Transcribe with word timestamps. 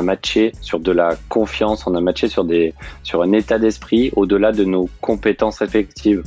a 0.00 0.02
matché 0.02 0.52
sur 0.60 0.80
de 0.80 0.92
la 0.92 1.16
confiance, 1.28 1.86
on 1.86 1.94
a 1.94 2.00
matché 2.00 2.28
sur 2.28 2.44
des 2.44 2.74
sur 3.02 3.22
un 3.22 3.32
état 3.32 3.58
d'esprit 3.58 4.10
au-delà 4.16 4.50
de 4.52 4.64
nos 4.64 4.88
compétences 5.00 5.60
effectives. 5.62 6.22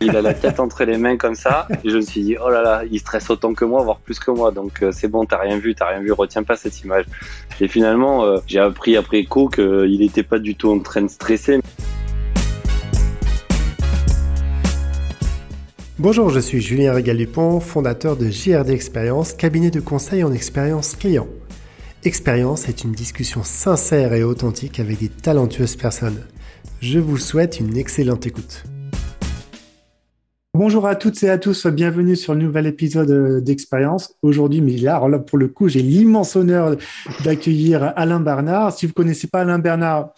Il 0.00 0.14
a 0.14 0.20
la 0.20 0.34
tête 0.34 0.60
entre 0.60 0.84
les 0.84 0.98
mains 0.98 1.16
comme 1.16 1.34
ça, 1.34 1.66
et 1.82 1.88
je 1.88 1.96
me 1.96 2.02
suis 2.02 2.20
dit, 2.20 2.36
oh 2.38 2.50
là 2.50 2.60
là, 2.60 2.82
il 2.90 2.98
stresse 2.98 3.30
autant 3.30 3.54
que 3.54 3.64
moi, 3.64 3.82
voire 3.82 4.00
plus 4.00 4.18
que 4.18 4.30
moi, 4.30 4.50
donc 4.50 4.82
euh, 4.82 4.92
c'est 4.92 5.08
bon, 5.08 5.24
t'as 5.24 5.38
rien 5.38 5.56
vu, 5.56 5.74
t'as 5.74 5.88
rien 5.88 6.00
vu, 6.00 6.12
retiens 6.12 6.42
pas 6.42 6.56
cette 6.56 6.78
image. 6.82 7.06
Et 7.58 7.68
finalement, 7.68 8.22
euh, 8.24 8.36
j'ai 8.46 8.58
appris 8.58 8.98
après 8.98 9.24
coup 9.24 9.48
qu'il 9.48 9.98
n'était 10.00 10.22
pas 10.22 10.38
du 10.38 10.56
tout 10.56 10.70
en 10.70 10.80
train 10.80 11.00
de 11.00 11.08
stresser. 11.08 11.60
Bonjour, 16.00 16.28
je 16.28 16.40
suis 16.40 16.60
Julien 16.60 16.92
Régal-Dupont, 16.92 17.60
fondateur 17.60 18.16
de 18.16 18.28
JRD 18.28 18.70
Expérience, 18.70 19.32
cabinet 19.32 19.70
de 19.70 19.78
conseil 19.78 20.24
en 20.24 20.32
expérience 20.32 20.96
client. 20.96 21.28
Expérience 22.02 22.68
est 22.68 22.82
une 22.82 22.90
discussion 22.90 23.44
sincère 23.44 24.12
et 24.12 24.24
authentique 24.24 24.80
avec 24.80 24.98
des 24.98 25.08
talentueuses 25.08 25.76
personnes. 25.76 26.18
Je 26.80 26.98
vous 26.98 27.16
souhaite 27.16 27.60
une 27.60 27.76
excellente 27.76 28.26
écoute. 28.26 28.64
Bonjour 30.52 30.86
à 30.86 30.96
toutes 30.96 31.22
et 31.22 31.30
à 31.30 31.38
tous, 31.38 31.66
bienvenue 31.68 32.16
sur 32.16 32.34
le 32.34 32.40
nouvel 32.40 32.66
épisode 32.66 33.10
euh, 33.10 33.40
d'Expérience. 33.40 34.16
Aujourd'hui, 34.22 34.60
mais 34.60 34.76
là, 34.76 35.00
pour 35.18 35.38
le 35.38 35.46
coup, 35.46 35.68
j'ai 35.68 35.82
l'immense 35.82 36.34
honneur 36.34 36.76
d'accueillir 37.24 37.92
Alain 37.94 38.20
Bernard. 38.20 38.72
Si 38.72 38.86
vous 38.86 38.90
ne 38.90 38.94
connaissez 38.94 39.28
pas 39.28 39.40
Alain 39.40 39.58
Bernard, 39.60 40.12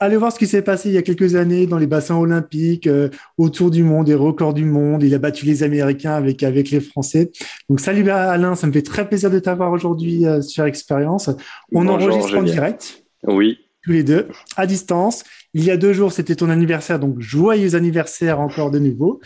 allez 0.00 0.16
voir 0.16 0.32
ce 0.32 0.38
qui 0.38 0.46
s'est 0.46 0.62
passé 0.62 0.88
il 0.88 0.94
y 0.94 0.98
a 0.98 1.02
quelques 1.02 1.36
années 1.36 1.66
dans 1.66 1.78
les 1.78 1.86
bassins 1.86 2.16
olympiques, 2.16 2.86
euh, 2.86 3.08
autour 3.38 3.70
du 3.70 3.82
monde, 3.82 4.06
des 4.06 4.14
records 4.14 4.54
du 4.54 4.64
monde. 4.64 5.02
Il 5.02 5.14
a 5.14 5.18
battu 5.18 5.46
les 5.46 5.62
Américains 5.62 6.14
avec, 6.14 6.42
avec 6.42 6.70
les 6.70 6.80
Français. 6.80 7.30
Donc, 7.68 7.80
salut 7.80 8.08
Alain, 8.10 8.54
ça 8.54 8.66
me 8.66 8.72
fait 8.72 8.82
très 8.82 9.08
plaisir 9.08 9.30
de 9.30 9.38
t'avoir 9.38 9.70
aujourd'hui 9.72 10.26
euh, 10.26 10.42
sur 10.42 10.64
Expérience. 10.64 11.30
On 11.72 11.86
enregistre 11.86 12.36
en 12.36 12.42
direct. 12.42 13.04
Oui. 13.26 13.58
Tous 13.82 13.92
les 13.92 14.02
deux, 14.02 14.28
à 14.56 14.66
distance. 14.66 15.24
Il 15.54 15.64
y 15.64 15.70
a 15.70 15.76
deux 15.76 15.92
jours, 15.92 16.12
c'était 16.12 16.36
ton 16.36 16.50
anniversaire, 16.50 16.98
donc 16.98 17.20
joyeux 17.20 17.74
anniversaire 17.74 18.38
encore 18.40 18.70
de 18.70 18.78
nouveau. 18.78 19.20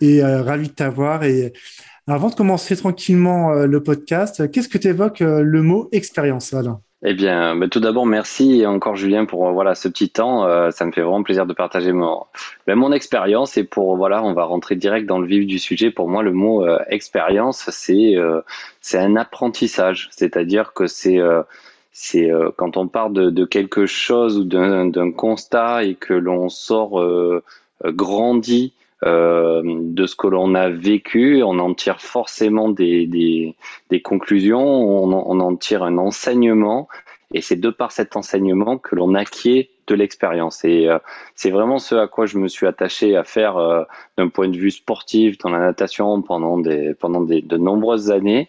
Et 0.00 0.22
euh, 0.22 0.42
ravi 0.42 0.68
de 0.68 0.72
t'avoir. 0.72 1.24
Et 1.24 1.52
avant 2.06 2.30
de 2.30 2.34
commencer 2.34 2.74
tranquillement 2.74 3.52
euh, 3.52 3.66
le 3.66 3.82
podcast, 3.82 4.50
qu'est-ce 4.50 4.68
que 4.68 4.78
tu 4.78 4.88
évoques 4.88 5.20
euh, 5.20 5.42
le 5.42 5.62
mot 5.62 5.88
expérience, 5.92 6.54
Alain? 6.54 6.80
Eh 7.04 7.14
bien, 7.14 7.54
bah, 7.56 7.68
tout 7.68 7.80
d'abord, 7.80 8.06
merci 8.06 8.66
encore 8.66 8.96
Julien 8.96 9.24
pour 9.24 9.50
voilà 9.52 9.74
ce 9.74 9.88
petit 9.88 10.10
temps. 10.10 10.42
ça 10.70 10.84
me 10.84 10.92
fait 10.92 11.02
vraiment 11.02 11.22
plaisir 11.22 11.46
de 11.46 11.52
partager 11.52 11.92
mon, 11.92 12.24
ben, 12.66 12.74
mon 12.74 12.92
expérience 12.92 13.56
et 13.56 13.64
pour 13.64 13.96
voilà, 13.96 14.22
on 14.24 14.32
va 14.32 14.44
rentrer 14.44 14.74
direct 14.76 15.06
dans 15.06 15.18
le 15.18 15.26
vif 15.26 15.46
du 15.46 15.58
sujet. 15.58 15.90
Pour 15.90 16.08
moi, 16.08 16.22
le 16.22 16.32
mot 16.32 16.66
expérience, 16.88 17.68
c'est 17.70 18.16
c'est 18.80 18.98
un 18.98 19.16
apprentissage, 19.16 20.08
c'est-à-dire 20.10 20.72
que 20.72 20.86
c'est 20.86 21.20
c'est 22.00 22.30
euh, 22.30 22.50
quand 22.56 22.76
on 22.76 22.86
part 22.86 23.10
de, 23.10 23.44
quelque 23.44 23.84
chose 23.86 24.38
ou 24.38 24.44
d'un 24.44 25.10
constat 25.10 25.82
et 25.82 25.96
que 25.96 26.14
l'on 26.14 26.48
sort 26.48 27.00
euh, 27.00 27.42
euh, 29.04 29.62
de 29.64 30.06
ce 30.06 30.16
que 30.16 30.26
l'on 30.26 30.54
a 30.54 30.68
vécu, 30.68 31.42
on 31.42 31.58
en 31.58 31.74
tire 31.74 32.00
forcément 32.00 32.68
des, 32.68 33.06
des, 33.06 34.02
conclusions, 34.02 34.60
on, 34.60 35.12
on, 35.12 35.40
en 35.40 35.56
tire 35.56 35.82
un 35.82 35.98
enseignement, 35.98 36.88
et 37.32 37.40
c'est 37.40 37.56
de 37.56 37.70
par 37.70 37.92
cet 37.92 38.16
enseignement 38.16 38.78
que 38.78 38.96
l'on 38.96 39.14
acquiert 39.14 39.64
de 39.86 39.94
l'expérience. 39.94 40.64
Et 40.64 40.88
c'est 41.34 41.50
vraiment 41.50 41.78
ce 41.78 41.94
à 41.94 42.08
quoi 42.08 42.26
je 42.26 42.38
me 42.38 42.48
suis 42.48 42.66
attaché 42.66 43.16
à 43.16 43.24
faire 43.24 43.86
d'un 44.16 44.28
point 44.28 44.48
de 44.48 44.56
vue 44.56 44.70
sportif 44.70 45.38
dans 45.38 45.50
la 45.50 45.58
natation 45.58 46.20
pendant 46.22 46.58
des 46.58 46.94
pendant 46.94 47.22
des, 47.22 47.40
de 47.40 47.56
nombreuses 47.56 48.10
années. 48.10 48.48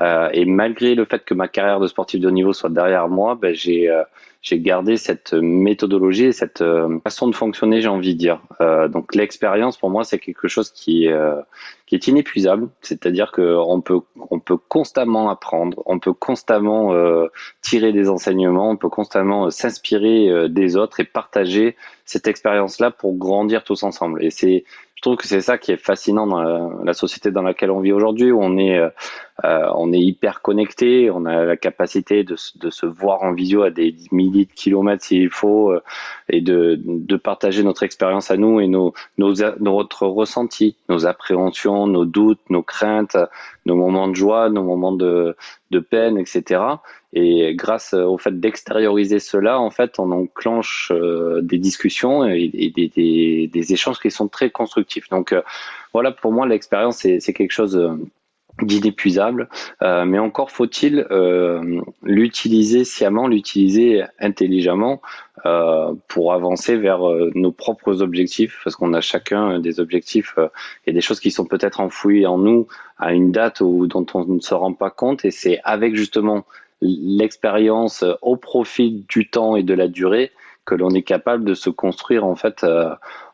Euh, 0.00 0.30
et 0.32 0.44
malgré 0.44 0.94
le 0.94 1.04
fait 1.04 1.24
que 1.24 1.34
ma 1.34 1.48
carrière 1.48 1.80
de 1.80 1.86
sportif 1.86 2.20
de 2.20 2.28
haut 2.28 2.32
niveau 2.32 2.52
soit 2.52 2.70
derrière 2.70 3.08
moi, 3.08 3.34
ben, 3.34 3.54
j'ai 3.54 3.90
euh, 3.90 4.02
j'ai 4.42 4.58
gardé 4.58 4.96
cette 4.96 5.34
méthodologie 5.34 6.26
et 6.26 6.32
cette 6.32 6.62
euh, 6.62 6.98
façon 7.00 7.28
de 7.28 7.34
fonctionner, 7.34 7.82
j'ai 7.82 7.88
envie 7.88 8.14
de 8.14 8.18
dire. 8.18 8.40
Euh, 8.60 8.88
donc 8.88 9.14
l'expérience 9.14 9.76
pour 9.76 9.90
moi 9.90 10.02
c'est 10.02 10.18
quelque 10.18 10.48
chose 10.48 10.70
qui 10.70 11.04
est 11.04 11.12
euh, 11.12 11.40
qui 11.86 11.94
est 11.94 12.06
inépuisable, 12.06 12.68
c'est-à-dire 12.80 13.32
que 13.32 13.56
on 13.56 13.80
peut 13.82 14.00
on 14.30 14.40
peut 14.40 14.56
constamment 14.56 15.28
apprendre, 15.28 15.82
on 15.86 15.98
peut 15.98 16.14
constamment 16.14 16.94
tirer 17.60 17.92
des 17.92 18.08
enseignements, 18.08 18.70
on 18.70 18.76
peut 18.76 18.88
constamment 18.88 19.50
s'inspirer 19.50 20.48
des 20.48 20.76
autres 20.76 21.00
et 21.00 21.04
partager 21.04 21.76
cette 22.04 22.28
expérience-là 22.28 22.92
pour 22.92 23.16
grandir 23.16 23.64
tous 23.64 23.82
ensemble. 23.82 24.24
Et 24.24 24.30
c'est 24.30 24.64
je 25.00 25.02
trouve 25.02 25.16
que 25.16 25.26
c'est 25.26 25.40
ça 25.40 25.56
qui 25.56 25.72
est 25.72 25.78
fascinant 25.78 26.26
dans 26.26 26.82
la, 26.84 26.92
société 26.92 27.30
dans 27.30 27.40
laquelle 27.40 27.70
on 27.70 27.80
vit 27.80 27.90
aujourd'hui, 27.90 28.32
où 28.32 28.42
on 28.42 28.58
est, 28.58 28.78
euh, 28.78 28.90
on 29.74 29.94
est 29.94 29.98
hyper 29.98 30.42
connecté, 30.42 31.10
on 31.10 31.24
a 31.24 31.46
la 31.46 31.56
capacité 31.56 32.22
de, 32.22 32.36
de, 32.56 32.68
se 32.68 32.84
voir 32.84 33.22
en 33.22 33.32
visio 33.32 33.62
à 33.62 33.70
des 33.70 33.96
milliers 34.12 34.44
de 34.44 34.52
kilomètres 34.52 35.02
s'il 35.02 35.30
faut, 35.30 35.72
euh, 35.72 35.82
et 36.28 36.42
de, 36.42 36.78
de, 36.84 37.16
partager 37.16 37.62
notre 37.62 37.82
expérience 37.82 38.30
à 38.30 38.36
nous 38.36 38.60
et 38.60 38.66
nos, 38.66 38.92
nos, 39.16 39.32
notre 39.60 40.06
ressenti, 40.06 40.76
nos 40.90 41.06
appréhensions, 41.06 41.86
nos 41.86 42.04
doutes, 42.04 42.50
nos 42.50 42.62
craintes, 42.62 43.16
nos 43.64 43.76
moments 43.76 44.06
de 44.08 44.16
joie, 44.16 44.50
nos 44.50 44.64
moments 44.64 44.92
de, 44.92 45.34
de 45.70 45.78
peine, 45.78 46.18
etc. 46.18 46.60
Et 47.12 47.54
grâce 47.54 47.94
au 47.94 48.18
fait 48.18 48.38
d'extérioriser 48.38 49.18
cela, 49.18 49.60
en 49.60 49.70
fait, 49.70 49.98
on 49.98 50.10
enclenche 50.12 50.92
euh, 50.94 51.40
des 51.42 51.58
discussions 51.58 52.24
et, 52.24 52.48
des, 52.48 53.48
des, 53.52 53.72
échanges 53.72 53.98
qui 53.98 54.10
sont 54.10 54.28
très 54.28 54.50
constructifs. 54.50 55.08
Donc 55.08 55.32
euh, 55.32 55.42
voilà, 55.92 56.12
pour 56.12 56.32
moi, 56.32 56.46
l'expérience, 56.46 56.98
c'est 56.98 57.32
quelque 57.32 57.52
chose 57.52 57.76
euh, 58.62 58.66
d'inépuisable, 58.66 59.48
mais 59.80 60.18
encore 60.18 60.50
faut-il 60.50 61.06
l'utiliser 62.02 62.84
sciemment, 62.84 63.26
l'utiliser 63.26 64.04
intelligemment 64.18 65.00
pour 66.08 66.32
avancer 66.32 66.76
vers 66.76 67.00
nos 67.34 67.52
propres 67.52 68.02
objectifs, 68.02 68.60
parce 68.62 68.76
qu'on 68.76 68.92
a 68.94 69.00
chacun 69.00 69.58
des 69.58 69.80
objectifs 69.80 70.36
et 70.86 70.92
des 70.92 71.00
choses 71.00 71.20
qui 71.20 71.30
sont 71.30 71.46
peut-être 71.46 71.80
enfouies 71.80 72.26
en 72.26 72.38
nous 72.38 72.66
à 72.98 73.12
une 73.12 73.32
date 73.32 73.60
où, 73.60 73.86
dont 73.86 74.06
on 74.14 74.24
ne 74.24 74.40
se 74.40 74.54
rend 74.54 74.74
pas 74.74 74.90
compte, 74.90 75.24
et 75.24 75.30
c'est 75.30 75.60
avec 75.64 75.94
justement 75.94 76.44
l'expérience 76.82 78.04
au 78.22 78.36
profit 78.36 79.04
du 79.08 79.28
temps 79.28 79.56
et 79.56 79.62
de 79.62 79.74
la 79.74 79.88
durée 79.88 80.32
que 80.64 80.74
l'on 80.74 80.90
est 80.90 81.02
capable 81.02 81.44
de 81.44 81.54
se 81.54 81.70
construire 81.70 82.24
en 82.24 82.36
fait 82.36 82.64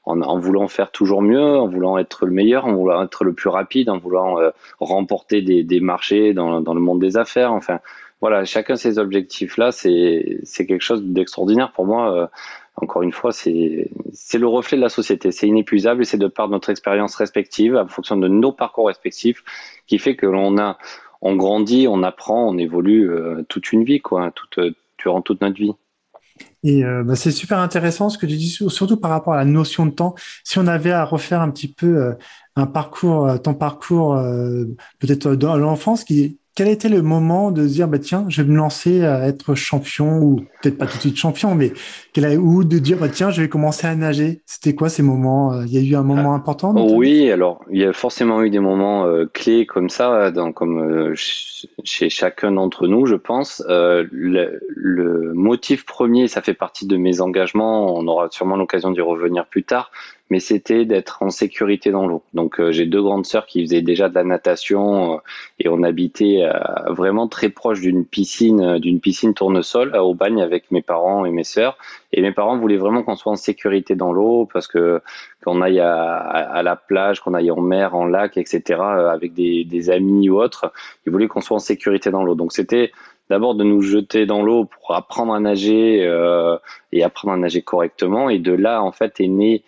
euh, 0.06 0.10
en, 0.10 0.38
voulant 0.38 0.68
faire 0.68 0.90
toujours 0.90 1.22
mieux, 1.22 1.40
en 1.40 1.68
voulant 1.68 1.98
être 1.98 2.26
le 2.26 2.32
meilleur, 2.32 2.66
en 2.66 2.74
voulant 2.74 3.02
être 3.02 3.24
le 3.24 3.32
plus 3.32 3.48
rapide, 3.48 3.90
en 3.90 3.98
voulant 3.98 4.38
euh, 4.40 4.50
remporter 4.80 5.42
des, 5.42 5.62
des 5.62 5.80
marchés 5.80 6.34
dans, 6.34 6.60
dans, 6.60 6.74
le 6.74 6.80
monde 6.80 7.00
des 7.00 7.16
affaires. 7.16 7.52
Enfin, 7.52 7.80
voilà, 8.20 8.44
chacun 8.44 8.76
ces 8.76 8.98
objectifs-là, 8.98 9.72
c'est 9.72 10.40
quelque 10.66 10.80
chose 10.80 11.02
d'extraordinaire 11.02 11.72
pour 11.72 11.86
moi. 11.86 12.14
Euh, 12.14 12.26
encore 12.76 13.02
une 13.02 13.12
fois, 13.12 13.32
c'est 13.32 13.88
le 14.34 14.46
reflet 14.46 14.76
de 14.76 14.82
la 14.82 14.90
société. 14.90 15.32
C'est 15.32 15.48
inépuisable 15.48 16.02
et 16.02 16.04
c'est 16.04 16.18
de 16.18 16.26
par 16.26 16.48
notre 16.48 16.68
expérience 16.68 17.14
respective, 17.14 17.76
en 17.76 17.88
fonction 17.88 18.16
de 18.16 18.28
nos 18.28 18.52
parcours 18.52 18.88
respectifs, 18.88 19.42
qui 19.86 19.98
fait 19.98 20.14
que 20.14 20.26
l'on 20.26 20.58
a 20.58 20.76
on 21.22 21.34
grandit, 21.36 21.88
on 21.88 22.02
apprend, 22.02 22.48
on 22.48 22.58
évolue 22.58 23.10
euh, 23.10 23.42
toute 23.48 23.72
une 23.72 23.84
vie, 23.84 24.00
quoi, 24.00 24.30
toute, 24.32 24.58
euh, 24.58 24.74
durant 24.98 25.22
toute 25.22 25.40
notre 25.40 25.56
vie. 25.56 25.74
Et 26.62 26.84
euh, 26.84 27.02
bah, 27.04 27.16
c'est 27.16 27.30
super 27.30 27.58
intéressant 27.58 28.08
ce 28.10 28.18
que 28.18 28.26
tu 28.26 28.36
dis, 28.36 28.50
surtout 28.50 28.96
par 28.96 29.10
rapport 29.10 29.34
à 29.34 29.36
la 29.36 29.44
notion 29.44 29.86
de 29.86 29.92
temps. 29.92 30.14
Si 30.44 30.58
on 30.58 30.66
avait 30.66 30.92
à 30.92 31.04
refaire 31.04 31.40
un 31.40 31.50
petit 31.50 31.72
peu 31.72 32.14
un 32.56 32.66
parcours, 32.66 33.40
ton 33.42 33.54
parcours 33.54 34.20
peut-être 34.98 35.34
dans 35.34 35.56
l'enfance, 35.56 36.04
qui 36.04 36.38
quel 36.56 36.68
était 36.68 36.88
le 36.88 37.02
moment 37.02 37.52
de 37.52 37.68
se 37.68 37.74
dire 37.74 37.86
bah 37.86 37.98
tiens 37.98 38.24
je 38.28 38.42
vais 38.42 38.48
me 38.48 38.56
lancer 38.56 39.04
à 39.04 39.28
être 39.28 39.54
champion 39.54 40.18
ou 40.22 40.36
peut-être 40.62 40.78
pas 40.78 40.86
tout 40.86 40.96
de 40.96 41.02
suite 41.02 41.16
champion 41.18 41.54
mais 41.54 41.72
quel 42.14 42.26
ou 42.40 42.64
de 42.64 42.78
dire 42.78 42.96
bah 42.96 43.10
tiens 43.10 43.30
je 43.30 43.42
vais 43.42 43.48
commencer 43.48 43.86
à 43.86 43.94
nager. 43.94 44.40
C'était 44.46 44.74
quoi 44.74 44.88
ces 44.88 45.02
moments 45.02 45.52
euh, 45.52 45.66
il 45.66 45.74
y 45.74 45.78
a 45.78 45.82
eu 45.82 45.94
un 45.96 46.02
moment 46.02 46.32
ah. 46.32 46.36
important 46.36 46.74
oui 46.96 47.30
alors 47.30 47.62
il 47.70 47.78
y 47.78 47.84
a 47.84 47.92
forcément 47.92 48.42
eu 48.42 48.48
des 48.48 48.58
moments 48.58 49.04
euh, 49.04 49.26
clés 49.30 49.66
comme 49.66 49.90
ça 49.90 50.30
dans, 50.30 50.52
comme 50.52 50.78
euh, 50.80 51.12
chez 51.84 52.08
chacun 52.08 52.50
d'entre 52.52 52.88
nous 52.88 53.04
je 53.04 53.16
pense. 53.16 53.62
Le, 53.68 54.58
le, 54.68 55.34
motif 55.34 55.84
premier 55.84 56.26
ça 56.26 56.40
fait 56.40 56.54
partie 56.54 56.86
de 56.86 56.96
mes 56.96 57.20
engagements. 57.20 57.94
On 57.94 58.06
aura 58.06 58.28
sûrement 58.30 58.56
l'occasion 58.56 58.90
d'y 58.90 59.02
revenir 59.02 59.46
plus 59.46 59.62
tard 59.62 59.90
mais 60.30 60.40
c'était 60.40 60.84
d'être 60.84 61.22
en 61.22 61.30
sécurité 61.30 61.90
dans 61.90 62.06
l'eau. 62.06 62.22
Donc 62.34 62.58
euh, 62.60 62.72
j'ai 62.72 62.86
deux 62.86 63.02
grandes 63.02 63.26
sœurs 63.26 63.46
qui 63.46 63.62
faisaient 63.62 63.82
déjà 63.82 64.08
de 64.08 64.14
la 64.14 64.24
natation 64.24 65.14
euh, 65.14 65.16
et 65.60 65.68
on 65.68 65.82
habitait 65.82 66.42
euh, 66.42 66.52
vraiment 66.92 67.28
très 67.28 67.48
proche 67.48 67.80
d'une 67.80 68.04
piscine, 68.04 68.78
d'une 68.78 69.00
piscine 69.00 69.34
tournesol 69.34 69.94
au 69.96 70.14
bagne 70.14 70.42
avec 70.42 70.70
mes 70.70 70.82
parents 70.82 71.24
et 71.24 71.30
mes 71.30 71.44
sœurs. 71.44 71.78
Et 72.12 72.22
mes 72.22 72.32
parents 72.32 72.58
voulaient 72.58 72.76
vraiment 72.76 73.02
qu'on 73.02 73.16
soit 73.16 73.32
en 73.32 73.36
sécurité 73.36 73.94
dans 73.94 74.12
l'eau 74.12 74.48
parce 74.52 74.66
que 74.66 75.00
qu'on 75.44 75.62
aille 75.62 75.80
à, 75.80 76.16
à, 76.16 76.62
la 76.62 76.74
plage, 76.74 77.20
qu'on 77.20 77.34
aille 77.34 77.50
en 77.52 77.60
mer, 77.60 77.94
en 77.94 78.06
lac, 78.06 78.36
etc. 78.36 78.80
avec 78.80 79.32
des, 79.32 79.64
des 79.64 79.90
amis 79.90 80.28
ou 80.28 80.40
autres, 80.40 80.72
ils 81.06 81.12
voulaient 81.12 81.28
qu'on 81.28 81.40
soit 81.40 81.56
en 81.56 81.60
sécurité 81.60 82.10
dans 82.10 82.24
l'eau. 82.24 82.34
Donc 82.34 82.52
c'était 82.52 82.90
d'abord 83.30 83.54
de 83.54 83.64
nous 83.64 83.82
jeter 83.82 84.26
dans 84.26 84.42
l'eau 84.42 84.64
pour 84.64 84.94
apprendre 84.94 85.34
à 85.34 85.40
nager 85.40 86.04
euh, 86.06 86.56
et 86.92 87.02
apprendre 87.02 87.34
à 87.34 87.36
nager 87.36 87.62
correctement. 87.62 88.28
Et 88.28 88.38
de 88.38 88.52
là, 88.52 88.82
en 88.82 88.92
fait, 88.92 89.20
est 89.20 89.28
né 89.28 89.62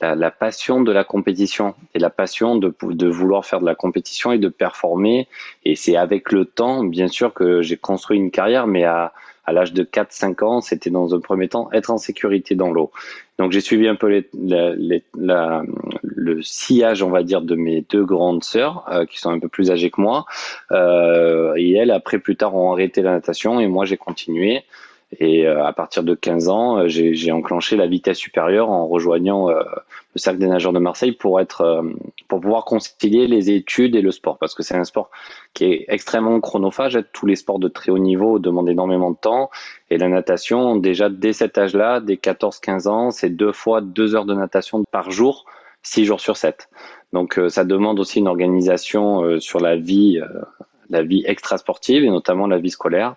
la, 0.00 0.30
passion 0.30 0.80
de 0.80 0.92
la 0.92 1.04
compétition 1.04 1.74
et 1.94 1.98
la 1.98 2.10
passion 2.10 2.56
de, 2.56 3.06
vouloir 3.08 3.44
faire 3.44 3.60
de 3.60 3.66
la 3.66 3.74
compétition 3.74 4.32
et 4.32 4.38
de 4.38 4.48
performer. 4.48 5.28
Et 5.64 5.76
c'est 5.76 5.96
avec 5.96 6.32
le 6.32 6.44
temps, 6.44 6.84
bien 6.84 7.08
sûr, 7.08 7.34
que 7.34 7.62
j'ai 7.62 7.76
construit 7.76 8.18
une 8.18 8.30
carrière, 8.30 8.66
mais 8.66 8.84
à, 8.84 9.12
à 9.48 9.52
l'âge 9.52 9.72
de 9.72 9.82
4-5 9.82 10.44
ans, 10.44 10.60
c'était 10.60 10.90
dans 10.90 11.14
un 11.14 11.20
premier 11.20 11.48
temps 11.48 11.70
être 11.72 11.90
en 11.90 11.96
sécurité 11.98 12.54
dans 12.54 12.70
l'eau. 12.70 12.90
Donc 13.38 13.52
j'ai 13.52 13.60
suivi 13.60 13.88
un 13.88 13.94
peu 13.94 14.08
les, 14.08 14.28
le 16.02 16.42
sillage, 16.42 17.02
on 17.02 17.10
va 17.10 17.22
dire, 17.22 17.40
de 17.40 17.54
mes 17.54 17.80
deux 17.88 18.04
grandes 18.04 18.44
sœurs, 18.44 18.84
euh, 18.92 19.06
qui 19.06 19.18
sont 19.18 19.30
un 19.30 19.38
peu 19.38 19.48
plus 19.48 19.70
âgées 19.70 19.90
que 19.90 20.00
moi. 20.00 20.26
Euh, 20.72 21.54
et 21.56 21.72
elles, 21.72 21.90
après, 21.90 22.18
plus 22.18 22.36
tard, 22.36 22.54
ont 22.56 22.72
arrêté 22.72 23.00
la 23.00 23.12
natation 23.12 23.58
et 23.58 23.66
moi, 23.68 23.84
j'ai 23.84 23.96
continué. 23.96 24.64
Et 25.16 25.46
euh, 25.46 25.64
à 25.64 25.72
partir 25.72 26.02
de 26.02 26.14
15 26.14 26.48
ans, 26.48 26.78
euh, 26.80 26.88
j'ai 26.88 27.32
enclenché 27.32 27.76
la 27.76 27.86
vitesse 27.86 28.18
supérieure 28.18 28.68
en 28.68 28.86
rejoignant 28.86 29.48
euh, 29.48 29.62
le 30.14 30.18
cercle 30.18 30.38
des 30.38 30.46
nageurs 30.46 30.74
de 30.74 30.78
Marseille 30.78 31.12
pour 31.12 31.40
être, 31.40 31.82
pour 32.28 32.40
pouvoir 32.40 32.66
concilier 32.66 33.26
les 33.26 33.50
études 33.50 33.96
et 33.96 34.02
le 34.02 34.12
sport, 34.12 34.36
parce 34.36 34.54
que 34.54 34.62
c'est 34.62 34.76
un 34.76 34.84
sport 34.84 35.10
qui 35.54 35.64
est 35.64 35.86
extrêmement 35.88 36.38
chronophage. 36.40 36.98
Tous 37.12 37.24
les 37.24 37.36
sports 37.36 37.58
de 37.58 37.68
très 37.68 37.90
haut 37.90 37.98
niveau 37.98 38.38
demandent 38.38 38.68
énormément 38.68 39.10
de 39.10 39.16
temps, 39.16 39.50
et 39.88 39.96
la 39.96 40.08
natation, 40.08 40.76
déjà 40.76 41.08
dès 41.08 41.32
cet 41.32 41.56
âge-là, 41.56 42.00
dès 42.00 42.16
14-15 42.16 42.88
ans, 42.88 43.10
c'est 43.10 43.30
deux 43.30 43.52
fois 43.52 43.80
deux 43.80 44.14
heures 44.14 44.26
de 44.26 44.34
natation 44.34 44.84
par 44.90 45.10
jour, 45.10 45.46
six 45.82 46.04
jours 46.04 46.20
sur 46.20 46.36
sept. 46.36 46.68
Donc 47.14 47.40
ça 47.48 47.64
demande 47.64 47.98
aussi 47.98 48.18
une 48.18 48.28
organisation 48.28 49.40
sur 49.40 49.60
la 49.60 49.76
vie 49.76 50.20
la 50.90 51.02
vie 51.02 51.22
extrasportive 51.26 52.04
et 52.04 52.08
notamment 52.10 52.46
la 52.46 52.58
vie 52.58 52.70
scolaire. 52.70 53.14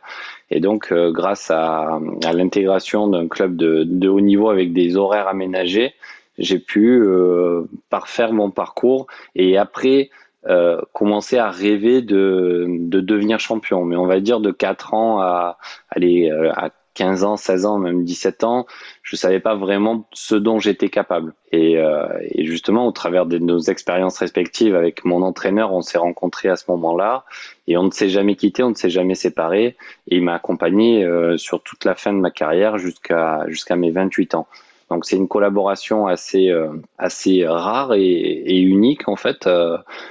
Et 0.50 0.59
donc, 0.59 0.91
euh, 0.91 1.12
grâce 1.12 1.51
à, 1.51 2.00
à 2.23 2.33
l'intégration 2.33 3.07
d'un 3.07 3.27
club 3.27 3.56
de, 3.56 3.83
de, 3.83 4.09
haut 4.09 4.21
niveau 4.21 4.50
avec 4.50 4.73
des 4.73 4.97
horaires 4.97 5.27
aménagés, 5.27 5.94
j'ai 6.38 6.59
pu 6.59 7.01
euh, 7.01 7.63
parfaire 7.89 8.33
mon 8.33 8.51
parcours 8.51 9.07
et 9.35 9.57
après 9.57 10.09
euh, 10.47 10.81
commencer 10.94 11.38
à 11.38 11.51
rêver 11.51 12.01
de, 12.01 12.65
de 12.68 13.00
devenir 13.00 13.39
champion. 13.39 13.85
Mais 13.85 13.95
on 13.95 14.07
va 14.07 14.19
dire 14.19 14.39
de 14.39 14.51
4 14.51 14.94
ans 14.94 15.19
à 15.19 15.57
aller 15.89 16.31
euh, 16.31 16.51
à 16.56 16.71
15 16.94 17.24
ans, 17.24 17.38
16 17.38 17.66
ans, 17.66 17.78
même 17.78 18.04
17 18.04 18.44
ans, 18.44 18.66
je 19.04 19.16
savais 19.16 19.40
pas 19.40 19.56
vraiment 19.56 20.08
ce 20.14 20.36
dont 20.36 20.60
j'étais 20.60 20.90
capable. 20.90 21.34
Et, 21.52 21.78
euh, 21.78 22.08
et, 22.22 22.46
justement, 22.46 22.88
au 22.88 22.92
travers 22.92 23.26
de 23.26 23.38
nos 23.38 23.60
expériences 23.60 24.18
respectives 24.18 24.76
avec 24.76 25.06
mon 25.06 25.22
entraîneur, 25.22 25.74
on 25.74 25.82
s'est 25.82 25.98
rencontrés 25.98 26.50
à 26.50 26.56
ce 26.56 26.66
moment-là 26.70 27.26
et 27.68 27.78
on 27.78 27.84
ne 27.84 27.92
s'est 27.92 28.10
jamais 28.10 28.36
quitté, 28.36 28.64
on 28.64 28.70
ne 28.70 28.76
s'est 28.76 28.90
jamais 28.90 29.16
séparé. 29.16 29.78
Et 30.08 30.18
il 30.18 30.24
m'a 30.24 30.34
accompagné 30.34 31.04
euh, 31.04 31.38
sur 31.38 31.64
toute 31.64 31.86
la 31.86 31.96
fin 31.96 32.14
de 32.14 32.20
ma 32.20 32.32
carrière 32.32 32.78
jusqu'à 32.78 33.46
mes 33.76 33.92
28 33.92 34.36
ans. 34.36 34.48
Donc 34.90 35.06
c'est 35.06 35.16
une 35.16 35.30
collaboration 35.30 36.08
assez 36.08 36.50
euh, 36.50 36.68
assez 36.98 37.48
rare 37.48 37.94
et, 37.94 38.60
unique 38.60 39.08
en 39.08 39.16
fait. 39.16 39.48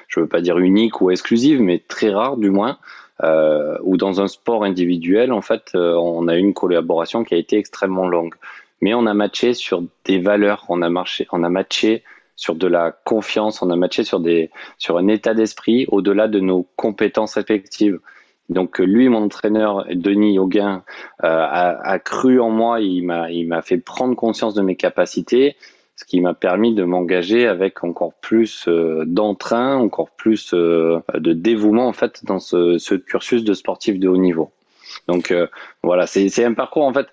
Je 0.09 0.21
veux 0.21 0.27
pas 0.27 0.41
dire 0.41 0.59
unique 0.59 1.03
ou 1.03 1.11
exclusive, 1.11 1.61
mais 1.61 1.83
très 1.87 2.09
rare 2.09 2.39
du 2.39 2.49
moins 2.49 2.79
euh, 3.23 3.77
ou 3.83 3.97
dans 3.97 4.21
un 4.21 4.29
sport 4.29 4.65
individuel, 4.65 5.33
en 5.33 5.43
fait, 5.43 5.73
euh, 5.75 5.95
on 5.95 6.29
a 6.29 6.37
eu 6.37 6.41
une 6.41 6.55
collaboration 6.55 7.25
qui 7.25 7.35
a 7.35 7.37
été 7.37 7.59
extrêmement 7.59 8.09
longue. 8.09 8.35
Mais 8.81 8.95
on 8.95 9.07
a 9.07 9.15
matché 9.15 9.53
sur 9.53 9.83
des 10.05 10.19
valeurs, 10.19 10.65
on 10.69 10.81
a 10.81 10.89
marché, 10.89 11.27
on 11.33 11.43
a 11.43 11.51
matché 11.51 12.03
sur 12.37 12.55
de 12.55 12.67
la 12.67 12.93
confiance, 13.05 13.61
on 13.61 13.69
a 13.71 13.77
matché 13.77 14.05
sur 14.05 14.21
des, 14.21 14.51
sur 14.79 14.97
un 14.97 15.09
état 15.09 15.35
d'esprit 15.35 15.87
au-delà 15.89 16.29
de 16.29 16.41
nos 16.41 16.67
compétences 16.77 17.35
respectives. 17.35 17.99
Donc 18.49 18.79
lui, 18.79 19.09
mon 19.11 19.25
entraîneur 19.25 19.85
Denis 19.93 20.39
Auguin 20.39 20.83
euh, 21.23 21.27
a, 21.29 21.89
a, 21.89 21.99
cru 21.99 22.41
en 22.41 22.51
moi, 22.51 22.81
il 22.81 23.05
m'a 23.05 23.63
fait 23.63 23.77
prendre 23.77 24.17
conscience 24.17 24.55
de 24.55 24.63
mes 24.63 24.77
capacités 24.77 25.57
ce 26.01 26.07
qui 26.07 26.23
m'a 26.23 26.33
permis 26.33 26.75
de 26.75 26.83
m'engager 26.83 27.47
avec 27.47 27.85
encore 27.85 28.15
plus 28.15 28.67
euh, 28.69 29.05
d'entrain, 29.07 29.77
encore 29.77 30.11
plus 30.11 30.55
euh, 30.55 31.01
de 31.13 31.35
dévouement 31.35 31.89
en 31.89 31.93
fait 31.93 32.25
dans 32.25 32.39
ce, 32.39 32.95
cursus 32.95 33.45
de 33.45 33.53
sportif 33.53 33.99
de 33.99 34.09
haut 34.09 34.17
niveau. 34.17 34.51
Donc 35.09 35.31
euh, 35.31 35.47
voilà, 35.83 36.07
c'est 36.07 36.43
un 36.43 36.55
parcours 36.55 36.85
en 36.85 36.95
fait. 36.95 37.07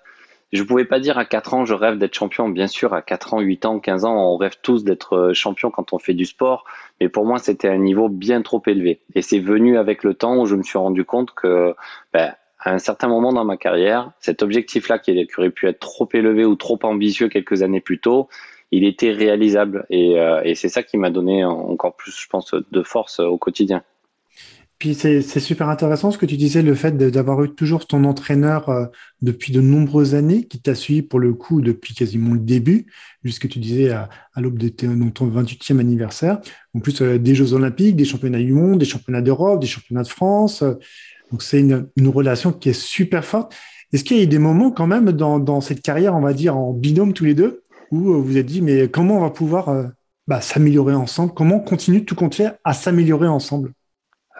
Je 0.52 0.62
pouvais 0.62 0.86
pas 0.86 1.00
dire 1.00 1.18
à 1.18 1.26
4 1.26 1.52
ans 1.52 1.64
je 1.66 1.74
rêve 1.74 1.98
d'être 1.98 2.14
champion. 2.14 2.48
Bien 2.48 2.66
sûr, 2.66 2.94
à 2.94 3.02
4 3.02 3.34
ans, 3.34 3.40
8 3.40 3.66
ans, 3.66 3.78
15 3.78 4.06
ans, 4.06 4.32
on 4.32 4.38
rêve 4.38 4.56
tous 4.62 4.84
d'être 4.84 5.32
champion 5.34 5.70
quand 5.70 5.92
on 5.92 5.98
fait 5.98 6.14
du 6.14 6.24
sport. 6.24 6.64
Mais 6.98 7.10
pour 7.10 7.26
moi, 7.26 7.38
c'était 7.38 7.68
un 7.68 7.76
niveau 7.76 8.08
bien 8.08 8.40
trop 8.40 8.62
élevé. 8.66 9.00
Et 9.14 9.20
c'est 9.20 9.38
venu 9.38 9.76
avec 9.76 10.02
le 10.02 10.14
temps 10.14 10.38
où 10.38 10.46
je 10.46 10.54
me 10.54 10.62
suis 10.62 10.78
rendu 10.78 11.04
compte 11.04 11.34
que 11.34 11.74
ben, 12.14 12.32
à 12.58 12.72
un 12.72 12.78
certain 12.78 13.08
moment 13.08 13.34
dans 13.34 13.44
ma 13.44 13.58
carrière, 13.58 14.12
cet 14.20 14.42
objectif-là 14.42 14.98
qui 14.98 15.28
aurait 15.36 15.50
pu 15.50 15.68
être 15.68 15.78
trop 15.78 16.08
élevé 16.14 16.46
ou 16.46 16.56
trop 16.56 16.78
ambitieux 16.84 17.28
quelques 17.28 17.62
années 17.62 17.82
plus 17.82 18.00
tôt, 18.00 18.30
il 18.70 18.84
était 18.84 19.12
réalisable. 19.12 19.86
Et, 19.90 20.18
euh, 20.18 20.42
et 20.44 20.54
c'est 20.54 20.68
ça 20.68 20.82
qui 20.82 20.96
m'a 20.96 21.10
donné 21.10 21.44
encore 21.44 21.96
plus, 21.96 22.12
je 22.12 22.28
pense, 22.28 22.54
de 22.54 22.82
force 22.82 23.20
au 23.20 23.38
quotidien. 23.38 23.82
Puis 24.78 24.94
c'est 24.94 25.22
super 25.40 25.68
intéressant 25.68 26.12
ce 26.12 26.18
que 26.18 26.26
tu 26.26 26.36
disais, 26.36 26.62
le 26.62 26.76
fait 26.76 26.96
d'avoir 26.96 27.42
eu 27.42 27.52
toujours 27.52 27.88
ton 27.88 28.04
entraîneur 28.04 28.68
euh, 28.68 28.86
depuis 29.22 29.52
de 29.52 29.60
nombreuses 29.60 30.14
années, 30.14 30.44
qui 30.44 30.60
t'a 30.60 30.76
suivi 30.76 31.02
pour 31.02 31.18
le 31.18 31.34
coup 31.34 31.60
depuis 31.60 31.94
quasiment 31.94 32.34
le 32.34 32.38
début, 32.38 32.86
jusque 33.24 33.48
tu 33.48 33.58
disais 33.58 33.90
à, 33.90 34.08
l'aube 34.36 34.56
de 34.56 34.68
ton 34.68 35.28
28e 35.28 35.80
anniversaire. 35.80 36.38
En 36.74 36.78
plus, 36.78 37.02
euh, 37.02 37.18
des 37.18 37.34
Jeux 37.34 37.54
Olympiques, 37.54 37.96
des 37.96 38.04
championnats 38.04 38.38
du 38.38 38.52
monde, 38.52 38.78
des 38.78 38.84
championnats 38.84 39.20
d'Europe, 39.20 39.60
des 39.60 39.66
championnats 39.66 40.04
de 40.04 40.08
France. 40.08 40.62
donc 41.32 41.42
c'est 41.42 41.58
une, 41.58 41.88
relation 42.06 42.52
qui 42.52 42.68
est 42.68 42.80
super 42.80 43.24
forte. 43.24 43.56
Est-ce 43.92 44.04
qu'il 44.04 44.16
y 44.18 44.20
a 44.20 44.22
eu 44.22 44.28
des 44.28 44.38
moments 44.38 44.70
quand 44.70 44.86
même 44.86 45.10
dans 45.10 45.60
cette 45.60 45.82
carrière, 45.82 46.14
on 46.14 46.20
va 46.20 46.34
dire, 46.34 46.56
en 46.56 46.72
binôme 46.72 47.14
tous 47.14 47.24
les 47.24 47.34
deux, 47.34 47.64
où 47.90 47.98
vous 47.98 48.22
vous 48.22 48.36
êtes 48.36 48.46
dit, 48.46 48.62
mais 48.62 48.88
comment 48.88 49.18
on 49.18 49.20
va 49.20 49.30
pouvoir 49.30 49.68
euh, 49.68 49.84
bah, 50.26 50.40
s'améliorer 50.40 50.94
ensemble? 50.94 51.32
Comment 51.34 51.56
on 51.56 51.60
continue 51.60 52.04
tout 52.04 52.14
compte 52.14 52.40
à 52.64 52.72
s'améliorer 52.72 53.28
ensemble? 53.28 53.72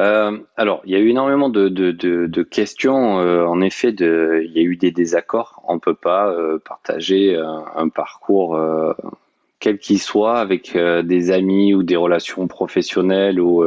Euh, 0.00 0.38
alors, 0.56 0.80
il 0.84 0.92
y 0.92 0.96
a 0.96 1.00
eu 1.00 1.08
énormément 1.08 1.48
de, 1.48 2.42
questions. 2.42 3.18
Euh, 3.20 3.44
en 3.44 3.60
effet, 3.60 3.90
il 3.90 4.52
y 4.54 4.58
a 4.58 4.62
eu 4.62 4.76
des 4.76 4.92
désaccords. 4.92 5.62
On 5.66 5.78
peut 5.78 5.94
pas 5.94 6.28
euh, 6.28 6.58
partager 6.58 7.36
un, 7.36 7.64
un 7.74 7.88
parcours 7.88 8.58
quel 9.60 9.78
qu'il 9.78 9.98
soit 9.98 10.38
avec 10.38 10.76
des 10.76 11.30
amis 11.32 11.74
ou 11.74 11.82
des 11.82 11.96
relations 11.96 12.46
professionnelles 12.46 13.40
ou 13.40 13.64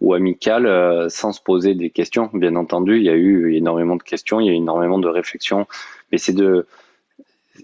ou 0.00 0.14
amicales 0.14 1.10
sans 1.10 1.32
se 1.32 1.40
poser 1.40 1.74
des 1.74 1.90
questions. 1.90 2.30
Bien 2.32 2.54
entendu, 2.54 2.98
il 2.98 3.02
y 3.02 3.08
a 3.08 3.14
eu 3.14 3.54
énormément 3.54 3.96
de 3.96 4.02
questions, 4.02 4.38
il 4.38 4.46
y 4.46 4.50
a 4.50 4.52
eu 4.52 4.56
énormément 4.56 4.98
de 4.98 5.08
réflexions, 5.08 5.66
mais 6.12 6.18
c'est 6.18 6.32
de 6.32 6.66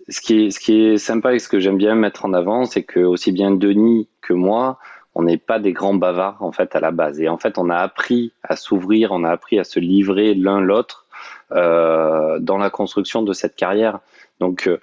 ce 0.09 0.21
qui 0.21 0.47
est, 0.47 0.51
ce 0.51 0.61
qui 0.61 0.81
est 0.81 0.99
sympa 0.99 1.35
et 1.35 1.39
ce 1.39 1.49
que 1.49 1.59
j'aime 1.59 1.79
bien 1.79 1.95
mettre 1.95 2.25
en 2.25 2.33
avant, 2.33 2.65
c'est 2.65 2.83
que 2.83 3.01
aussi 3.01 3.33
bien 3.33 3.51
Denis 3.51 4.09
que 4.21 4.33
moi, 4.33 4.79
on 5.15 5.23
n'est 5.23 5.39
pas 5.39 5.59
des 5.59 5.73
grands 5.73 5.95
bavards 5.95 6.43
en 6.43 6.53
fait 6.53 6.77
à 6.77 6.81
la 6.81 6.91
base. 6.91 7.21
Et 7.21 7.29
en 7.29 7.39
fait, 7.39 7.59
on 7.59 7.71
a 7.71 7.77
appris 7.77 8.33
à 8.43 8.57
s'ouvrir, 8.57 9.13
on 9.13 9.25
a 9.25 9.31
appris 9.31 9.59
à 9.59 9.65
se 9.65 9.81
livrer 9.81 10.35
l'un 10.35 10.61
l'autre 10.61 11.07
euh, 11.53 12.39
dans 12.39 12.59
la 12.59 12.71
construction 12.71 13.23
de 13.23 13.33
cette 13.33 13.57
carrière. 13.57 14.01
Donc, 14.41 14.69
euh, 14.69 14.79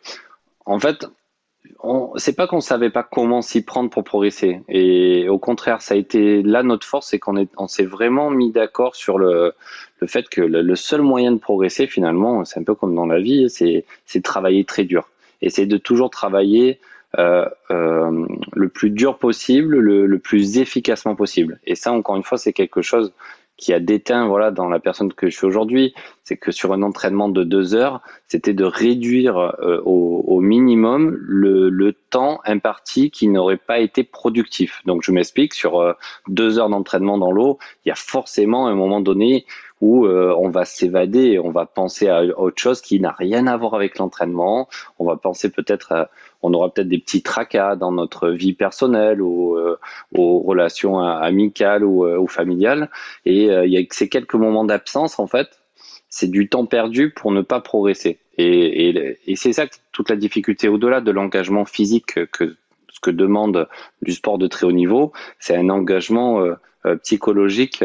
en 0.66 0.80
fait, 0.80 1.08
c'est 2.18 2.36
pas 2.36 2.48
qu'on 2.48 2.62
savait 2.62 2.90
pas 2.90 3.04
comment 3.04 3.42
s'y 3.42 3.64
prendre 3.64 3.90
pour 3.90 4.04
progresser. 4.04 4.62
Et 4.70 5.30
au 5.30 5.40
contraire, 5.40 5.82
ça 5.82 5.94
a 5.94 5.98
été 5.98 6.42
là 6.42 6.64
notre 6.64 6.88
force, 6.88 7.10
c'est 7.10 7.20
qu'on 7.20 7.46
on 7.58 7.68
s'est 7.68 7.86
vraiment 7.86 8.30
mis 8.30 8.52
d'accord 8.52 8.96
sur 8.96 9.18
le, 9.18 9.54
le 10.00 10.08
fait 10.08 10.28
que 10.30 10.42
le, 10.42 10.76
seul 10.76 11.02
moyen 11.02 11.32
de 11.32 11.40
progresser 11.40 11.88
finalement, 11.88 12.46
c'est 12.46 12.60
un 12.60 12.64
peu 12.64 12.76
comme 12.76 12.96
dans 12.96 13.06
la 13.06 13.20
vie, 13.20 13.50
c'est 13.50 13.86
c'est 14.06 14.24
travailler 14.24 14.66
très 14.66 14.84
dur. 14.84 15.10
Et 15.42 15.50
c'est 15.50 15.66
de 15.66 15.78
toujours 15.78 16.10
travailler 16.10 16.80
euh, 17.20 17.46
euh, 17.72 18.26
le 18.54 18.70
plus 18.70 18.90
dur 18.90 19.18
possible, 19.18 19.78
le, 19.78 20.06
le, 20.06 20.20
plus 20.20 20.58
efficacement 20.58 21.16
possible. 21.16 21.60
Et 21.66 21.76
ça, 21.76 21.92
encore 21.94 22.16
une 22.18 22.24
fois, 22.24 22.38
c'est 22.38 22.52
quelque 22.52 22.82
chose 22.82 23.14
qui 23.58 23.74
a 23.74 23.80
déteint 23.80 24.28
voilà 24.28 24.52
dans 24.52 24.68
la 24.68 24.80
personne 24.80 25.14
que 25.14 25.30
je 25.30 25.36
suis 25.36 25.46
aujourd'hui, 25.46 25.94
c'est 26.24 26.38
que 26.38 26.52
sur 26.52 26.74
un 26.74 26.82
entraînement 26.82 27.30
de 27.30 27.44
deux 27.44 27.76
heures, 27.76 28.02
c'était 28.28 28.54
de 28.54 28.66
réduire 28.66 29.38
euh, 29.38 29.82
au, 29.86 30.42
minimum 30.42 31.16
le, 31.20 31.70
le, 31.70 31.94
temps 31.94 32.40
imparti 32.46 33.10
qui 33.10 33.28
n'aurait 33.28 33.58
pas 33.58 33.80
été 33.80 34.04
productif. 34.04 34.82
Donc 34.86 35.02
je 35.04 35.12
m'explique, 35.12 35.54
sur 35.54 35.80
euh, 35.80 35.94
deux 36.28 36.60
heures 36.60 36.70
d'entraînement 36.70 37.18
dans 37.18 37.32
l'eau, 37.32 37.58
il 37.86 37.90
y 37.90 37.92
a 37.92 37.96
forcément 37.96 38.68
un 38.68 38.76
moment 38.76 39.02
donné 39.02 39.46
où 39.82 40.06
euh, 40.06 40.34
on 40.38 40.50
va 40.50 40.66
s'évader, 40.66 41.40
on 41.40 41.52
va 41.52 41.66
penser 41.66 42.08
à 42.08 42.24
autre 42.24 42.62
chose 42.62 42.82
qui 42.82 43.00
n'a 43.00 43.12
rien 43.12 43.48
à 43.48 43.58
voir 43.58 43.74
avec 43.74 43.98
l'entraînement. 43.98 44.70
On 45.00 45.06
va 45.06 45.18
penser 45.18 45.50
peut-être, 45.50 46.10
on 46.42 46.54
aura 46.54 46.74
peut-être 46.74 46.88
des 46.88 47.00
petits 47.00 47.22
tracas 47.22 47.76
dans 47.76 47.92
notre 47.92 48.30
vie 48.30 48.54
personnelle 48.54 49.22
ou 49.22 49.58
euh, 49.58 49.78
aux 50.14 50.40
relations 50.40 51.00
amicales 51.00 51.84
ou, 51.84 52.06
euh, 52.06 52.18
ou 52.18 52.28
familiales. 52.28 52.90
Et 53.26 53.46
il 53.46 53.72
y 53.72 53.78
a 53.78 53.82
ces 53.92 54.10
quelques 54.10 54.36
moments 54.36 54.66
d'absence 54.66 55.20
en 55.20 55.28
fait, 55.28 55.60
c'est 56.10 56.32
du 56.32 56.48
temps 56.48 56.66
perdu 56.66 57.12
pour 57.12 57.32
ne 57.32 57.42
pas 57.42 57.60
progresser. 57.60 58.20
Et, 58.38 58.90
et, 58.90 59.18
et 59.28 59.36
c'est 59.36 59.54
ça 59.54 59.66
toute 59.92 60.10
la 60.10 60.16
difficulté 60.16 60.68
au-delà 60.68 61.02
de 61.02 61.12
l'engagement 61.12 61.66
physique 61.66 62.26
que 62.32 62.56
ce 62.90 63.00
que 63.02 63.12
demande 63.12 63.68
du 64.02 64.14
sport 64.14 64.38
de 64.38 64.48
très 64.48 64.66
haut 64.66 64.72
niveau, 64.72 65.12
c'est 65.40 65.56
un 65.56 65.70
engagement 65.70 66.42
psychologique 67.04 67.84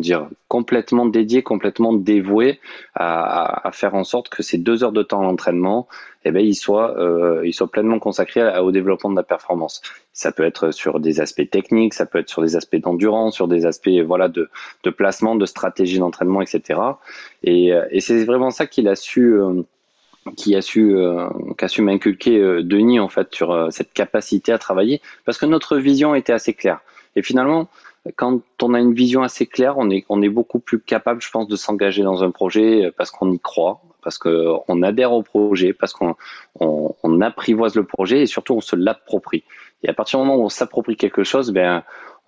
dire, 0.00 0.28
complètement 0.48 1.06
dédié, 1.06 1.42
complètement 1.42 1.92
dévoué 1.92 2.60
à, 2.94 3.70
faire 3.72 3.94
en 3.94 4.04
sorte 4.04 4.28
que 4.28 4.42
ces 4.42 4.58
deux 4.58 4.84
heures 4.84 4.92
de 4.92 5.02
temps 5.02 5.22
d'entraînement, 5.22 5.88
eh 6.24 6.30
ben, 6.30 6.44
ils 6.44 6.54
soient, 6.54 6.98
euh, 6.98 7.42
ils 7.44 7.52
soient 7.52 7.70
pleinement 7.70 7.98
consacrés 7.98 8.58
au 8.58 8.72
développement 8.72 9.10
de 9.10 9.16
la 9.16 9.22
performance. 9.22 9.82
Ça 10.12 10.32
peut 10.32 10.44
être 10.44 10.70
sur 10.70 11.00
des 11.00 11.20
aspects 11.20 11.48
techniques, 11.50 11.94
ça 11.94 12.06
peut 12.06 12.18
être 12.18 12.30
sur 12.30 12.42
des 12.42 12.56
aspects 12.56 12.76
d'endurance, 12.76 13.34
sur 13.34 13.48
des 13.48 13.66
aspects 13.66 13.90
voilà 14.06 14.28
de, 14.28 14.48
de 14.84 14.90
placement, 14.90 15.36
de 15.36 15.46
stratégie 15.46 15.98
d'entraînement, 15.98 16.40
etc. 16.40 16.80
Et, 17.42 17.72
c'est 18.00 18.24
vraiment 18.24 18.50
ça 18.50 18.66
qu'il 18.66 18.88
a 18.88 18.96
su 18.96 19.38
qui 20.36 20.54
a 20.56 20.62
su, 20.62 20.96
euh, 20.96 21.28
qui 21.58 21.64
a 21.64 21.68
su 21.68 21.82
m'inculquer 21.82 22.38
euh, 22.38 22.62
Denis 22.62 23.00
en 23.00 23.08
fait 23.08 23.34
sur 23.34 23.52
euh, 23.52 23.70
cette 23.70 23.92
capacité 23.92 24.52
à 24.52 24.58
travailler, 24.58 25.00
parce 25.24 25.38
que 25.38 25.46
notre 25.46 25.76
vision 25.76 26.14
était 26.14 26.32
assez 26.32 26.54
claire. 26.54 26.80
Et 27.16 27.22
finalement, 27.22 27.68
quand 28.16 28.40
on 28.62 28.74
a 28.74 28.80
une 28.80 28.94
vision 28.94 29.22
assez 29.22 29.46
claire, 29.46 29.78
on 29.78 29.90
est, 29.90 30.04
on 30.08 30.22
est 30.22 30.28
beaucoup 30.28 30.58
plus 30.58 30.80
capable, 30.80 31.22
je 31.22 31.30
pense, 31.30 31.48
de 31.48 31.56
s'engager 31.56 32.02
dans 32.02 32.22
un 32.22 32.30
projet 32.30 32.92
parce 32.96 33.10
qu'on 33.10 33.32
y 33.32 33.38
croit, 33.38 33.80
parce 34.02 34.18
qu'on 34.18 34.82
adhère 34.82 35.12
au 35.12 35.22
projet, 35.22 35.72
parce 35.72 35.92
qu'on 35.92 36.14
on, 36.60 36.94
on 37.02 37.20
apprivoise 37.20 37.74
le 37.74 37.84
projet 37.84 38.22
et 38.22 38.26
surtout 38.26 38.54
on 38.54 38.60
se 38.60 38.76
l'approprie. 38.76 39.44
Et 39.82 39.88
à 39.88 39.92
partir 39.92 40.18
du 40.18 40.26
moment 40.26 40.40
où 40.40 40.44
on 40.44 40.50
s'approprie 40.50 40.96
quelque 40.96 41.24
chose, 41.24 41.50
ben 41.50 41.82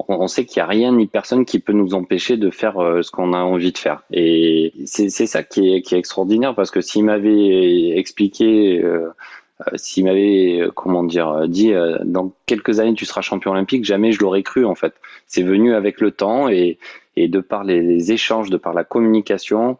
on, 0.09 0.28
sait 0.28 0.45
qu'il 0.45 0.61
n'y 0.61 0.64
a 0.64 0.66
rien 0.66 0.92
ni 0.92 1.06
personne 1.06 1.45
qui 1.45 1.59
peut 1.59 1.73
nous 1.73 1.95
empêcher 1.95 2.37
de 2.37 2.50
faire 2.50 2.78
euh, 2.78 3.02
ce 3.02 3.11
qu'on 3.11 3.33
a 3.33 3.38
envie 3.38 3.73
de 3.73 3.78
faire. 3.78 4.02
Et 4.12 4.75
c'est 4.85 5.09
ça 5.09 5.42
qui 5.42 5.75
est, 5.75 5.83
qui 5.83 5.95
est 5.95 5.99
extraordinaire 5.99 6.54
parce 6.54 6.71
que 6.71 6.80
s'il 6.80 7.04
m'avait 7.04 7.97
expliqué, 7.97 8.83
euh, 8.83 8.87
euh, 8.87 9.11
s'il 9.75 10.04
m'avait, 10.04 10.68
comment 10.75 11.04
dire, 11.04 11.48
dit 11.48 11.72
dans 12.04 12.32
quelques 12.46 12.80
années 12.80 12.94
tu 12.94 13.06
seras 13.06 13.22
champion 13.22 13.52
olympique, 13.52 13.84
jamais 13.84 14.12
je 14.12 14.20
l'aurais 14.20 14.42
cru 14.42 14.64
en 14.64 14.75
fait. 14.75 14.94
C'est 15.26 15.42
venu 15.42 15.75
avec 15.75 16.00
le 16.00 16.10
temps 16.10 16.48
et, 16.48 16.78
et 17.16 17.28
de 17.28 17.40
par 17.40 17.64
les, 17.64 18.12
échanges, 18.12 18.50
de 18.50 18.58
par 18.58 18.75
la 18.75 18.84
communication, 18.84 19.78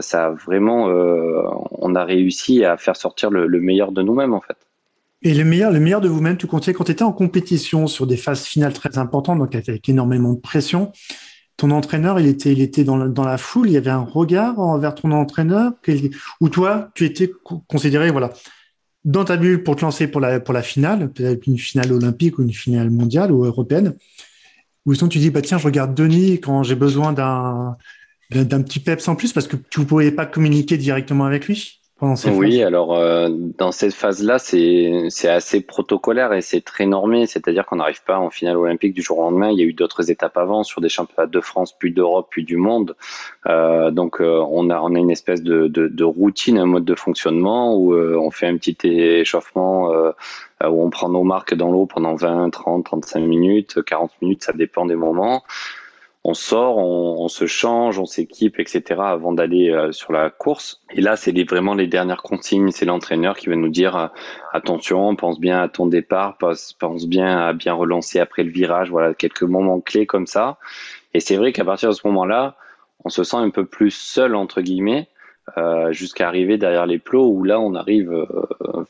ça 0.00 0.26
a 0.26 0.30
vraiment, 0.30 0.86
on 0.86 1.94
a 1.94 2.04
réussi 2.04 2.64
à 2.64 2.76
faire 2.76 2.96
sortir 2.96 3.30
le 3.30 3.60
meilleur 3.60 3.92
de 3.92 4.02
nous-mêmes 4.02 4.34
en 4.34 4.40
fait. 4.40 4.56
Et 5.24 5.34
le 5.34 5.44
meilleur, 5.44 5.70
le 5.70 5.78
meilleur 5.78 6.00
de 6.00 6.08
vous-même, 6.08 6.36
tu 6.36 6.48
comptais 6.48 6.72
quand 6.72 6.84
tu 6.84 6.92
étais 6.92 7.04
en 7.04 7.12
compétition 7.12 7.86
sur 7.86 8.06
des 8.06 8.16
phases 8.16 8.42
finales 8.42 8.72
très 8.72 8.98
importantes, 8.98 9.38
donc 9.38 9.54
avec 9.54 9.88
énormément 9.88 10.32
de 10.32 10.40
pression. 10.40 10.90
Ton 11.56 11.70
entraîneur, 11.70 12.18
il 12.18 12.26
était, 12.26 12.50
il 12.52 12.60
était 12.60 12.82
dans, 12.82 12.96
la, 12.96 13.06
dans 13.06 13.24
la 13.24 13.38
foule. 13.38 13.68
Il 13.68 13.72
y 13.72 13.76
avait 13.76 13.90
un 13.90 14.00
regard 14.00 14.58
envers 14.58 14.96
ton 14.96 15.12
entraîneur, 15.12 15.72
ou 16.40 16.48
toi, 16.48 16.88
tu 16.94 17.04
étais 17.04 17.30
considéré, 17.68 18.10
voilà, 18.10 18.30
dans 19.04 19.24
ta 19.24 19.36
bulle 19.36 19.62
pour 19.62 19.76
te 19.76 19.82
lancer 19.82 20.06
pour 20.06 20.20
la, 20.20 20.62
finale, 20.62 21.10
peut-être 21.10 21.46
une 21.46 21.58
finale 21.58 21.92
olympique 21.92 22.38
ou 22.38 22.42
une 22.42 22.52
finale 22.52 22.90
mondiale 22.90 23.32
ou 23.32 23.44
européenne. 23.44 23.94
Ou 24.86 24.94
sinon 24.94 25.08
tu 25.08 25.18
dis, 25.18 25.30
bah 25.30 25.42
tiens, 25.42 25.58
je 25.58 25.64
regarde 25.64 25.94
Denis 25.94 26.40
quand 26.40 26.62
j'ai 26.62 26.74
besoin 26.74 27.12
d'un 27.12 27.76
d'un 28.30 28.62
petit 28.62 28.80
peps 28.80 29.06
en 29.08 29.14
plus 29.14 29.34
parce 29.34 29.46
que 29.46 29.56
tu 29.56 29.80
ne 29.80 29.84
pouvais 29.84 30.10
pas 30.10 30.24
communiquer 30.24 30.78
directement 30.78 31.26
avec 31.26 31.46
lui 31.48 31.81
oui, 32.02 32.62
alors 32.64 32.96
euh, 32.96 33.28
dans 33.30 33.70
cette 33.70 33.94
phase-là, 33.94 34.38
c'est 34.38 35.28
assez 35.28 35.60
protocolaire 35.60 36.32
et 36.32 36.40
c'est 36.40 36.60
très 36.60 36.84
normé, 36.84 37.26
c'est-à-dire 37.26 37.64
qu'on 37.64 37.76
n'arrive 37.76 38.02
pas 38.02 38.18
en 38.18 38.28
finale 38.28 38.56
olympique 38.56 38.92
du 38.92 39.02
jour 39.02 39.18
au 39.18 39.22
lendemain. 39.22 39.50
Il 39.50 39.58
y 39.58 39.62
a 39.62 39.64
eu 39.64 39.72
d'autres 39.72 40.10
étapes 40.10 40.36
avant 40.36 40.64
sur 40.64 40.80
des 40.80 40.88
championnats 40.88 41.28
de 41.28 41.40
France, 41.40 41.76
puis 41.78 41.92
d'Europe, 41.92 42.26
puis 42.30 42.44
du 42.44 42.56
monde. 42.56 42.96
Euh, 43.46 43.92
donc 43.92 44.20
euh, 44.20 44.44
on 44.50 44.68
a 44.70 44.80
on 44.80 44.94
a 44.96 44.98
une 44.98 45.12
espèce 45.12 45.42
de, 45.42 45.68
de, 45.68 45.86
de, 45.86 46.04
routine, 46.04 46.58
un 46.58 46.66
mode 46.66 46.84
de 46.84 46.94
fonctionnement 46.96 47.76
où 47.76 47.94
on 47.94 48.30
fait 48.32 48.46
un 48.46 48.56
petit 48.56 48.76
échauffement 48.84 49.90
où 49.90 50.84
on 50.84 50.90
prend 50.90 51.08
nos 51.08 51.24
marques 51.24 51.54
dans 51.54 51.70
l'eau 51.70 51.86
pendant 51.86 52.14
20, 52.14 52.50
30, 52.50 52.84
35 52.84 53.20
minutes, 53.20 53.82
40 53.82 54.10
minutes, 54.22 54.44
ça 54.44 54.52
dépend 54.52 54.86
des 54.86 54.96
moments 54.96 55.42
on 56.24 56.34
sort, 56.34 56.78
on, 56.78 57.26
se 57.26 57.46
change, 57.46 57.98
on 57.98 58.06
s'équipe, 58.06 58.60
etc. 58.60 59.00
avant 59.00 59.32
d'aller 59.32 59.70
euh, 59.70 59.90
sur 59.90 60.12
la 60.12 60.30
course. 60.30 60.80
Et 60.90 61.00
là, 61.00 61.16
c'est 61.16 61.32
vraiment 61.48 61.74
les 61.74 61.88
dernières 61.88 62.22
consignes. 62.22 62.70
C'est 62.70 62.84
l'entraîneur 62.84 63.36
qui 63.36 63.48
va 63.48 63.56
nous 63.56 63.68
dire 63.68 63.96
euh, 63.96 64.06
attention, 64.52 65.16
pense 65.16 65.40
bien 65.40 65.60
à 65.60 65.68
ton 65.68 65.86
départ, 65.86 66.38
pense, 66.38 66.74
pense 66.74 67.08
bien 67.08 67.38
à 67.38 67.52
bien 67.52 67.74
relancer 67.74 68.20
après 68.20 68.44
le 68.44 68.50
virage. 68.50 68.90
Voilà, 68.90 69.14
quelques 69.14 69.42
moments 69.42 69.80
clés 69.80 70.06
comme 70.06 70.28
ça. 70.28 70.58
Et 71.12 71.18
c'est 71.18 71.36
vrai 71.36 71.52
qu'à 71.52 71.64
partir 71.64 71.88
de 71.88 71.94
ce 71.94 72.06
moment-là, 72.06 72.56
on 73.04 73.08
se 73.08 73.24
sent 73.24 73.38
un 73.38 73.50
peu 73.50 73.66
plus 73.66 73.90
seul 73.90 74.36
entre 74.36 74.60
guillemets 74.60 75.08
euh, 75.58 75.92
jusqu'à 75.92 76.28
arriver 76.28 76.56
derrière 76.56 76.86
les 76.86 77.00
plots 77.00 77.26
où 77.26 77.42
là 77.42 77.58
on 77.58 77.74
arrive 77.74 78.12
euh, 78.12 78.26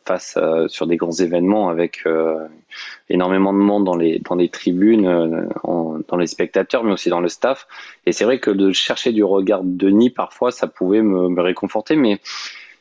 face 0.04 0.36
euh, 0.36 0.68
sur 0.68 0.86
des 0.86 0.98
grands 0.98 1.10
événements 1.12 1.70
avec 1.70 2.04
énormément 3.08 3.54
de 3.54 3.58
monde 3.58 3.84
dans 3.84 3.96
les 3.96 4.18
dans 4.18 4.34
les 4.34 4.50
tribunes, 4.50 5.48
dans 5.64 6.16
les 6.18 6.26
spectateurs, 6.26 6.84
mais 6.84 6.92
aussi 6.92 7.08
dans 7.08 7.20
le 7.20 7.28
staff. 7.28 7.66
Et 8.04 8.12
c'est 8.12 8.24
vrai 8.24 8.38
que 8.38 8.50
de 8.50 8.70
chercher 8.72 9.12
du 9.12 9.24
regard 9.24 9.64
de 9.64 9.70
Denis 9.70 10.10
parfois 10.10 10.50
ça 10.50 10.66
pouvait 10.66 11.00
me, 11.00 11.28
me 11.30 11.40
réconforter, 11.40 11.96
mais 11.96 12.20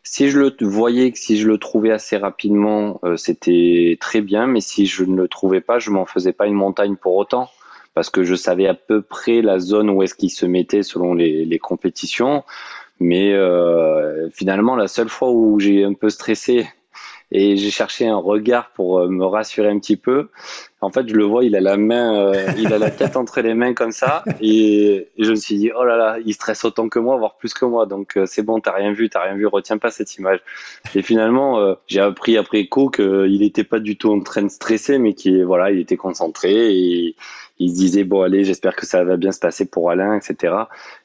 si 0.04 0.30
je 0.30 0.40
le 0.40 0.54
voyais, 0.60 1.14
si 1.16 1.38
je 1.38 1.48
le 1.48 1.58
trouvais 1.58 1.92
assez 1.92 2.18
rapidement, 2.18 3.00
c'était 3.16 3.98
très 4.02 4.20
bien. 4.20 4.48
Mais 4.48 4.60
si 4.60 4.86
je 4.88 5.06
ne 5.06 5.16
le 5.16 5.28
trouvais 5.28 5.62
pas, 5.62 5.80
je 5.80 5.92
m'en 5.92 6.06
faisais 6.06 6.34
pas 6.34 6.48
une 6.48 6.56
montagne 6.56 6.96
pour 6.96 7.16
autant, 7.16 7.50
parce 7.94 8.10
que 8.10 8.24
je 8.24 8.36
savais 8.36 8.68
à 8.68 8.74
peu 8.74 9.02
près 9.02 9.42
la 9.42 9.60
zone 9.60 9.90
où 9.90 10.02
est-ce 10.02 10.16
qu'il 10.16 10.32
se 10.32 10.46
mettait 10.46 10.84
selon 10.84 11.14
les, 11.14 11.46
les 11.46 11.60
compétitions. 11.60 12.44
Mais 13.04 13.34
euh, 13.34 14.30
finalement, 14.30 14.76
la 14.76 14.88
seule 14.88 15.10
fois 15.10 15.32
où 15.32 15.60
j'ai 15.60 15.84
un 15.84 15.94
peu 15.94 16.12
stressé 16.12 16.70
et 17.32 17.58
j'ai 17.58 17.72
cherché 17.72 18.08
un 18.08 18.18
regard 18.18 18.70
pour 18.74 19.00
euh, 19.00 19.08
me 19.10 19.26
rassurer 19.26 19.70
un 19.70 19.80
petit 19.80 19.98
peu. 19.98 20.30
En 20.82 20.92
fait, 20.92 21.08
je 21.08 21.14
le 21.14 21.24
vois, 21.24 21.46
il 21.46 21.56
a 21.56 21.62
la 21.62 21.78
main, 21.78 22.16
euh, 22.16 22.52
il 22.58 22.74
a 22.74 22.80
la 22.80 22.90
tête 22.92 23.16
entre 23.16 23.42
les 23.42 23.54
mains 23.54 23.74
comme 23.74 23.92
ça, 23.92 24.24
et, 24.42 25.08
je 25.18 25.30
me 25.30 25.36
suis 25.36 25.58
dit, 25.58 25.72
oh 25.76 25.84
là 25.84 25.96
là, 25.96 26.18
il 26.26 26.34
stresse 26.34 26.66
autant 26.66 26.90
que 26.90 27.00
moi, 27.00 27.18
voire 27.18 27.36
plus 27.36 27.54
que 27.54 27.66
moi. 27.66 27.86
Donc 27.86 28.18
c'est 28.26 28.42
bon, 28.42 28.60
t'as 28.60 28.74
rien 28.74 28.92
vu, 28.92 29.10
t'as 29.10 29.24
rien 29.24 29.36
vu, 29.36 29.46
retiens 29.46 29.78
pas 29.78 29.92
cette 29.92 30.16
image. 30.18 30.40
Et 30.96 31.02
finalement, 31.02 31.76
j'ai 31.88 32.00
appris 32.00 32.38
après 32.38 32.66
coup 32.66 32.90
qu'il 32.90 33.40
n'était 33.40 33.64
pas 33.64 33.80
du 33.80 33.98
tout 33.98 34.12
en 34.12 34.22
train 34.22 34.42
de 34.42 34.50
stresser, 34.50 34.98
mais 34.98 35.14
qu'il 35.14 35.46
voilà, 35.46 35.72
il 35.72 35.80
était 35.80 35.98
concentré 35.98 36.76
et 36.76 37.16
il 37.62 37.70
se 37.70 37.76
disait 37.76 38.04
bon 38.04 38.24
allez 38.24 38.44
j'espère 38.44 38.76
que 38.76 38.86
ça 38.86 39.04
va 39.04 39.18
bien 39.18 39.32
se 39.32 39.40
passer 39.40 39.66
pour 39.66 39.92
Alain 39.92 40.18
etc 40.18 40.54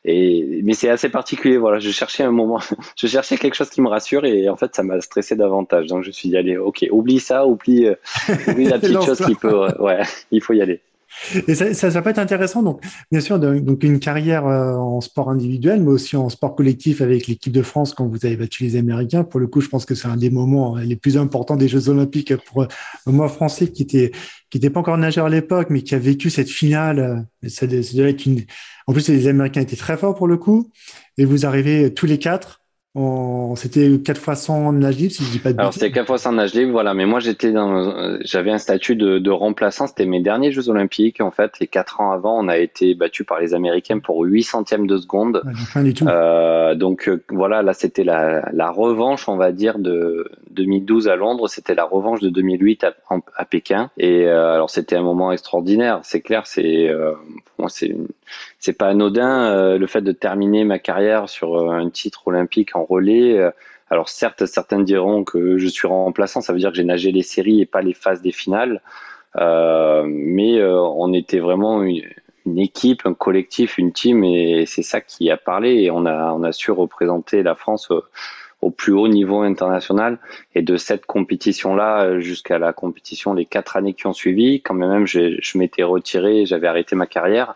et 0.05 0.63
mais 0.65 0.73
c'est 0.73 0.89
assez 0.89 1.11
particulier 1.11 1.59
voilà 1.59 1.79
je 1.79 1.91
cherchais 1.91 2.23
un 2.23 2.31
moment 2.31 2.61
je 2.97 3.07
cherchais 3.07 3.37
quelque 3.37 3.55
chose 3.55 3.69
qui 3.69 3.83
me 3.83 3.89
rassure 3.89 4.25
et 4.25 4.49
en 4.49 4.57
fait 4.57 4.75
ça 4.75 4.83
m'a 4.83 5.01
stressé 5.01 5.37
davantage 5.37 5.87
donc 5.87 6.03
je 6.03 6.09
me 6.09 6.13
suis 6.13 6.31
dit 6.31 6.37
allez 6.37 6.57
ok 6.57 6.87
oublie 6.91 7.21
ça 7.21 7.47
oublie, 7.47 7.87
euh, 7.87 7.95
oublie 8.49 8.65
la 8.65 8.79
petite 8.81 9.03
chose 9.03 9.21
qui 9.21 9.35
peut 9.35 9.66
ouais 9.79 10.03
il 10.31 10.43
faut 10.43 10.53
y 10.53 10.61
aller 10.61 10.81
et 11.49 11.55
ça, 11.55 11.73
ça, 11.73 11.91
ça, 11.91 12.03
peut 12.03 12.11
être 12.11 12.19
intéressant. 12.19 12.63
Donc, 12.63 12.83
bien 13.11 13.21
sûr, 13.21 13.39
donc 13.39 13.83
une 13.83 13.99
carrière 13.99 14.47
euh, 14.47 14.75
en 14.75 15.01
sport 15.01 15.31
individuel, 15.31 15.83
mais 15.83 15.89
aussi 15.89 16.17
en 16.17 16.29
sport 16.29 16.55
collectif 16.55 17.01
avec 17.01 17.27
l'équipe 17.27 17.53
de 17.53 17.63
France 17.63 17.95
quand 17.95 18.07
vous 18.07 18.27
avez 18.27 18.37
battu 18.37 18.65
les 18.65 18.77
Américains. 18.77 19.25
Pour 19.25 19.41
le 19.41 19.47
coup, 19.47 19.61
je 19.61 19.69
pense 19.69 19.87
que 19.87 19.95
c'est 19.95 20.09
un 20.09 20.17
des 20.17 20.31
moments 20.31 20.77
euh, 20.77 20.83
les 20.83 20.97
plus 20.97 21.17
importants 21.17 21.57
des 21.57 21.69
Jeux 21.69 21.89
Olympiques 21.89 22.37
pour 22.37 22.63
euh, 22.63 22.67
moi 23.07 23.29
français 23.29 23.69
qui 23.69 23.83
était 23.83 24.13
qui 24.51 24.59
n'était 24.59 24.71
pas 24.71 24.81
encore 24.81 24.99
nageur 24.99 25.27
à 25.27 25.31
l'époque, 25.31 25.69
mais 25.71 25.83
qui 25.83 25.95
a 25.95 25.99
vécu 25.99 26.31
cette 26.31 26.51
finale. 26.51 27.27
Ça 27.49 27.67
être 27.67 28.27
une... 28.27 28.43
En 28.87 28.93
plus, 28.93 29.09
les 29.09 29.27
Américains 29.27 29.61
étaient 29.61 29.77
très 29.77 29.97
forts 29.97 30.15
pour 30.15 30.29
le 30.29 30.37
coup. 30.37 30.71
Et 31.19 31.25
vous 31.25 31.47
arrivez 31.47 31.93
tous 31.93 32.07
les 32.07 32.19
quatre 32.19 32.66
c'était 33.57 33.99
quatre 33.99 34.21
fois 34.21 34.35
sans 34.35 34.73
nage 34.73 34.97
libre, 34.97 35.13
si 35.13 35.25
je 35.25 35.31
dis 35.31 35.39
pas 35.39 35.53
de 35.53 35.61
Alors 35.61 35.73
c'était 35.73 35.91
quatre 35.91 36.07
fois 36.07 36.19
sans 36.19 36.33
nage 36.33 36.55
libre, 36.55 36.73
voilà. 36.73 36.95
Mais 36.95 37.07
moi 37.07 37.21
j'étais 37.21 37.53
dans, 37.53 38.19
j'avais 38.23 38.51
un 38.51 38.59
statut 38.59 38.97
de, 38.97 39.19
de 39.19 39.31
remplaçant. 39.31 39.87
C'était 39.87 40.07
mes 40.07 40.21
derniers 40.21 40.51
Jeux 40.53 40.69
Olympiques 40.69 41.21
en 41.21 41.31
fait. 41.31 41.53
Et 41.61 41.67
quatre 41.67 42.01
ans 42.01 42.13
avant, 42.13 42.39
on 42.39 42.49
a 42.49 42.59
été 42.59 42.95
battu 42.95 43.25
par 43.25 43.41
les 43.41 43.55
Américains 43.55 43.99
pour 43.99 44.23
8 44.23 44.43
centièmes 44.43 44.87
de 44.87 44.97
seconde. 44.97 45.43
Euh, 46.07 46.75
donc 46.75 47.09
euh, 47.09 47.23
voilà, 47.31 47.63
là 47.63 47.75
c'était 47.75 48.05
la, 48.05 48.49
la 48.53 48.71
revanche, 48.71 49.29
on 49.29 49.37
va 49.37 49.53
dire, 49.53 49.79
de 49.79 50.31
2012 50.51 51.09
à 51.09 51.17
Londres. 51.17 51.49
C'était 51.49 51.75
la 51.75 51.85
revanche 51.85 52.21
de 52.21 52.29
2008 52.29 52.85
à, 52.85 52.95
à 53.37 53.45
Pékin. 53.45 53.91
Et 53.99 54.27
euh, 54.27 54.55
alors 54.55 54.71
c'était 54.71 54.97
un 54.97 55.03
moment 55.03 55.33
extraordinaire. 55.33 56.01
C'est 56.03 56.21
clair, 56.21 56.47
c'est 56.47 56.89
euh, 56.89 57.13
moi 57.59 57.69
c'est 57.69 57.95
c'est 58.59 58.77
pas 58.77 58.89
anodin 58.89 59.53
euh, 59.53 59.79
le 59.79 59.87
fait 59.87 60.03
de 60.03 60.13
terminer 60.13 60.65
ma 60.65 60.79
carrière 60.79 61.29
sur 61.29 61.57
euh, 61.57 61.71
un 61.71 61.89
titre 61.91 62.27
olympique 62.27 62.75
en 62.75 62.85
relais. 62.85 63.39
Euh, 63.39 63.51
alors 63.91 64.09
certes, 64.09 64.47
certains 64.47 64.81
diront 64.81 65.25
que 65.25 65.59
je 65.59 65.69
suis 65.69 65.87
remplaçant, 65.87 66.41
ça 66.41 66.53
veut 66.53 66.59
dire 66.59 66.71
que 66.71 66.77
j'ai 66.77 66.85
nagé 66.85 67.13
les 67.13 67.23
séries 67.23 67.61
et 67.61 67.67
pas 67.67 67.83
les 67.83 67.95
phases 67.95 68.23
des 68.23 68.33
finales. 68.33 68.81
mais 69.37 70.61
on 70.65 71.13
était 71.13 71.39
vraiment 71.39 71.83
une, 71.85 72.59
équipe, 72.59 73.03
un 73.05 73.15
collectif, 73.15 73.79
une 73.79 73.93
team, 73.93 74.25
et 74.25 74.65
c'est 74.67 74.83
ça 74.83 75.01
qui 75.01 75.31
a 75.31 75.37
parlé. 75.37 75.83
Et 75.83 75.93
on 75.93 76.05
a, 76.05 76.53
su 76.53 76.73
représenter 76.73 77.45
la 77.45 77.55
France 77.55 77.93
au, 78.61 78.71
plus 78.71 78.93
haut 78.93 79.07
niveau 79.07 79.43
international. 79.43 80.19
Et 80.57 80.63
de 80.63 80.77
cette 80.77 81.07
compétition-là 81.07 82.19
jusqu'à 82.19 82.59
la 82.59 82.73
compétition, 82.73 83.35
les 83.35 83.47
quatre 83.47 83.77
années 83.77 83.95
qui 83.95 84.09
ont 84.09 84.13
suivi, 84.13 84.63
quand 84.63 84.75
même, 84.75 85.07
je 85.07 85.59
m'étais 85.59 85.85
retiré, 85.85 86.45
j'avais 86.45 86.67
arrêté 86.67 86.97
ma 86.97 87.07
carrière 87.07 87.55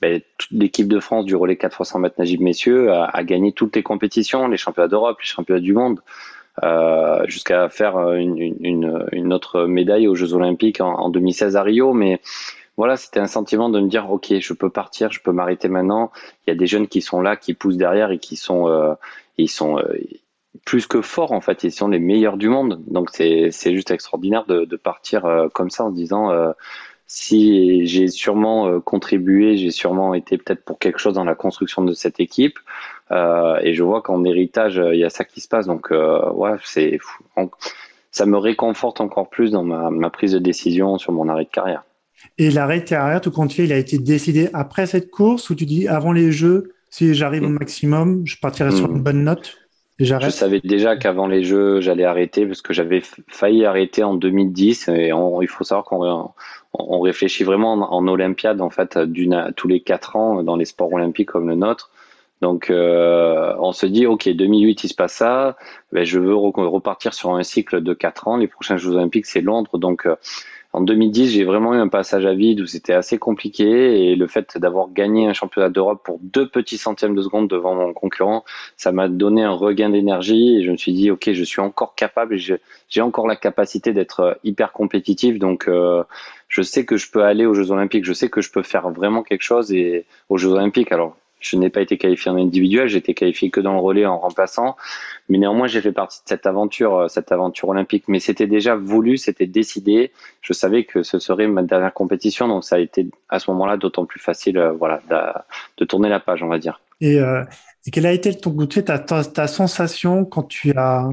ben, 0.00 0.20
l'équipe 0.50 0.88
de 0.88 1.00
France 1.00 1.24
du 1.24 1.36
relais 1.36 1.56
4 1.56 1.80
x 1.80 1.88
100 1.90 1.98
mètres 1.98 2.16
nagib 2.18 2.40
messieurs 2.40 2.92
a, 2.92 3.04
a, 3.04 3.24
gagné 3.24 3.52
toutes 3.52 3.76
les 3.76 3.82
compétitions, 3.82 4.48
les 4.48 4.56
championnats 4.56 4.88
d'Europe, 4.88 5.18
les 5.20 5.26
championnats 5.26 5.60
du 5.60 5.72
monde, 5.72 6.00
euh, 6.62 7.24
jusqu'à 7.26 7.68
faire 7.68 7.98
une, 8.14 8.38
une, 8.38 9.06
une, 9.12 9.32
autre 9.32 9.64
médaille 9.64 10.08
aux 10.08 10.14
Jeux 10.14 10.34
Olympiques 10.34 10.80
en, 10.80 10.92
en 10.94 11.08
2016 11.08 11.56
à 11.56 11.62
Rio. 11.62 11.92
Mais 11.92 12.20
voilà, 12.76 12.96
c'était 12.96 13.20
un 13.20 13.26
sentiment 13.26 13.68
de 13.68 13.80
me 13.80 13.88
dire, 13.88 14.10
ok, 14.10 14.32
je 14.40 14.52
peux 14.52 14.70
partir, 14.70 15.12
je 15.12 15.20
peux 15.20 15.32
m'arrêter 15.32 15.68
maintenant. 15.68 16.10
Il 16.46 16.50
y 16.50 16.52
a 16.52 16.56
des 16.56 16.66
jeunes 16.66 16.88
qui 16.88 17.02
sont 17.02 17.20
là, 17.20 17.36
qui 17.36 17.54
poussent 17.54 17.76
derrière 17.76 18.10
et 18.10 18.18
qui 18.18 18.36
sont, 18.36 18.68
euh, 18.68 18.94
ils 19.36 19.50
sont 19.50 19.78
euh, 19.78 19.98
plus 20.64 20.86
que 20.86 21.02
forts 21.02 21.32
en 21.32 21.40
fait. 21.40 21.62
Ils 21.64 21.72
sont 21.72 21.88
les 21.88 21.98
meilleurs 21.98 22.36
du 22.36 22.48
monde. 22.48 22.82
Donc 22.86 23.10
c'est 23.10 23.50
juste 23.50 23.90
extraordinaire 23.90 24.46
de, 24.46 24.64
de 24.64 24.76
partir 24.76 25.26
euh, 25.26 25.48
comme 25.48 25.70
ça 25.70 25.84
en 25.84 25.90
se 25.90 25.94
disant. 25.94 26.32
Si 27.12 27.86
j'ai 27.86 28.06
sûrement 28.06 28.80
contribué, 28.80 29.56
j'ai 29.56 29.72
sûrement 29.72 30.14
été 30.14 30.38
peut-être 30.38 30.64
pour 30.64 30.78
quelque 30.78 31.00
chose 31.00 31.14
dans 31.14 31.24
la 31.24 31.34
construction 31.34 31.82
de 31.82 31.92
cette 31.92 32.20
équipe, 32.20 32.60
et 33.10 33.74
je 33.74 33.82
vois 33.82 34.00
qu'en 34.00 34.22
héritage, 34.24 34.80
il 34.92 34.98
y 35.00 35.04
a 35.04 35.10
ça 35.10 35.24
qui 35.24 35.40
se 35.40 35.48
passe. 35.48 35.66
Donc, 35.66 35.90
ouais, 35.90 36.52
c'est 36.62 37.00
ça 38.12 38.26
me 38.26 38.36
réconforte 38.36 39.00
encore 39.00 39.28
plus 39.28 39.50
dans 39.50 39.64
ma, 39.64 39.90
ma 39.90 40.08
prise 40.08 40.32
de 40.32 40.38
décision 40.38 40.98
sur 40.98 41.12
mon 41.12 41.28
arrêt 41.28 41.44
de 41.44 41.50
carrière. 41.50 41.82
Et 42.38 42.50
l'arrêt 42.50 42.80
de 42.80 42.84
carrière, 42.84 43.20
tout 43.20 43.30
compte 43.30 43.52
fait, 43.52 43.64
il 43.64 43.72
a 43.72 43.76
été 43.76 43.98
décidé 43.98 44.48
après 44.52 44.86
cette 44.86 45.10
course 45.10 45.50
ou 45.50 45.54
tu 45.54 45.66
dis 45.66 45.88
avant 45.88 46.12
les 46.12 46.32
Jeux, 46.32 46.72
si 46.90 47.14
j'arrive 47.14 47.44
au 47.44 47.48
mm. 47.48 47.58
maximum, 47.58 48.22
je 48.24 48.36
partirai 48.36 48.72
sur 48.72 48.88
mm. 48.88 48.96
une 48.96 49.02
bonne 49.02 49.24
note? 49.24 49.58
Je 50.00 50.30
savais 50.30 50.60
déjà 50.60 50.96
qu'avant 50.96 51.26
les 51.26 51.44
Jeux, 51.44 51.82
j'allais 51.82 52.04
arrêter 52.04 52.46
parce 52.46 52.62
que 52.62 52.72
j'avais 52.72 53.02
failli 53.28 53.66
arrêter 53.66 54.02
en 54.02 54.14
2010 54.14 54.88
et 54.88 55.10
il 55.10 55.48
faut 55.48 55.62
savoir 55.62 55.84
qu'on 55.84 56.32
on 56.72 57.00
réfléchit 57.00 57.44
vraiment 57.44 57.72
en, 57.72 58.08
Olympiade 58.08 58.62
en 58.62 58.70
fait 58.70 58.98
tous 59.56 59.68
les 59.68 59.80
quatre 59.80 60.16
ans 60.16 60.42
dans 60.42 60.56
les 60.56 60.64
sports 60.64 60.92
olympiques 60.92 61.28
comme 61.28 61.48
le 61.48 61.54
nôtre. 61.54 61.90
Donc 62.40 62.70
euh, 62.70 63.54
on 63.58 63.72
se 63.72 63.84
dit 63.84 64.06
ok 64.06 64.30
2008 64.30 64.84
il 64.84 64.88
se 64.88 64.94
passe 64.94 65.12
ça, 65.12 65.58
ben, 65.92 66.04
je 66.04 66.18
veux 66.18 66.34
repartir 66.34 67.12
sur 67.12 67.34
un 67.34 67.42
cycle 67.42 67.82
de 67.82 67.92
quatre 67.92 68.26
ans. 68.26 68.38
Les 68.38 68.48
prochains 68.48 68.78
Jeux 68.78 68.92
olympiques 68.92 69.26
c'est 69.26 69.42
Londres 69.42 69.76
donc 69.76 70.06
euh, 70.06 70.16
en 70.72 70.82
2010, 70.82 71.30
j'ai 71.30 71.44
vraiment 71.44 71.74
eu 71.74 71.78
un 71.78 71.88
passage 71.88 72.26
à 72.26 72.32
vide 72.32 72.60
où 72.60 72.66
c'était 72.66 72.92
assez 72.92 73.18
compliqué 73.18 74.10
et 74.10 74.14
le 74.14 74.26
fait 74.28 74.56
d'avoir 74.56 74.88
gagné 74.92 75.26
un 75.26 75.32
championnat 75.32 75.68
d'Europe 75.68 76.02
pour 76.04 76.20
deux 76.22 76.48
petits 76.48 76.78
centièmes 76.78 77.16
de 77.16 77.22
seconde 77.22 77.48
devant 77.48 77.74
mon 77.74 77.92
concurrent, 77.92 78.44
ça 78.76 78.92
m'a 78.92 79.08
donné 79.08 79.42
un 79.42 79.50
regain 79.50 79.90
d'énergie 79.90 80.56
et 80.56 80.62
je 80.62 80.70
me 80.70 80.76
suis 80.76 80.92
dit 80.92 81.10
ok, 81.10 81.32
je 81.32 81.42
suis 81.42 81.60
encore 81.60 81.96
capable 81.96 82.36
j'ai 82.36 83.00
encore 83.00 83.26
la 83.26 83.34
capacité 83.34 83.92
d'être 83.92 84.38
hyper 84.44 84.72
compétitif. 84.72 85.40
Donc 85.40 85.66
euh, 85.66 86.04
je 86.46 86.62
sais 86.62 86.84
que 86.84 86.96
je 86.96 87.10
peux 87.10 87.24
aller 87.24 87.46
aux 87.46 87.54
Jeux 87.54 87.72
Olympiques, 87.72 88.04
je 88.04 88.12
sais 88.12 88.28
que 88.28 88.40
je 88.40 88.52
peux 88.52 88.62
faire 88.62 88.90
vraiment 88.90 89.24
quelque 89.24 89.42
chose 89.42 89.72
et 89.72 90.06
aux 90.28 90.38
Jeux 90.38 90.50
Olympiques 90.50 90.92
alors 90.92 91.16
je 91.40 91.56
n'ai 91.56 91.70
pas 91.70 91.80
été 91.80 91.96
qualifié 91.96 92.30
en 92.30 92.36
individuel, 92.36 92.86
j'ai 92.88 92.98
été 92.98 93.14
qualifié 93.14 93.50
que 93.50 93.60
dans 93.60 93.72
le 93.72 93.80
relais 93.80 94.06
en 94.06 94.18
remplaçant. 94.18 94.76
Mais 95.28 95.38
néanmoins, 95.38 95.66
j'ai 95.66 95.80
fait 95.80 95.92
partie 95.92 96.18
de 96.18 96.28
cette 96.28 96.46
aventure, 96.46 96.94
euh, 96.96 97.08
cette 97.08 97.32
aventure 97.32 97.68
olympique. 97.70 98.04
Mais 98.08 98.20
c'était 98.20 98.46
déjà 98.46 98.76
voulu, 98.76 99.16
c'était 99.16 99.46
décidé. 99.46 100.12
Je 100.42 100.52
savais 100.52 100.84
que 100.84 101.02
ce 101.02 101.18
serait 101.18 101.48
ma 101.48 101.62
dernière 101.62 101.94
compétition, 101.94 102.46
donc 102.46 102.64
ça 102.64 102.76
a 102.76 102.78
été 102.78 103.08
à 103.30 103.38
ce 103.38 103.50
moment-là 103.50 103.78
d'autant 103.78 104.04
plus 104.04 104.20
facile, 104.20 104.58
euh, 104.58 104.72
voilà, 104.72 105.00
de, 105.78 105.84
tourner 105.84 106.10
la 106.10 106.20
page, 106.20 106.42
on 106.42 106.48
va 106.48 106.58
dire. 106.58 106.80
Et, 107.00 107.18
euh, 107.18 107.42
quelle 107.90 108.06
a 108.06 108.12
été 108.12 108.34
ton 108.36 108.54
ta, 108.66 108.98
ta, 108.98 109.24
ta 109.24 109.46
sensation 109.46 110.26
quand 110.26 110.42
tu 110.42 110.72
as, 110.76 111.08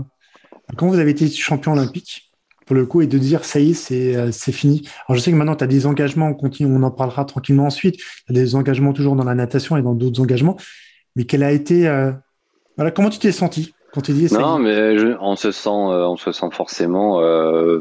quand 0.75 0.88
vous 0.88 1.00
avez 1.00 1.12
été 1.12 1.27
champion 1.29 1.72
olympique? 1.72 2.26
Pour 2.68 2.76
le 2.76 2.86
coup 2.86 3.02
et 3.02 3.08
de 3.08 3.18
dire 3.18 3.46
ça 3.46 3.60
y 3.60 3.72
est, 3.72 3.74
c'est, 3.74 4.16
euh, 4.16 4.30
c'est 4.32 4.52
fini. 4.52 4.88
Alors 5.08 5.18
je 5.18 5.24
sais 5.24 5.32
que 5.32 5.36
maintenant 5.36 5.56
tu 5.56 5.64
as 5.64 5.68
des 5.68 5.88
engagements, 5.88 6.28
on 6.28 6.34
continue, 6.34 6.72
on 6.72 6.84
en 6.84 6.92
parlera 6.92 7.26
tranquillement 7.26 7.66
ensuite. 7.66 7.96
Tu 7.98 8.04
as 8.30 8.34
des 8.34 8.56
engagements 8.56 8.94
toujours 8.94 9.16
dans 9.16 9.24
la 9.24 9.34
natation 9.34 9.78
et 9.78 9.82
dans 9.82 9.96
d'autres 9.96 10.22
engagements. 10.22 10.58
Mais 11.16 11.24
quelle 11.24 11.44
a 11.44 11.52
été 11.52 11.88
euh, 11.88 12.12
voilà, 12.76 12.92
comment 12.92 13.10
tu 13.10 13.20
t'es 13.20 13.32
senti 13.32 13.74
quand 13.94 14.02
tu 14.02 14.12
dis 14.12 14.28
ça 14.28 14.40
Non, 14.40 14.60
mais 14.60 14.98
on 15.22 15.38
se 15.38 15.52
sent 15.52 15.70
euh, 15.70 16.06
on 16.06 16.18
se 16.18 16.34
sent 16.34 16.50
forcément 16.52 17.22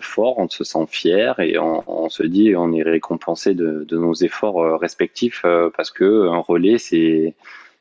fort, 0.00 0.38
on 0.38 0.48
se 0.48 0.62
sent 0.62 0.86
fier 0.88 1.38
et 1.40 1.58
on, 1.58 2.08
se 2.08 2.22
dit 2.22 2.54
on 2.56 2.72
est 2.72 2.82
récompensé 2.82 3.54
de, 3.54 3.84
de 3.86 3.98
nos 3.98 4.14
efforts 4.14 4.80
respectifs 4.80 5.44
parce 5.76 5.90
que 5.90 6.28
un 6.28 6.38
relais 6.38 6.78
c'est 6.78 7.34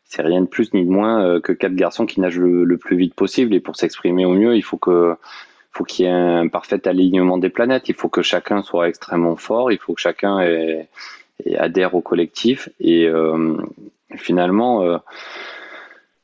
c'est 0.06 0.24
rien 0.24 0.42
de 0.42 0.48
plus 0.48 0.74
ni 0.74 0.84
de 0.84 0.90
moins 0.90 1.40
que 1.40 1.52
quatre 1.52 1.76
garçons 1.76 2.08
qui 2.08 2.20
nagent 2.20 2.40
le, 2.40 2.64
le 2.64 2.78
plus 2.78 2.98
vite 2.98 3.14
possible 3.14 3.54
et 3.54 3.60
pour 3.60 3.76
s'exprimer 3.76 4.26
au 4.26 4.34
mieux, 4.34 4.56
il 4.56 4.64
faut 4.64 4.78
que 4.78 5.16
faut 5.75 5.84
qu'il 5.84 6.05
y 6.05 6.08
ait 6.08 6.12
un 6.12 6.48
parfait 6.48 6.88
alignement 6.88 7.38
des 7.38 7.50
planètes. 7.50 7.89
Il 7.89 7.96
faut 7.96 8.10
que 8.10 8.22
chacun 8.22 8.63
soit 8.63 8.88
extrêmement 8.88 9.36
fort. 9.36 9.72
Il 9.72 9.77
faut 9.77 9.94
que 9.94 10.01
chacun 10.01 10.39
adhère 11.58 11.96
au 11.96 12.01
collectif. 12.01 12.70
Et 12.79 13.08
euh, 13.08 13.58
finalement, 14.15 14.84
euh, 14.84 14.97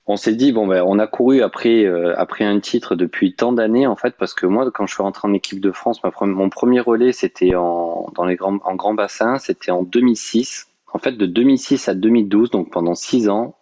on 0.08 0.15
s'est 0.15 0.36
dit 0.36 0.52
bon 0.52 0.67
ben 0.67 0.84
on 0.86 0.99
a 0.99 1.08
couru 1.08 1.41
après 1.41 1.86
euh, 1.86 2.13
après 2.17 2.43
un 2.43 2.60
titre 2.60 2.95
depuis 2.95 3.34
tant 3.34 3.54
d'années 3.54 3.88
en 3.88 3.95
fait 3.95 4.15
parce 4.17 4.34
que 4.34 4.45
moi 4.45 4.69
quand 4.71 4.88
je 4.88 4.93
suis 4.93 5.04
rentré 5.04 5.28
en 5.28 5.34
équipe 5.34 5.60
de 5.60 5.71
France, 5.71 6.02
mon 6.21 6.49
premier 6.49 6.80
relais 6.80 7.13
c'était 7.13 7.56
en 7.56 8.12
dans 8.15 8.26
les 8.26 8.36
grands 8.36 8.58
en 8.63 8.76
grand 8.76 8.93
bassin, 8.93 9.38
c'était 9.38 9.71
en 9.71 9.84
2006. 9.84 10.67
En 10.93 10.99
fait, 10.99 11.13
de 11.13 11.26
2006 11.26 11.88
à 11.88 11.93
2012, 11.93 12.49
donc 12.49 12.69
pendant 12.69 12.95
six 12.95 13.30
ans, 13.30 13.56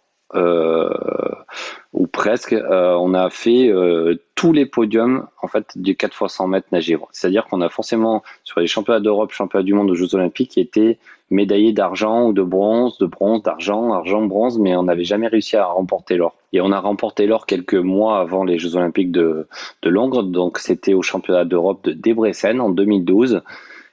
ou 1.92 2.06
presque, 2.06 2.52
euh, 2.52 2.94
on 2.94 3.14
a 3.14 3.30
fait 3.30 3.68
euh, 3.68 4.14
tous 4.36 4.52
les 4.52 4.64
podiums 4.64 5.26
en 5.42 5.48
fait 5.48 5.76
du 5.76 5.96
4 5.96 6.22
x 6.22 6.34
100 6.34 6.46
mètres 6.46 6.68
nagés. 6.70 6.96
C'est-à-dire 7.10 7.46
qu'on 7.46 7.60
a 7.60 7.68
forcément 7.68 8.22
sur 8.44 8.60
les 8.60 8.68
championnats 8.68 9.00
d'Europe, 9.00 9.32
championnats 9.32 9.64
du 9.64 9.74
monde 9.74 9.90
aux 9.90 9.94
Jeux 9.94 10.14
Olympiques, 10.14 10.52
qui 10.52 10.60
étaient 10.60 10.98
médaillés 11.30 11.72
d'argent 11.72 12.28
ou 12.28 12.32
de 12.32 12.42
bronze, 12.42 12.96
de 12.98 13.06
bronze, 13.06 13.42
d'argent, 13.42 13.92
argent, 13.92 14.22
bronze, 14.22 14.58
mais 14.58 14.76
on 14.76 14.84
n'avait 14.84 15.04
jamais 15.04 15.26
réussi 15.26 15.56
à 15.56 15.66
remporter 15.66 16.16
l'or. 16.16 16.36
Et 16.52 16.60
on 16.60 16.70
a 16.70 16.78
remporté 16.78 17.26
l'or 17.26 17.46
quelques 17.46 17.74
mois 17.74 18.20
avant 18.20 18.44
les 18.44 18.58
Jeux 18.58 18.76
Olympiques 18.76 19.12
de, 19.12 19.48
de 19.82 19.90
Londres, 19.90 20.22
donc 20.22 20.58
c'était 20.58 20.94
au 20.94 21.02
championnat 21.02 21.44
d'Europe 21.44 21.84
de 21.84 21.92
Debrecen 21.92 22.60
en 22.60 22.70
2012. 22.70 23.42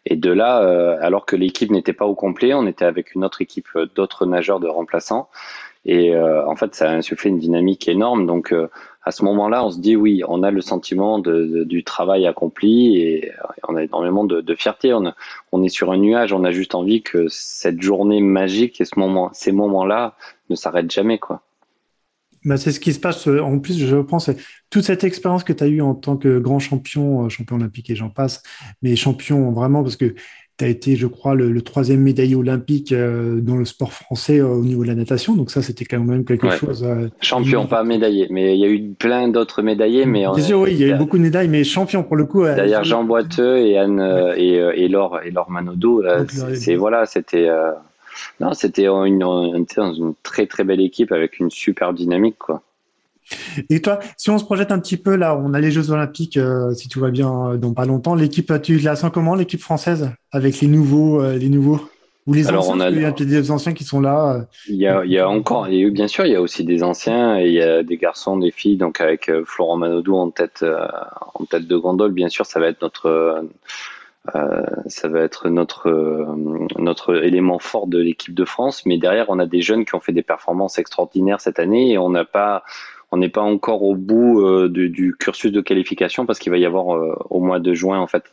Et 0.10 0.16
de 0.16 0.32
là, 0.32 0.60
alors 1.02 1.26
que 1.26 1.36
l'équipe 1.36 1.70
n'était 1.70 1.92
pas 1.92 2.06
au 2.06 2.16
complet, 2.16 2.54
on 2.54 2.66
était 2.66 2.86
avec 2.86 3.14
une 3.14 3.26
autre 3.26 3.42
équipe 3.42 3.68
d'autres 3.94 4.26
nageurs 4.26 4.62
de 4.62 4.68
remplaçants. 4.68 5.28
Et 5.88 6.14
euh, 6.14 6.46
en 6.48 6.56
fait, 6.56 6.76
ça 6.76 6.92
a 6.92 6.94
insufflé 6.94 7.30
une 7.30 7.40
dynamique 7.40 7.88
énorme. 7.88 8.28
Donc, 8.28 8.52
euh, 8.52 8.68
à 9.04 9.12
ce 9.12 9.24
moment-là, 9.24 9.66
on 9.66 9.72
se 9.72 9.80
dit 9.80 9.96
oui, 9.96 10.22
on 10.28 10.44
a 10.44 10.52
le 10.52 10.60
sentiment 10.60 11.18
du 11.20 11.84
travail 11.86 12.28
accompli 12.28 12.98
et 12.98 13.32
on 13.68 13.76
a 13.78 13.84
énormément 13.84 14.26
de, 14.26 14.56
fierté. 14.56 14.94
On, 14.94 15.14
on, 15.54 15.64
est 15.64 15.70
sur 15.70 15.92
un 15.94 15.98
nuage. 15.98 16.34
On 16.34 16.44
a 16.44 16.52
juste 16.52 16.76
envie 16.76 17.02
que 17.02 17.28
cette 17.30 17.82
journée 17.82 18.20
magique 18.20 18.82
et 18.82 18.86
ce 18.86 19.00
moment, 19.00 19.30
ces 19.32 19.54
moments-là 19.54 20.16
ne 20.50 20.56
s'arrêtent 20.56 20.92
jamais, 20.92 21.20
quoi. 21.20 21.42
Bah, 22.44 22.58
c'est 22.58 22.72
ce 22.72 22.80
qui 22.80 22.94
se 22.94 23.00
passe. 23.00 23.28
Euh, 23.28 23.42
en 23.42 23.60
plus, 23.60 23.78
je 23.78 23.98
pense, 23.98 24.30
toute 24.70 24.84
cette 24.84 25.06
expérience 25.06 25.44
que 25.44 25.54
tu 25.54 25.64
as 25.64 25.68
eue 25.68 25.82
en 25.82 25.96
tant 25.96 26.18
que 26.18 26.38
grand 26.40 26.60
champion, 26.60 27.28
champion 27.30 27.56
olympique 27.56 27.90
et 27.90 27.96
j'en 27.96 28.10
passe, 28.10 28.44
mais 28.82 28.96
champion 28.96 29.52
vraiment, 29.52 29.84
parce 29.84 29.96
que 29.96 30.16
tu 30.58 30.66
as 30.66 30.68
été, 30.68 30.96
je 30.96 31.08
crois, 31.08 31.36
le, 31.36 31.62
troisième 31.62 32.02
médaillé 32.02 32.36
olympique 32.36 32.92
euh, 32.92 33.40
dans 33.42 33.56
le 33.56 33.66
sport 33.66 33.94
français 33.94 34.40
euh, 34.40 34.48
au 34.48 34.64
niveau 34.64 34.84
de 34.84 34.88
la 34.88 34.96
natation. 34.96 35.36
Donc 35.36 35.52
ça, 35.52 35.62
c'était 35.62 35.86
quand 35.86 36.00
même 36.00 36.26
quelque 36.26 36.50
chose. 36.50 36.84
Euh, 36.84 37.10
champion, 37.22 37.68
pas 37.68 37.84
médaillé, 37.84 38.28
mais 38.30 38.56
il 38.56 38.60
y 38.60 38.66
a 38.66 38.70
eu 38.70 38.90
plein 38.98 39.28
d'autres 39.28 39.62
médaillés. 39.62 40.06
Mais 40.06 40.22
Bien 40.22 40.40
sûr, 40.40 40.60
oui, 40.62 40.72
il 40.72 40.80
y 40.80 40.84
a 40.84 40.96
eu 40.96 40.98
beaucoup 40.98 41.18
de 41.18 41.24
médailles, 41.24 41.48
mais 41.48 41.64
champion 41.64 42.04
pour 42.04 42.16
le 42.16 42.26
coup. 42.26 42.44
D'ailleurs, 42.44 42.84
Jean 42.84 43.04
Boiteux 43.04 43.58
et 43.58 43.78
Anne 43.78 44.34
et, 44.36 44.54
et 44.54 44.88
Laure 44.88 45.20
et 45.24 45.32
Laure 45.32 45.52
Manodou, 45.52 46.04
c'est 46.54 46.76
voilà, 46.76 47.06
c'était. 47.06 47.50
non, 48.40 48.54
c'était 48.54 48.88
une, 48.88 49.24
une, 49.24 49.66
très 50.24 50.48
très 50.48 50.64
belle 50.64 50.82
équipe 50.82 51.12
avec 51.12 51.40
une 51.40 51.52
super 51.52 51.94
dynamique, 51.94 52.38
quoi. 52.40 52.62
Et 53.70 53.82
toi, 53.82 54.00
si 54.18 54.30
on 54.30 54.38
se 54.38 54.44
projette 54.44 54.72
un 54.72 54.80
petit 54.80 54.98
peu 54.98 55.16
là, 55.16 55.38
on 55.38 55.54
a 55.54 55.60
les 55.60 55.72
Jeux 55.72 55.92
Olympiques, 55.92 56.38
euh, 56.38 56.74
si 56.74 56.90
tout 56.90 57.00
va 57.00 57.10
bien, 57.10 57.52
euh, 57.52 57.58
dans 57.58 57.74
pas 57.74 57.86
longtemps. 57.86 58.16
L'équipe, 58.16 58.54
tu 58.62 58.78
la 58.80 58.96
sens 58.96 59.12
comment, 59.14 59.36
l'équipe 59.36 59.62
française, 59.62 60.12
avec 60.32 60.62
les 60.62 60.68
nouveaux, 60.68 61.22
euh, 61.22 61.38
les 61.38 61.50
nouveaux? 61.50 61.82
Ou 62.26 62.34
les 62.34 62.50
anciens 62.52 62.76
on 62.76 62.80
a, 62.82 62.90
Il 62.90 63.02
y 63.02 63.06
a 63.06 63.12
des 63.12 63.52
anciens 63.52 63.74
qui 63.74 63.86
sont 63.86 64.02
là. 64.02 64.48
Il 64.68 64.76
y 64.76 64.86
a, 64.86 65.06
il 65.06 65.12
y 65.12 65.18
a 65.18 65.30
encore, 65.30 65.68
et 65.68 65.90
bien 65.90 66.10
sûr, 66.10 66.26
il 66.26 66.34
y 66.34 66.36
a 66.36 66.42
aussi 66.42 66.66
des 66.66 66.84
anciens 66.84 67.40
et 67.40 67.48
il 67.48 67.54
y 67.54 67.62
a 67.62 67.84
des 67.84 67.96
garçons, 67.96 68.36
des 68.36 68.52
filles. 68.52 68.76
Donc 68.76 69.00
avec 69.00 69.32
Florent 69.46 69.78
Manodou 69.78 70.14
en 70.18 70.30
tête, 70.30 70.66
en 71.36 71.46
tête 71.46 71.68
de 71.68 71.78
gondole, 71.78 72.12
bien 72.12 72.28
sûr, 72.28 72.46
ça 72.46 72.60
va 72.60 72.68
être 72.68 72.82
notre. 72.82 73.46
ça 74.88 75.08
va 75.08 75.22
être 75.22 75.48
notre 75.48 75.90
notre 76.78 77.16
élément 77.24 77.60
fort 77.60 77.88
de 77.88 78.00
l'équipe 78.00 78.36
de 78.36 78.44
France, 78.44 78.86
mais 78.86 78.98
derrière 78.98 79.28
on 79.30 79.40
a 79.40 79.46
des 79.46 79.62
jeunes 79.62 79.86
qui 79.86 79.96
ont 79.96 80.02
fait 80.02 80.12
des 80.12 80.22
performances 80.22 80.80
extraordinaires 80.80 81.40
cette 81.40 81.60
année 81.60 81.94
et 81.94 81.98
on 81.98 82.10
n'a 82.10 82.26
pas 82.26 82.66
on 83.12 83.18
n'est 83.18 83.30
pas 83.30 83.42
encore 83.42 83.84
au 83.84 83.96
bout 83.96 84.42
euh, 84.42 84.68
du, 84.70 85.16
cursus 85.18 85.52
de 85.52 85.62
qualification 85.62 86.26
parce 86.26 86.40
qu'il 86.40 86.52
va 86.52 86.58
y 86.58 86.66
avoir 86.66 86.96
euh, 86.96 87.16
au 87.30 87.40
mois 87.40 87.60
de 87.60 87.74
juin 87.74 88.00
en 88.00 88.08
fait 88.08 88.26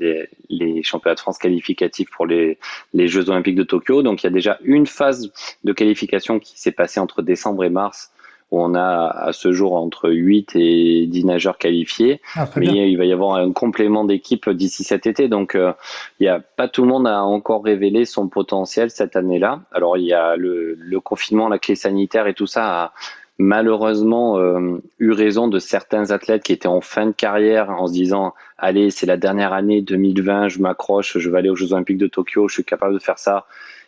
les, 0.48 0.82
championnats 0.82 1.14
de 1.14 1.20
France 1.20 1.38
qualificatifs 1.38 2.10
pour 2.10 2.26
les, 2.26 2.58
les 2.92 3.08
Jeux 3.08 3.30
Olympiques 3.30 3.54
de 3.54 3.62
Tokyo. 3.62 4.02
Donc 4.02 4.22
il 4.22 4.26
y 4.26 4.28
a 4.28 4.32
déjà 4.32 4.58
une 4.64 4.87
phase 4.87 5.32
de 5.62 5.72
qualification 5.72 6.38
qui 6.40 6.60
s'est 6.60 6.72
passée 6.72 7.00
entre 7.00 7.22
décembre 7.22 7.64
et 7.64 7.70
mars 7.70 8.10
où 8.50 8.60
on 8.60 8.74
a 8.74 9.06
à 9.08 9.32
ce 9.32 9.52
jour 9.52 9.74
entre 9.74 10.10
8 10.10 10.54
et 10.56 11.06
10 11.06 11.24
nageurs 11.24 11.56
qualifiés. 11.56 12.20
Ah, 12.37 12.48
mais 12.56 12.66
il 12.66 12.96
va 12.96 13.04
y 13.04 13.12
avoir 13.12 13.37
un 13.37 13.52
complément 13.52 14.04
d'équipe 14.04 14.50
d'ici 14.50 14.84
cet 14.84 15.06
été. 15.06 15.28
Donc 15.28 15.54
euh, 15.54 15.72
il 16.20 16.24
y 16.26 16.28
a 16.28 16.40
pas 16.40 16.68
tout 16.68 16.82
le 16.82 16.88
monde 16.88 17.06
a 17.06 17.22
encore 17.22 17.64
révélé 17.64 18.04
son 18.04 18.28
potentiel 18.28 18.90
cette 18.90 19.16
année-là. 19.16 19.62
Alors 19.72 19.96
il 19.96 20.04
y 20.04 20.12
a 20.12 20.37
le, 20.37 20.76
le 20.78 21.00
confinement, 21.00 21.48
la 21.48 21.58
clé 21.58 21.74
sanitaire 21.74 22.26
et 22.26 22.34
tout 22.34 22.46
ça 22.46 22.84
a 22.84 22.92
malheureusement 23.38 24.38
euh, 24.38 24.80
eu 24.98 25.10
raison 25.10 25.48
de 25.48 25.58
certains 25.58 26.10
athlètes 26.10 26.44
qui 26.44 26.52
étaient 26.52 26.68
en 26.68 26.80
fin 26.80 27.06
de 27.06 27.12
carrière 27.12 27.70
en 27.70 27.86
se 27.88 27.92
disant 27.92 28.32
allez 28.58 28.90
c'est 28.90 29.06
la 29.06 29.16
dernière 29.16 29.52
année 29.52 29.82
2020 29.82 30.48
je 30.48 30.60
m'accroche 30.60 31.18
je 31.18 31.30
vais 31.30 31.38
aller 31.38 31.50
aux 31.50 31.56
Jeux 31.56 31.72
Olympiques 31.72 31.98
de 31.98 32.06
Tokyo 32.06 32.48
je 32.48 32.54
suis 32.54 32.64
capable 32.64 32.94
de 32.94 33.00
faire 33.00 33.18
ça. 33.18 33.46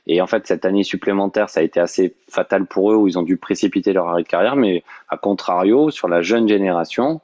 Et 0.08 0.20
en 0.20 0.26
fait 0.26 0.46
cette 0.46 0.64
année 0.64 0.82
supplémentaire 0.82 1.48
ça 1.48 1.60
a 1.60 1.62
été 1.62 1.78
assez 1.78 2.14
fatal 2.28 2.66
pour 2.66 2.90
eux 2.92 2.96
où 2.96 3.06
ils 3.06 3.18
ont 3.18 3.22
dû 3.22 3.36
précipiter 3.36 3.92
leur 3.92 4.08
arrêt 4.08 4.24
de 4.24 4.28
carrière. 4.28 4.56
Mais 4.56 4.82
à 5.08 5.16
contrario 5.16 5.90
sur 5.90 6.08
la 6.08 6.22
jeune 6.22 6.48
génération 6.48 7.20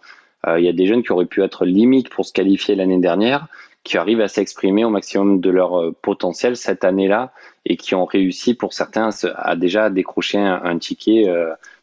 euh, 0.46 0.60
il 0.60 0.64
y 0.64 0.68
a 0.68 0.72
des 0.72 0.86
jeunes 0.86 1.02
qui 1.02 1.10
auraient 1.10 1.26
pu 1.26 1.42
être 1.42 1.64
limite 1.64 2.08
pour 2.08 2.24
se 2.24 2.32
qualifier 2.32 2.76
l'année 2.76 2.98
dernière 2.98 3.48
qui 3.84 3.98
arrivent 3.98 4.20
à 4.20 4.28
s'exprimer 4.28 4.84
au 4.84 4.90
maximum 4.90 5.40
de 5.40 5.50
leur 5.50 5.80
euh, 5.80 5.96
potentiel 6.02 6.56
cette 6.56 6.84
année-là 6.84 7.32
et 7.64 7.76
qui 7.76 7.96
ont 7.96 8.04
réussi 8.04 8.54
pour 8.54 8.72
certains 8.74 9.10
à 9.34 9.56
déjà 9.56 9.90
décrocher 9.90 10.38
un, 10.38 10.78
ticket 10.78 11.28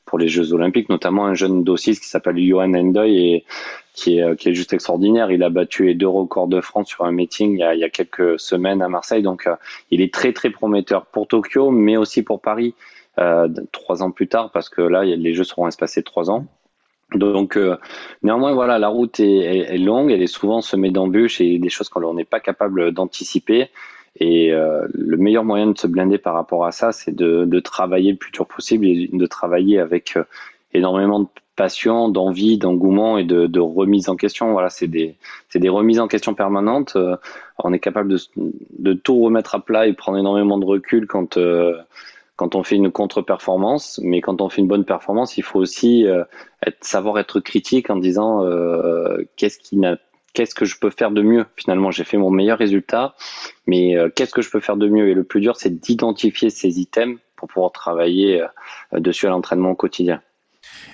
pour 0.09 0.17
les 0.17 0.27
Jeux 0.27 0.53
Olympiques, 0.53 0.89
notamment 0.89 1.27
un 1.27 1.35
jeune 1.35 1.63
dossier 1.63 1.93
qui 1.93 2.07
s'appelle 2.07 2.37
Johan 2.39 2.73
Endoy 2.73 3.15
et 3.15 3.45
qui 3.93 4.17
est, 4.17 4.35
qui 4.37 4.49
est 4.49 4.53
juste 4.55 4.73
extraordinaire. 4.73 5.29
Il 5.29 5.43
a 5.43 5.49
battu 5.49 5.85
les 5.85 5.93
deux 5.93 6.07
records 6.07 6.47
de 6.47 6.61
France 6.61 6.87
sur 6.87 7.05
un 7.05 7.11
meeting 7.11 7.53
il 7.53 7.59
y 7.59 7.63
a, 7.63 7.75
il 7.75 7.79
y 7.79 7.83
a 7.83 7.89
quelques 7.89 8.39
semaines 8.39 8.81
à 8.81 8.89
Marseille, 8.89 9.21
donc 9.21 9.45
euh, 9.45 9.55
il 9.91 10.01
est 10.01 10.11
très 10.11 10.33
très 10.33 10.49
prometteur 10.49 11.05
pour 11.05 11.27
Tokyo, 11.27 11.69
mais 11.69 11.95
aussi 11.95 12.23
pour 12.23 12.41
Paris 12.41 12.73
euh, 13.19 13.47
trois 13.71 14.01
ans 14.01 14.09
plus 14.09 14.27
tard, 14.27 14.49
parce 14.51 14.69
que 14.69 14.81
là 14.81 15.03
les 15.03 15.33
Jeux 15.33 15.43
seront 15.43 15.67
espacés 15.67 16.01
trois 16.01 16.31
ans. 16.31 16.47
Donc 17.13 17.55
euh, 17.57 17.77
néanmoins 18.23 18.53
voilà 18.53 18.79
la 18.79 18.87
route 18.87 19.19
est, 19.19 19.77
longue, 19.77 20.11
elle 20.11 20.21
est 20.21 20.27
souvent 20.27 20.61
semée 20.61 20.91
d'embûches 20.91 21.41
et 21.41 21.59
des 21.59 21.69
choses 21.69 21.89
qu'on 21.89 22.13
n'est 22.15 22.25
pas 22.25 22.39
capable 22.39 22.91
d'anticiper. 22.91 23.69
Et 24.15 24.51
euh, 24.51 24.87
le 24.93 25.17
meilleur 25.17 25.43
moyen 25.43 25.67
de 25.67 25.77
se 25.77 25.87
blinder 25.87 26.17
par 26.17 26.33
rapport 26.33 26.65
à 26.65 26.71
ça, 26.71 26.91
c'est 26.91 27.15
de, 27.15 27.59
travailler 27.59 28.11
le 28.11 28.17
plus 28.17 28.31
dur 28.31 28.47
possible 28.47 28.85
et 28.85 29.09
de 29.11 29.25
travailler 29.25 29.79
avec 29.79 30.17
euh, 30.17 30.23
énormément 30.73 31.21
de 31.21 31.27
passion, 31.55 32.09
d'envie, 32.09 32.57
d'engouement 32.57 33.17
et 33.17 33.25
de, 33.25 33.59
remise 33.59 34.09
en 34.09 34.15
question. 34.15 34.51
Voilà, 34.51 34.69
c'est 34.69 34.87
des, 34.87 35.15
remises 35.69 35.99
en 35.99 36.07
question 36.07 36.33
permanentes. 36.33 36.95
Euh, 36.95 37.15
on 37.57 37.73
est 37.73 37.79
capable 37.79 38.15
de, 38.77 38.93
tout 38.93 39.19
remettre 39.19 39.55
à 39.55 39.59
plat 39.59 39.87
et 39.87 39.93
prendre 39.93 40.17
énormément 40.17 40.57
de 40.57 40.65
recul 40.65 41.07
quand 41.07 41.37
quand 42.35 42.55
on 42.55 42.63
fait 42.63 42.77
une 42.77 42.89
contre-performance, 42.89 43.99
mais 44.01 44.21
quand 44.21 44.39
on 44.39 44.47
fait 44.47 44.61
une 44.61 44.69
bonne 44.69 44.85
performance, 44.85 45.37
il 45.37 45.43
faut 45.43 45.59
aussi 45.59 46.05
savoir 46.79 47.19
être 47.19 47.41
critique 47.41 47.89
en 47.89 47.97
disant 47.97 48.45
qu'est-ce 49.35 49.59
qui 49.59 49.75
n'a 49.75 49.97
qu'est-ce 50.33 50.55
que 50.55 50.65
je 50.65 50.77
peux 50.79 50.89
faire 50.89 51.11
de 51.11 51.21
mieux? 51.21 51.45
Finalement, 51.55 51.91
j'ai 51.91 52.03
fait 52.03 52.17
mon 52.17 52.29
meilleur 52.29 52.57
résultat, 52.57 53.15
mais 53.67 53.97
euh, 53.97 54.09
qu'est-ce 54.13 54.33
que 54.33 54.41
je 54.41 54.49
peux 54.49 54.59
faire 54.59 54.77
de 54.77 54.87
mieux? 54.87 55.09
Et 55.09 55.13
le 55.13 55.23
plus 55.23 55.41
dur, 55.41 55.55
c'est 55.55 55.79
d'identifier 55.79 56.49
ces 56.49 56.79
items 56.79 57.19
pour 57.35 57.47
pouvoir 57.47 57.71
travailler 57.71 58.41
euh, 58.41 58.99
dessus 58.99 59.27
à 59.27 59.29
l'entraînement 59.29 59.71
au 59.71 59.75
quotidien. 59.75 60.21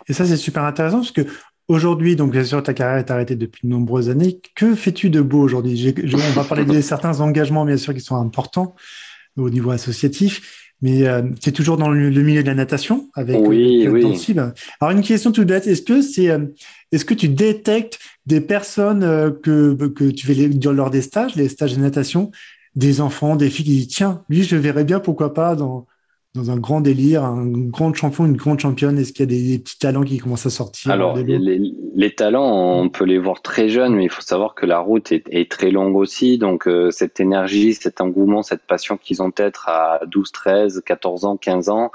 Et 0.08 0.13
ça, 0.13 0.26
c'est 0.26 0.38
super 0.38 0.63
intéressant 0.63 0.98
parce 0.98 1.12
que 1.12 1.26
aujourd'hui, 1.67 2.15
donc 2.15 2.32
bien 2.32 2.43
sûr, 2.43 2.62
ta 2.62 2.74
carrière 2.74 3.00
est 3.00 3.12
arrêtée 3.12 3.36
depuis 3.36 3.67
de 3.67 3.71
nombreuses 3.71 4.10
années. 4.10 4.39
Que 4.56 4.76
fais-tu 4.76 5.10
de 5.10 5.21
beau 5.21 5.41
aujourd'hui? 5.41 5.93
On 6.13 6.17
va 6.32 6.43
parler 6.43 6.65
de 6.65 6.82
certains 6.82 7.21
engagements, 7.21 7.65
bien 7.65 7.78
sûr, 7.78 7.93
qui 7.93 8.02
sont 8.02 8.15
importants 8.15 8.76
au 9.38 9.50
niveau 9.50 9.71
associatif. 9.71 10.71
Mais 10.82 11.08
euh, 11.08 11.21
c'est 11.41 11.54
toujours 11.54 11.78
dans 11.78 11.89
le, 11.89 12.10
milieu 12.10 12.43
de 12.43 12.48
la 12.48 12.54
natation 12.54 13.10
avec 13.15 13.38
oui, 13.39 13.88
oui. 13.88 14.36
Alors 14.82 14.91
une 14.91 15.02
question 15.02 15.32
toute 15.32 15.48
bête, 15.48 15.67
est-ce 15.67 15.82
que 15.82 16.02
c'est 16.02 16.30
est-ce 16.91 17.06
que 17.06 17.13
tu 17.13 17.28
détectes 17.28 18.00
des 18.26 18.41
personnes 18.41 19.04
euh, 19.04 19.32
que, 19.32 19.74
que 19.88 20.06
tu 20.06 20.28
fais 20.28 20.34
lors 20.34 20.89
des 20.89 21.02
stages, 21.02 21.36
les 21.36 21.50
stages 21.50 21.76
de 21.76 21.82
natation, 21.82 22.32
des 22.76 23.02
enfants, 23.02 23.36
des 23.36 23.50
filles 23.50 23.65
qui 23.65 23.71
disent 23.71 23.88
tiens, 23.88 24.24
lui, 24.30 24.43
je 24.43 24.56
verrais 24.56 24.84
bien, 24.84 25.00
pourquoi 25.00 25.34
pas, 25.34 25.56
dans, 25.56 25.88
dans 26.34 26.52
un 26.52 26.58
grand 26.58 26.82
délire, 26.82 27.24
un 27.24 27.45
grand 27.45 27.93
champion, 27.93 28.26
une 28.26 28.38
grande 28.38 28.60
championne? 28.60 28.98
Est-ce 28.98 29.13
qu'il 29.13 29.32
y 29.32 29.36
a 29.36 29.39
des, 29.52 29.60
petits 29.60 29.80
talents 29.80 30.04
qui 30.04 30.17
commencent 30.17 30.45
à 30.45 30.50
sortir 30.50 30.91
Alors, 30.91 31.17
les, 31.17 31.74
talents, 32.15 32.79
on 32.79 32.89
peut 32.89 33.05
les 33.05 33.17
voir 33.17 33.41
très 33.41 33.69
jeunes, 33.69 33.95
mais 33.95 34.03
il 34.03 34.10
faut 34.10 34.21
savoir 34.21 34.53
que 34.53 34.65
la 34.65 34.79
route 34.79 35.12
est, 35.12 35.51
très 35.51 35.71
longue 35.71 35.95
aussi. 35.95 36.38
Donc, 36.38 36.67
euh, 36.67 36.91
cette 36.91 37.19
énergie, 37.19 37.73
cet 37.73 38.01
engouement, 38.01 38.43
cette 38.43 38.63
passion 38.63 38.97
qu'ils 38.97 39.21
ont 39.21 39.31
peut-être 39.31 39.69
à 39.69 40.01
12, 40.05 40.31
13, 40.31 40.84
14 40.86 41.25
ans, 41.25 41.38
15 41.38 41.69
ans, 41.69 41.91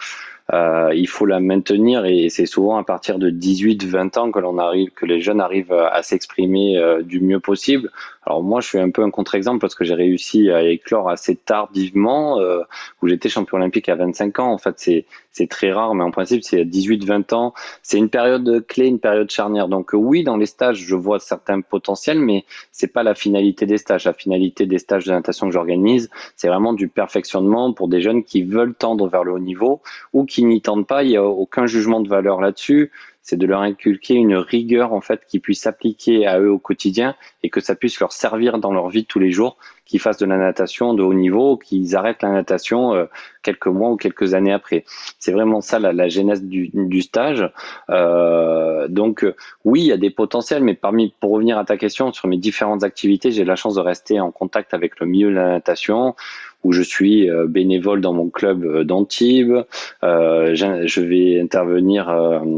euh, 0.53 0.91
il 0.95 1.07
faut 1.07 1.27
la 1.27 1.39
maintenir 1.39 2.05
et 2.07 2.29
c'est 2.29 2.47
souvent 2.47 2.77
à 2.77 2.83
partir 2.83 3.19
de 3.19 3.31
18-20 3.31 4.19
ans 4.19 4.33
que 4.33 4.41
l'on 4.41 4.59
arrive, 4.59 4.91
que 4.91 5.07
les 5.07 5.21
jeunes 5.21 5.41
arrivent 5.41 5.73
à 5.73 6.03
s'exprimer 6.03 6.77
euh, 6.77 7.03
du 7.03 7.21
mieux 7.21 7.39
possible. 7.39 7.91
Alors 8.27 8.43
moi, 8.43 8.61
je 8.61 8.69
suis 8.69 8.79
un 8.79 8.91
peu 8.91 9.03
un 9.03 9.11
contre-exemple 9.11 9.61
parce 9.61 9.77
que 9.77 9.85
j'ai 9.85 9.95
réussi 9.95 10.51
à 10.51 10.63
éclore 10.63 11.09
assez 11.09 11.37
tardivement, 11.37 12.41
euh, 12.41 12.63
où 13.01 13.09
j'étais 13.09 13.29
champion 13.29 13.59
olympique 13.59 13.89
à 13.89 13.95
25 13.95 14.41
ans. 14.41 14.53
En 14.53 14.59
fait, 14.59 14.75
c'est 14.77 15.07
c'est 15.33 15.49
très 15.49 15.73
rare, 15.73 15.95
mais 15.95 16.03
en 16.03 16.11
principe, 16.11 16.43
c'est 16.43 16.61
à 16.61 16.65
18-20 16.65 17.35
ans. 17.35 17.55
C'est 17.83 17.99
une 17.99 18.11
période 18.11 18.65
clé, 18.67 18.87
une 18.87 18.99
période 18.99 19.31
charnière. 19.31 19.69
Donc 19.69 19.91
oui, 19.93 20.25
dans 20.25 20.37
les 20.37 20.47
stages, 20.47 20.79
je 20.79 20.97
vois 20.97 21.21
certains 21.21 21.61
potentiels, 21.61 22.19
mais 22.19 22.45
c'est 22.73 22.93
pas 22.93 23.03
la 23.03 23.15
finalité 23.15 23.67
des 23.67 23.79
stages. 23.79 24.05
La 24.05 24.13
finalité 24.13 24.67
des 24.67 24.79
stages 24.79 25.05
de 25.07 25.21
que 25.21 25.51
j'organise, 25.51 26.11
c'est 26.37 26.49
vraiment 26.49 26.73
du 26.73 26.89
perfectionnement 26.89 27.73
pour 27.73 27.89
des 27.89 28.01
jeunes 28.01 28.25
qui 28.25 28.43
veulent 28.43 28.75
tendre 28.75 29.09
vers 29.09 29.25
le 29.25 29.33
haut 29.33 29.39
niveau 29.39 29.81
ou 30.13 30.25
qui 30.25 30.45
n'y 30.45 30.61
tendent 30.61 30.87
pas. 30.87 31.05
Il 31.05 31.11
y 31.11 31.17
a 31.17 31.25
aucun 31.25 31.67
jugement 31.67 32.01
de 32.01 32.09
valeur 32.09 32.41
là-dessus 32.41 32.91
c'est 33.31 33.37
de 33.37 33.47
leur 33.47 33.61
inculquer 33.61 34.15
une 34.15 34.35
rigueur 34.35 34.93
en 34.93 35.01
fait 35.01 35.21
qui 35.29 35.39
puisse 35.39 35.61
s'appliquer 35.61 36.27
à 36.27 36.41
eux 36.41 36.51
au 36.51 36.59
quotidien 36.59 37.15
et 37.45 37.49
que 37.49 37.61
ça 37.61 37.77
puisse 37.77 38.01
leur 38.01 38.11
servir 38.11 38.59
dans 38.59 38.73
leur 38.73 38.89
vie 38.89 39.03
de 39.03 39.07
tous 39.07 39.21
les 39.21 39.31
jours, 39.31 39.57
qu'ils 39.87 40.01
fassent 40.01 40.19
de 40.19 40.27
la 40.27 40.37
natation 40.37 40.95
de 40.95 41.03
haut 41.05 41.15
niveau, 41.15 41.57
qu'ils 41.57 41.95
arrêtent 41.95 42.23
la 42.25 42.31
natation 42.31 42.93
euh, 42.93 43.05
quelques 43.45 43.69
mois 43.69 43.91
ou 43.91 43.97
quelques 43.97 44.35
années 44.35 44.53
après. 44.53 44.85
C'est 45.21 45.31
vraiment 45.31 45.61
ça 45.61 45.79
la, 45.79 45.93
la 45.93 46.09
genèse 46.09 46.43
du, 46.43 46.71
du 46.75 47.03
stage. 47.03 47.49
Euh, 47.89 48.89
donc 48.89 49.25
oui, 49.65 49.83
il 49.83 49.87
y 49.87 49.93
a 49.93 49.97
des 49.97 50.11
potentiels, 50.11 50.65
mais 50.65 50.75
parmi 50.75 51.15
pour 51.21 51.31
revenir 51.31 51.57
à 51.57 51.65
ta 51.65 51.77
question 51.77 52.13
sur 52.13 52.27
mes 52.27 52.37
différentes 52.37 52.83
activités, 52.83 53.31
j'ai 53.31 53.45
la 53.45 53.55
chance 53.55 53.77
de 53.77 53.81
rester 53.81 54.19
en 54.19 54.33
contact 54.33 54.75
avec 54.75 54.99
le 54.99 55.07
milieu 55.07 55.31
de 55.31 55.37
la 55.37 55.49
natation 55.51 56.17
où 56.63 56.73
je 56.73 56.83
suis 56.83 57.31
euh, 57.31 57.47
bénévole 57.47 58.01
dans 58.01 58.13
mon 58.13 58.29
club 58.29 58.65
euh, 58.65 58.85
d'Antibes. 58.85 59.65
Euh, 60.05 60.55
je 60.55 61.01
vais 61.01 61.41
intervenir 61.41 62.11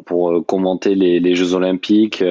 pour 0.06 0.44
commenter 0.46 0.94
les, 0.94 1.20
les 1.20 1.34
Jeux 1.34 1.54
Olympiques, 1.54 2.24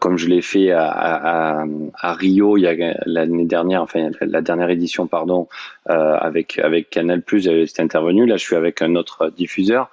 comme 0.00 0.18
je 0.18 0.28
l'ai 0.28 0.42
fait 0.42 0.70
à, 0.70 0.86
à, 0.86 1.64
à, 1.94 2.12
Rio 2.14 2.56
il 2.56 2.62
y 2.62 2.66
a 2.66 2.94
l'année 3.06 3.44
dernière, 3.44 3.82
enfin 3.82 4.10
la 4.20 4.40
dernière 4.40 4.70
édition, 4.70 5.06
pardon, 5.06 5.48
avec 5.86 6.58
avec 6.58 6.90
Canal+. 6.90 7.22
J'étais 7.32 7.82
intervenu. 7.82 8.26
Là, 8.26 8.36
je 8.36 8.44
suis 8.44 8.56
avec 8.56 8.82
un 8.82 8.94
autre 8.96 9.30
diffuseur. 9.36 9.90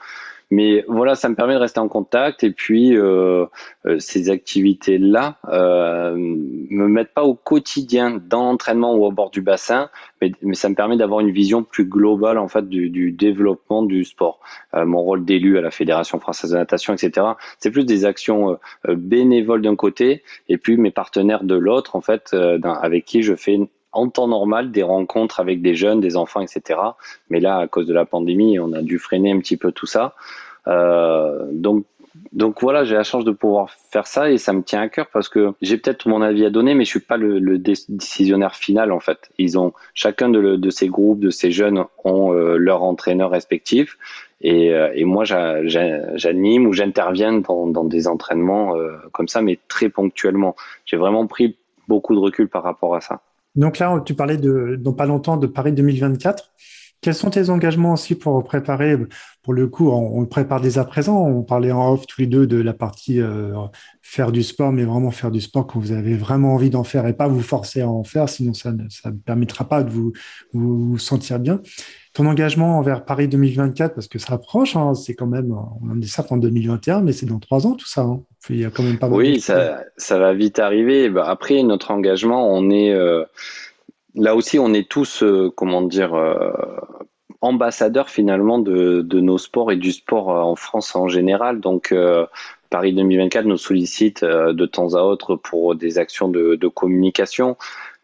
Mais 0.51 0.83
voilà, 0.87 1.13
ça 1.13 1.29
me 1.29 1.35
permet 1.35 1.53
de 1.53 1.59
rester 1.59 1.79
en 1.79 1.87
contact 1.87 2.43
et 2.43 2.51
puis 2.51 2.97
euh, 2.97 3.45
euh, 3.85 3.99
ces 3.99 4.31
activités-là 4.31 5.37
euh, 5.47 6.15
me 6.17 6.87
mettent 6.87 7.13
pas 7.13 7.23
au 7.23 7.35
quotidien 7.35 8.19
dans 8.29 8.45
l'entraînement 8.45 8.95
ou 8.95 9.05
au 9.05 9.11
bord 9.11 9.29
du 9.29 9.41
bassin, 9.41 9.89
mais, 10.21 10.31
mais 10.41 10.55
ça 10.55 10.69
me 10.69 10.73
permet 10.73 10.97
d'avoir 10.97 11.19
une 11.19 11.29
vision 11.29 11.61
plus 11.63 11.85
globale 11.85 12.39
en 12.39 12.47
fait 12.47 12.67
du, 12.67 12.89
du 12.89 13.11
développement 13.11 13.83
du 13.83 14.03
sport. 14.03 14.39
Euh, 14.73 14.85
mon 14.85 15.01
rôle 15.03 15.23
d'élu 15.23 15.59
à 15.59 15.61
la 15.61 15.71
Fédération 15.71 16.19
française 16.19 16.51
de 16.51 16.57
natation, 16.57 16.93
etc. 16.93 17.27
C'est 17.59 17.69
plus 17.69 17.85
des 17.85 18.05
actions 18.05 18.57
euh, 18.87 18.95
bénévoles 18.95 19.61
d'un 19.61 19.75
côté 19.75 20.23
et 20.47 20.57
puis 20.57 20.77
mes 20.77 20.91
partenaires 20.91 21.43
de 21.43 21.55
l'autre 21.55 21.95
en 21.95 22.01
fait, 22.01 22.35
avec 22.63 23.05
qui 23.05 23.21
je 23.21 23.35
fais 23.35 23.59
en 23.91 24.09
temps 24.09 24.27
normal 24.27 24.71
des 24.71 24.83
rencontres 24.83 25.39
avec 25.39 25.61
des 25.61 25.75
jeunes, 25.75 25.99
des 25.99 26.15
enfants, 26.15 26.41
etc. 26.41 26.79
Mais 27.29 27.39
là, 27.39 27.57
à 27.57 27.67
cause 27.67 27.87
de 27.87 27.93
la 27.93 28.05
pandémie, 28.05 28.59
on 28.59 28.73
a 28.73 28.81
dû 28.81 28.99
freiner 28.99 29.31
un 29.31 29.39
petit 29.39 29.57
peu 29.57 29.71
tout 29.71 29.87
ça. 29.87 30.15
Euh, 30.67 31.47
donc, 31.51 31.85
donc 32.33 32.61
voilà, 32.61 32.83
j'ai 32.83 32.95
la 32.95 33.03
chance 33.03 33.23
de 33.23 33.31
pouvoir 33.31 33.69
faire 33.69 34.05
ça 34.05 34.29
et 34.29 34.37
ça 34.37 34.51
me 34.53 34.61
tient 34.61 34.81
à 34.81 34.89
cœur 34.89 35.07
parce 35.11 35.29
que 35.29 35.53
j'ai 35.61 35.77
peut-être 35.77 36.07
mon 36.07 36.21
avis 36.21 36.45
à 36.45 36.49
donner, 36.49 36.73
mais 36.73 36.83
je 36.83 36.89
suis 36.89 36.99
pas 36.99 37.17
le, 37.17 37.57
décisionnaire 37.57 38.55
final 38.55 38.91
en 38.91 38.99
fait. 38.99 39.29
Ils 39.37 39.57
ont 39.57 39.73
chacun 39.93 40.29
de, 40.29 40.69
ces 40.69 40.87
groupes, 40.87 41.19
de 41.19 41.29
ces 41.29 41.51
jeunes 41.51 41.85
ont 42.03 42.33
euh, 42.33 42.57
leur 42.57 42.83
entraîneur 42.83 43.31
respectif 43.31 43.97
et, 44.41 44.73
euh, 44.73 44.91
et 44.93 45.05
moi 45.05 45.23
j'anime 45.23 46.67
ou 46.67 46.73
j'interviens 46.73 47.33
dans, 47.33 47.67
dans, 47.67 47.85
des 47.85 48.07
entraînements 48.07 48.73
comme 49.11 49.27
ça, 49.27 49.41
mais 49.41 49.59
très 49.67 49.89
ponctuellement. 49.89 50.55
J'ai 50.85 50.97
vraiment 50.97 51.25
pris 51.25 51.55
beaucoup 51.87 52.13
de 52.13 52.19
recul 52.19 52.49
par 52.49 52.63
rapport 52.63 52.95
à 52.95 53.01
ça. 53.01 53.21
Donc 53.59 53.77
là, 53.77 54.01
tu 54.05 54.13
parlais 54.13 54.37
de, 54.37 54.77
dans 54.79 54.93
pas 54.93 55.05
longtemps 55.05 55.35
de 55.35 55.45
Paris 55.45 55.73
2024. 55.73 56.53
Quels 57.01 57.13
sont 57.13 57.29
tes 57.29 57.49
engagements 57.49 57.93
aussi 57.93 58.15
pour 58.15 58.41
préparer 58.43 58.97
Pour 59.43 59.53
le 59.53 59.67
coup, 59.67 59.89
on, 59.89 60.21
le 60.21 60.27
prépare 60.27 60.61
dès 60.61 60.77
à 60.77 60.85
présent. 60.85 61.17
On 61.27 61.43
parlait 61.43 61.71
en 61.71 61.93
off 61.93 62.07
tous 62.07 62.21
les 62.21 62.27
deux 62.27 62.47
de 62.47 62.55
la 62.55 62.73
partie 62.73 63.19
euh, 63.19 63.53
faire 64.01 64.31
du 64.31 64.43
sport, 64.43 64.71
mais 64.71 64.85
vraiment 64.85 65.11
faire 65.11 65.29
du 65.29 65.41
sport 65.41 65.67
quand 65.67 65.79
vous 65.79 65.91
avez 65.91 66.15
vraiment 66.15 66.53
envie 66.53 66.69
d'en 66.69 66.85
faire 66.85 67.05
et 67.05 67.13
pas 67.13 67.27
vous 67.27 67.41
forcer 67.41 67.81
à 67.81 67.89
en 67.89 68.05
faire, 68.05 68.29
sinon 68.29 68.53
ça 68.53 68.71
ne 68.71 69.11
permettra 69.25 69.67
pas 69.67 69.83
de 69.83 69.89
vous, 69.89 70.13
vous, 70.53 70.97
sentir 70.97 71.39
bien. 71.39 71.61
Ton 72.19 72.25
engagement 72.25 72.77
envers 72.77 73.05
Paris 73.05 73.29
2024, 73.29 73.95
parce 73.95 74.09
que 74.09 74.19
ça 74.19 74.33
approche, 74.33 74.75
hein, 74.75 74.93
c'est 74.93 75.13
quand 75.13 75.25
même, 75.25 75.55
on 75.81 76.01
est 76.01 76.05
certes 76.05 76.33
en 76.33 76.35
2021, 76.35 76.99
mais 76.99 77.13
c'est 77.13 77.25
dans 77.25 77.39
trois 77.39 77.65
ans 77.65 77.75
tout 77.75 77.87
ça. 77.87 78.01
Hein. 78.01 78.19
Il 78.49 78.59
y 78.59 78.65
a 78.65 78.69
quand 78.69 78.83
même 78.83 78.99
pas 78.99 79.07
Oui, 79.07 79.39
ça, 79.39 79.85
ça, 79.95 80.19
va 80.19 80.33
vite 80.33 80.59
arriver. 80.59 81.07
Bah, 81.09 81.23
après, 81.29 81.63
notre 81.63 81.91
engagement, 81.91 82.53
on 82.53 82.71
est... 82.71 82.91
Euh, 82.91 83.23
là 84.15 84.35
aussi, 84.35 84.59
on 84.59 84.73
est 84.73 84.89
tous, 84.89 85.23
euh, 85.23 85.49
comment 85.55 85.81
dire, 85.81 86.13
euh, 86.13 86.51
ambassadeur 87.39 88.09
finalement 88.09 88.59
de, 88.59 89.01
de, 89.01 89.21
nos 89.21 89.37
sports 89.37 89.71
et 89.71 89.77
du 89.77 89.93
sport 89.93 90.27
en 90.27 90.57
France 90.57 90.97
en 90.97 91.07
général. 91.07 91.61
Donc 91.61 91.95
Paris 92.69 92.91
2024 92.91 93.45
nous 93.45 93.55
sollicite 93.55 94.25
de 94.25 94.65
temps 94.65 94.93
à 94.95 95.03
autre 95.03 95.37
pour 95.37 95.73
des 95.73 95.97
actions 95.99 96.27
de, 96.27 96.55
de 96.55 96.67
communication. 96.67 97.55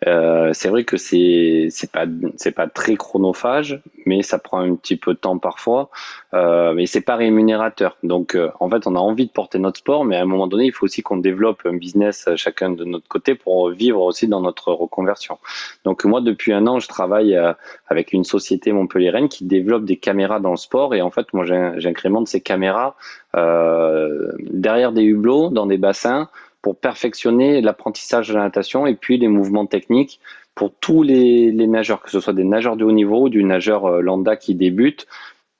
Euh, 0.08 0.51
c'est 0.53 0.67
vrai 0.67 0.84
que 0.84 0.97
c'est 0.97 1.67
c'est 1.71 1.89
pas 1.89 2.05
c'est 2.36 2.51
pas 2.51 2.67
très 2.67 2.95
chronophage, 2.95 3.81
mais 4.05 4.21
ça 4.23 4.39
prend 4.39 4.60
un 4.60 4.75
petit 4.75 4.97
peu 4.97 5.13
de 5.13 5.19
temps 5.19 5.38
parfois. 5.38 5.89
Euh, 6.34 6.73
mais 6.73 6.86
c'est 6.86 7.01
pas 7.01 7.15
rémunérateur. 7.15 7.97
Donc 8.03 8.36
euh, 8.36 8.51
en 8.60 8.69
fait, 8.69 8.88
on 8.88 8.95
a 8.95 8.99
envie 8.99 9.25
de 9.25 9.31
porter 9.31 9.58
notre 9.58 9.79
sport, 9.79 10.03
mais 10.03 10.17
à 10.17 10.21
un 10.21 10.25
moment 10.25 10.47
donné, 10.47 10.65
il 10.65 10.73
faut 10.73 10.86
aussi 10.86 11.01
qu'on 11.01 11.17
développe 11.17 11.62
un 11.65 11.75
business 11.77 12.25
euh, 12.27 12.36
chacun 12.36 12.71
de 12.71 12.84
notre 12.84 13.08
côté 13.08 13.36
pour 13.36 13.69
vivre 13.69 14.01
aussi 14.01 14.27
dans 14.27 14.41
notre 14.41 14.73
reconversion. 14.73 15.39
Donc 15.86 16.03
moi, 16.03 16.19
depuis 16.19 16.51
un 16.51 16.67
an, 16.67 16.79
je 16.79 16.88
travaille 16.88 17.39
avec 17.88 18.12
une 18.12 18.25
société 18.25 18.73
montpelliéraine 18.73 19.29
qui 19.29 19.45
développe 19.45 19.86
des 19.86 19.97
caméras 19.97 20.39
dans 20.39 20.51
le 20.51 20.58
sport, 20.58 20.93
et 20.93 21.01
en 21.01 21.12
fait, 21.12 21.34
moi, 21.34 21.45
j'incrémente 21.77 22.27
ces 22.27 22.41
caméras 22.41 22.95
derrière 23.34 24.91
des 24.91 25.03
hublots, 25.03 25.49
dans 25.49 25.65
des 25.65 25.77
bassins 25.77 26.29
pour 26.65 26.75
perfectionner 26.75 27.62
l'apprentissage 27.62 28.30
de 28.30 28.34
la 28.34 28.39
natation 28.39 28.88
et 28.88 28.95
puis 28.95 29.19
les 29.19 29.28
mouvements 29.28 29.67
techniques 29.67 30.19
pour 30.56 30.73
tous 30.73 31.04
les, 31.04 31.51
nageurs, 31.51 32.01
que 32.01 32.10
ce 32.10 32.19
soit 32.19 32.34
des 32.34 32.43
nageurs 32.43 32.75
de 32.75 32.84
haut 32.84 32.91
niveau 32.91 33.25
ou 33.25 33.30
du 33.30 33.43
nageur 33.43 33.86
euh, 33.86 34.01
lambda 34.01 34.36
qui 34.36 34.56
débute, 34.56 35.06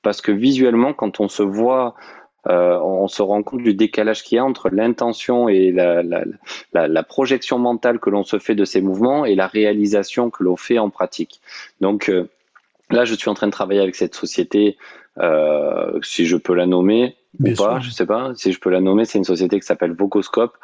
parce 0.02 0.20
que 0.20 0.32
visuellement, 0.32 0.94
quand 0.94 1.20
on 1.20 1.28
se 1.28 1.44
voit, 1.44 1.94
euh, 2.48 2.76
on 2.80 3.06
se 3.06 3.22
rend 3.22 3.44
compte 3.44 3.62
du 3.62 3.72
décalage 3.72 4.24
qu'il 4.24 4.34
y 4.34 4.38
a 4.40 4.44
entre 4.44 4.68
l'intention 4.68 5.48
et 5.48 5.70
la, 5.70 7.02
projection 7.04 7.60
mentale 7.60 8.00
que 8.00 8.10
l'on 8.10 8.24
se 8.24 8.40
fait 8.40 8.56
de 8.56 8.64
ces 8.64 8.80
mouvements 8.80 9.24
et 9.24 9.36
la 9.36 9.46
réalisation 9.46 10.30
que 10.30 10.42
l'on 10.42 10.56
fait 10.56 10.80
en 10.80 10.90
pratique. 10.90 11.40
Donc 11.80 12.08
euh, 12.08 12.28
là, 12.90 13.04
je 13.04 13.14
suis 13.14 13.28
en 13.28 13.34
train 13.34 13.46
de 13.46 13.52
travailler 13.52 13.80
avec 13.80 13.94
cette 13.94 14.16
société, 14.16 14.76
si 16.02 16.26
je 16.26 16.36
peux 16.36 16.54
la 16.54 16.66
nommer, 16.66 17.14
ou 17.40 17.54
pas, 17.54 17.80
je 17.80 17.90
sais 17.90 18.06
pas 18.06 18.32
si 18.34 18.52
je 18.52 18.60
peux 18.60 18.70
la 18.70 18.80
nommer. 18.80 19.04
C'est 19.04 19.18
une 19.18 19.24
société 19.24 19.58
qui 19.60 19.66
s'appelle 19.66 19.92
Vocoscope 19.92 20.56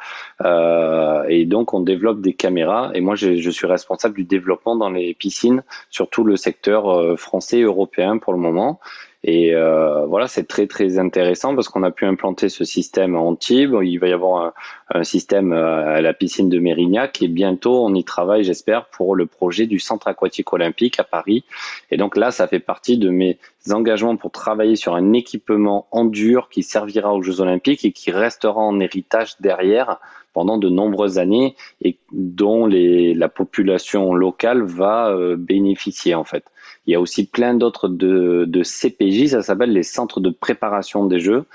euh, 0.43 1.23
et 1.27 1.45
donc 1.45 1.73
on 1.73 1.81
développe 1.81 2.21
des 2.21 2.33
caméras. 2.33 2.91
Et 2.93 3.01
moi, 3.01 3.15
je, 3.15 3.35
je, 3.35 3.49
suis 3.49 3.67
responsable 3.67 4.15
du 4.15 4.23
développement 4.23 4.75
dans 4.75 4.89
les 4.89 5.13
piscines, 5.13 5.63
surtout 5.89 6.23
le 6.23 6.35
secteur 6.35 6.89
euh, 6.89 7.15
français 7.15 7.59
et 7.59 7.63
européen 7.63 8.17
pour 8.17 8.33
le 8.33 8.39
moment. 8.39 8.79
Et 9.25 9.55
euh, 9.55 10.05
voilà, 10.05 10.27
c'est 10.27 10.43
très 10.43 10.67
très 10.67 10.99
intéressant 10.99 11.55
parce 11.55 11.69
qu'on 11.69 11.83
a 11.83 11.91
pu 11.91 12.05
implanter 12.05 12.49
ce 12.49 12.65
système 12.65 13.15
en 13.15 13.29
Antibes. 13.29 13.77
Il 13.81 13.97
va 13.97 14.09
y 14.09 14.11
avoir 14.11 14.45
un, 14.45 14.53
un, 14.99 15.03
système 15.05 15.53
euh, 15.53 15.95
à 15.95 16.01
la 16.01 16.13
piscine 16.13 16.49
de 16.49 16.59
Mérignac 16.59 17.21
et 17.21 17.29
bientôt 17.29 17.85
on 17.85 17.93
y 17.95 18.03
travaille, 18.03 18.43
j'espère, 18.43 18.85
pour 18.87 19.15
le 19.15 19.25
projet 19.25 19.65
du 19.65 19.79
centre 19.79 20.07
aquatique 20.09 20.51
olympique 20.51 20.99
à 20.99 21.05
Paris. 21.05 21.45
Et 21.89 21.95
donc 21.95 22.17
là, 22.17 22.31
ça 22.31 22.47
fait 22.47 22.59
partie 22.59 22.97
de 22.97 23.09
mes 23.09 23.37
engagements 23.71 24.17
pour 24.17 24.31
travailler 24.31 24.75
sur 24.75 24.95
un 24.95 25.13
équipement 25.13 25.87
en 25.91 26.05
dur 26.05 26.49
qui 26.49 26.63
servira 26.63 27.13
aux 27.13 27.21
Jeux 27.21 27.39
olympiques 27.39 27.85
et 27.85 27.91
qui 27.91 28.11
restera 28.11 28.59
en 28.59 28.79
héritage 28.79 29.35
derrière 29.39 29.99
pendant 30.33 30.57
de 30.57 30.67
nombreuses 30.67 31.19
années 31.19 31.55
et 31.81 31.97
dont 32.11 32.67
la 32.67 33.29
population 33.29 34.13
locale 34.13 34.63
va 34.63 35.09
euh, 35.09 35.35
bénéficier 35.37 36.15
en 36.15 36.23
fait. 36.23 36.43
Il 36.85 36.91
y 36.91 36.95
a 36.95 36.99
aussi 36.99 37.25
plein 37.25 37.53
d'autres 37.53 37.87
de, 37.87 38.45
de, 38.47 38.63
CPJ, 38.63 39.27
ça 39.27 39.41
s'appelle 39.41 39.71
les 39.71 39.83
centres 39.83 40.19
de 40.19 40.29
préparation 40.29 41.05
des 41.05 41.19
Jeux, 41.19 41.45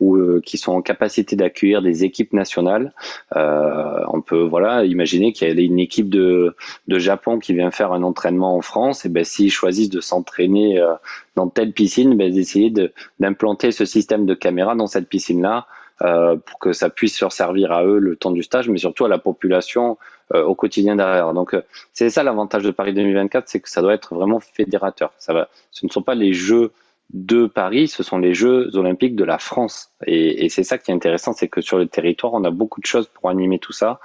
où, 0.00 0.16
euh, 0.16 0.40
qui 0.44 0.58
sont 0.58 0.72
en 0.72 0.82
capacité 0.82 1.36
d'accueillir 1.36 1.82
des 1.82 2.04
équipes 2.04 2.32
nationales. 2.32 2.92
Euh, 3.36 4.04
on 4.08 4.20
peut 4.20 4.42
voilà 4.42 4.84
imaginer 4.84 5.32
qu'il 5.32 5.48
y 5.48 5.50
a 5.50 5.64
une 5.64 5.78
équipe 5.78 6.08
de, 6.08 6.54
de 6.86 6.98
Japon 6.98 7.38
qui 7.38 7.54
vient 7.54 7.70
faire 7.70 7.92
un 7.92 8.02
entraînement 8.02 8.56
en 8.56 8.62
France, 8.62 9.04
et 9.04 9.08
ben 9.08 9.24
s'ils 9.24 9.52
choisissent 9.52 9.90
de 9.90 10.00
s'entraîner 10.00 10.78
euh, 10.80 10.94
dans 11.36 11.48
telle 11.48 11.72
piscine, 11.72 12.16
ben 12.16 12.32
d'essayer 12.32 12.72
d'implanter 13.18 13.72
ce 13.72 13.84
système 13.84 14.26
de 14.26 14.34
caméra 14.34 14.74
dans 14.74 14.86
cette 14.86 15.08
piscine-là 15.08 15.66
euh, 16.02 16.36
pour 16.36 16.60
que 16.60 16.72
ça 16.72 16.90
puisse 16.90 17.20
leur 17.20 17.32
servir 17.32 17.72
à 17.72 17.84
eux 17.84 17.98
le 17.98 18.14
temps 18.14 18.30
du 18.30 18.44
stage, 18.44 18.68
mais 18.68 18.78
surtout 18.78 19.04
à 19.04 19.08
la 19.08 19.18
population 19.18 19.98
euh, 20.32 20.44
au 20.44 20.54
quotidien 20.54 20.94
derrière. 20.94 21.34
Donc 21.34 21.54
euh, 21.54 21.62
c'est 21.92 22.08
ça 22.08 22.22
l'avantage 22.22 22.62
de 22.62 22.70
Paris 22.70 22.94
2024, 22.94 23.48
c'est 23.48 23.58
que 23.58 23.68
ça 23.68 23.82
doit 23.82 23.94
être 23.94 24.14
vraiment 24.14 24.38
fédérateur. 24.38 25.12
Ça 25.18 25.32
va, 25.32 25.48
ce 25.72 25.86
ne 25.86 25.90
sont 25.90 26.02
pas 26.02 26.14
les 26.14 26.32
Jeux 26.32 26.70
de 27.10 27.46
Paris, 27.46 27.88
ce 27.88 28.02
sont 28.02 28.18
les 28.18 28.34
Jeux 28.34 28.76
olympiques 28.76 29.16
de 29.16 29.24
la 29.24 29.38
France. 29.38 29.90
Et, 30.06 30.44
et 30.44 30.48
c'est 30.48 30.64
ça 30.64 30.78
qui 30.78 30.90
est 30.90 30.94
intéressant, 30.94 31.32
c'est 31.32 31.48
que 31.48 31.60
sur 31.60 31.78
le 31.78 31.86
territoire, 31.86 32.34
on 32.34 32.44
a 32.44 32.50
beaucoup 32.50 32.80
de 32.80 32.86
choses 32.86 33.08
pour 33.08 33.30
animer 33.30 33.58
tout 33.58 33.72
ça. 33.72 34.00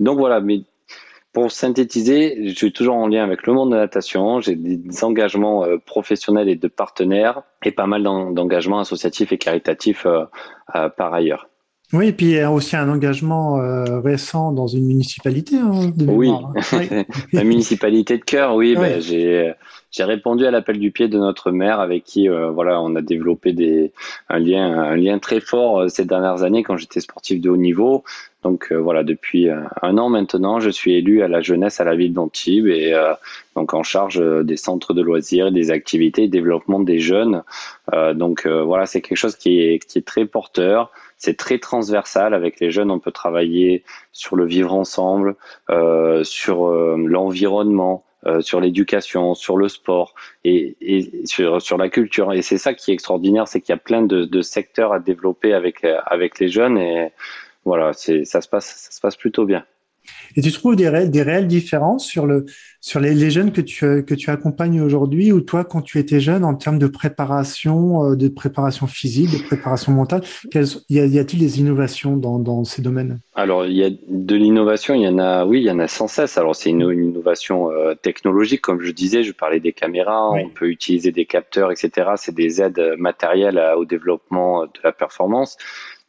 Donc 0.00 0.18
voilà, 0.18 0.40
mais 0.40 0.62
pour 1.32 1.52
synthétiser, 1.52 2.48
je 2.48 2.54
suis 2.54 2.72
toujours 2.72 2.96
en 2.96 3.06
lien 3.06 3.22
avec 3.22 3.46
le 3.46 3.52
monde 3.52 3.70
de 3.70 3.76
la 3.76 3.82
natation. 3.82 4.40
J'ai 4.40 4.56
des 4.56 5.04
engagements 5.04 5.64
euh, 5.64 5.78
professionnels 5.78 6.48
et 6.48 6.56
de 6.56 6.66
partenaires 6.66 7.42
et 7.64 7.70
pas 7.70 7.86
mal 7.86 8.02
d'engagements 8.02 8.80
associatifs 8.80 9.30
et 9.30 9.38
caritatifs 9.38 10.06
euh, 10.06 10.24
euh, 10.74 10.88
par 10.88 11.14
ailleurs. 11.14 11.49
Oui, 11.92 12.08
et 12.08 12.12
puis 12.12 12.26
il 12.26 12.32
y 12.32 12.40
a 12.40 12.52
aussi 12.52 12.76
un 12.76 12.88
engagement 12.88 13.56
récent 14.02 14.52
dans 14.52 14.68
une 14.68 14.86
municipalité. 14.86 15.56
Hein, 15.56 15.92
oui, 16.06 16.32
la 17.32 17.44
municipalité 17.44 18.16
de 18.16 18.24
cœur, 18.24 18.54
oui. 18.54 18.76
Ben, 18.76 19.00
j'ai 19.00 19.52
j'ai 19.90 20.04
répondu 20.04 20.46
à 20.46 20.52
l'appel 20.52 20.78
du 20.78 20.92
pied 20.92 21.08
de 21.08 21.18
notre 21.18 21.50
maire 21.50 21.80
avec 21.80 22.04
qui 22.04 22.28
voilà 22.28 22.80
on 22.80 22.94
a 22.94 23.02
développé 23.02 23.52
des 23.52 23.90
un 24.28 24.38
lien 24.38 24.72
un 24.78 24.94
lien 24.94 25.18
très 25.18 25.40
fort 25.40 25.90
ces 25.90 26.04
dernières 26.04 26.44
années 26.44 26.62
quand 26.62 26.76
j'étais 26.76 27.00
sportif 27.00 27.40
de 27.40 27.50
haut 27.50 27.56
niveau 27.56 28.04
donc 28.42 28.68
euh, 28.72 28.76
voilà, 28.76 29.04
depuis 29.04 29.48
euh, 29.48 29.60
un 29.82 29.98
an 29.98 30.08
maintenant, 30.08 30.60
je 30.60 30.70
suis 30.70 30.94
élu 30.94 31.22
à 31.22 31.28
la 31.28 31.42
jeunesse 31.42 31.80
à 31.80 31.84
la 31.84 31.94
ville 31.94 32.14
d'Antibes 32.14 32.68
et 32.68 32.94
euh, 32.94 33.12
donc 33.54 33.74
en 33.74 33.82
charge 33.82 34.22
des 34.44 34.56
centres 34.56 34.94
de 34.94 35.02
loisirs, 35.02 35.52
des 35.52 35.70
activités, 35.70 36.26
développement 36.28 36.80
des 36.80 37.00
jeunes. 37.00 37.42
donc 38.14 38.46
voilà, 38.46 38.86
c'est 38.86 39.00
quelque 39.00 39.18
chose 39.18 39.36
qui 39.36 39.60
est, 39.60 39.84
qui 39.84 39.98
est 39.98 40.06
très 40.06 40.24
porteur. 40.24 40.90
C'est 41.20 41.36
très 41.36 41.58
transversal 41.58 42.34
avec 42.34 42.58
les 42.60 42.72
jeunes. 42.72 42.90
On 42.90 42.98
peut 42.98 43.12
travailler 43.12 43.84
sur 44.10 44.34
le 44.34 44.46
vivre 44.46 44.74
ensemble, 44.74 45.36
sur 46.22 46.70
l'environnement, 46.70 48.04
sur 48.40 48.60
l'éducation, 48.60 49.34
sur 49.34 49.56
le 49.56 49.68
sport 49.68 50.14
et, 50.44 50.76
et 50.80 51.26
sur, 51.26 51.60
sur, 51.60 51.76
la 51.76 51.88
culture. 51.90 52.32
Et 52.32 52.42
c'est 52.42 52.58
ça 52.58 52.74
qui 52.74 52.90
est 52.90 52.94
extraordinaire, 52.94 53.46
c'est 53.46 53.60
qu'il 53.60 53.72
y 53.72 53.78
a 53.78 53.80
plein 53.80 54.02
de, 54.02 54.24
de, 54.24 54.42
secteurs 54.42 54.92
à 54.94 54.98
développer 54.98 55.52
avec, 55.52 55.86
avec 56.06 56.38
les 56.40 56.48
jeunes 56.48 56.78
et 56.78 57.12
voilà, 57.64 57.92
ça 57.92 58.40
se 58.40 58.48
passe 58.48 58.66
ça 58.66 58.90
se 58.90 59.00
passe 59.00 59.16
plutôt 59.16 59.44
bien. 59.44 59.64
Et 60.36 60.42
tu 60.42 60.52
trouves 60.52 60.76
des, 60.76 60.88
réelles, 60.88 61.10
des 61.10 61.22
réelles 61.22 61.46
différences 61.46 62.06
sur, 62.06 62.26
le, 62.26 62.46
sur 62.80 63.00
les, 63.00 63.14
les 63.14 63.30
jeunes 63.30 63.52
que 63.52 63.60
tu, 63.60 64.04
que 64.04 64.14
tu 64.14 64.30
accompagnes 64.30 64.80
aujourd'hui 64.80 65.32
ou 65.32 65.40
toi, 65.40 65.64
quand 65.64 65.82
tu 65.82 65.98
étais 65.98 66.20
jeune, 66.20 66.44
en 66.44 66.54
termes 66.54 66.78
de 66.78 66.86
préparation, 66.86 68.04
euh, 68.04 68.16
de 68.16 68.28
préparation 68.28 68.86
physique, 68.86 69.30
de 69.30 69.42
préparation 69.42 69.92
mentale, 69.92 70.22
y 70.88 71.18
a-t-il 71.18 71.40
des 71.40 71.60
innovations 71.60 72.16
dans, 72.16 72.38
dans 72.38 72.64
ces 72.64 72.82
domaines? 72.82 73.20
Alors, 73.34 73.66
il 73.66 73.72
y 73.72 73.84
a 73.84 73.90
de 73.90 74.36
l'innovation, 74.36 74.94
il 74.94 75.02
y 75.02 75.08
en 75.08 75.18
a, 75.18 75.44
oui, 75.44 75.60
il 75.60 75.64
y 75.64 75.70
en 75.70 75.78
a 75.78 75.88
sans 75.88 76.08
cesse. 76.08 76.38
Alors, 76.38 76.54
c'est 76.54 76.70
une, 76.70 76.80
innovation 76.80 77.70
euh, 77.70 77.94
technologique, 77.94 78.60
comme 78.60 78.80
je 78.80 78.90
disais, 78.90 79.22
je 79.22 79.32
parlais 79.32 79.60
des 79.60 79.72
caméras, 79.72 80.30
on 80.30 80.48
peut 80.48 80.68
utiliser 80.68 81.12
des 81.12 81.26
capteurs, 81.26 81.70
etc. 81.70 82.10
C'est 82.16 82.34
des 82.34 82.62
aides 82.62 82.94
matérielles 82.98 83.60
au 83.76 83.84
développement 83.84 84.64
de 84.64 84.80
la 84.84 84.92
performance 84.92 85.56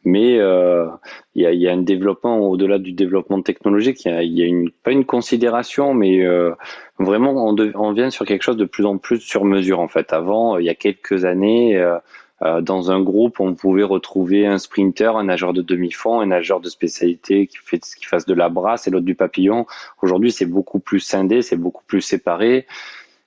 mais 0.04 0.38
euh, 0.38 0.86
il 1.34 1.42
y, 1.42 1.46
a, 1.46 1.52
y, 1.52 1.68
a, 1.68 1.72
un 1.72 1.82
développement 1.82 2.38
au-delà 2.40 2.78
du 2.78 2.92
développement 2.92 3.42
technologique. 3.42 4.04
Il 4.04 4.12
y 4.12 4.14
a, 4.14 4.22
y 4.22 4.42
a, 4.42 4.46
une 4.46 4.70
pas 4.70 4.90
une 4.90 5.04
considération, 5.04 5.94
mais 5.94 6.24
euh, 6.24 6.52
vraiment 6.98 7.46
on, 7.46 7.56
on, 7.74 7.92
vient 7.92 8.10
sur 8.10 8.26
quelque 8.26 8.42
chose 8.42 8.56
de 8.56 8.64
plus 8.64 8.84
en 8.84 8.98
plus 8.98 9.20
sur 9.20 9.44
mesure 9.44 9.80
en 9.80 9.88
fait. 9.88 10.12
Avant, 10.12 10.58
il 10.58 10.66
y 10.66 10.70
a 10.70 10.74
quelques 10.74 11.24
années, 11.24 11.76
euh, 11.76 11.98
euh, 12.42 12.60
dans 12.60 12.90
un 12.90 13.00
groupe, 13.00 13.38
on 13.38 13.54
pouvait 13.54 13.84
retrouver 13.84 14.46
un 14.46 14.58
sprinter, 14.58 15.16
un 15.16 15.24
nageur 15.24 15.52
de 15.52 15.62
demi-fond, 15.62 16.20
un 16.20 16.26
nageur 16.26 16.60
de 16.60 16.68
spécialité 16.68 17.46
qui 17.46 17.58
fait 17.58 17.78
qui 17.78 18.04
fasse 18.04 18.26
de 18.26 18.34
la 18.34 18.48
brasse 18.48 18.88
et 18.88 18.90
l'autre 18.90 19.04
du 19.04 19.14
papillon. 19.14 19.66
Aujourd'hui, 20.02 20.32
c'est 20.32 20.46
beaucoup 20.46 20.80
plus 20.80 20.98
scindé, 20.98 21.42
c'est 21.42 21.56
beaucoup 21.56 21.84
plus 21.86 22.00
séparé. 22.00 22.66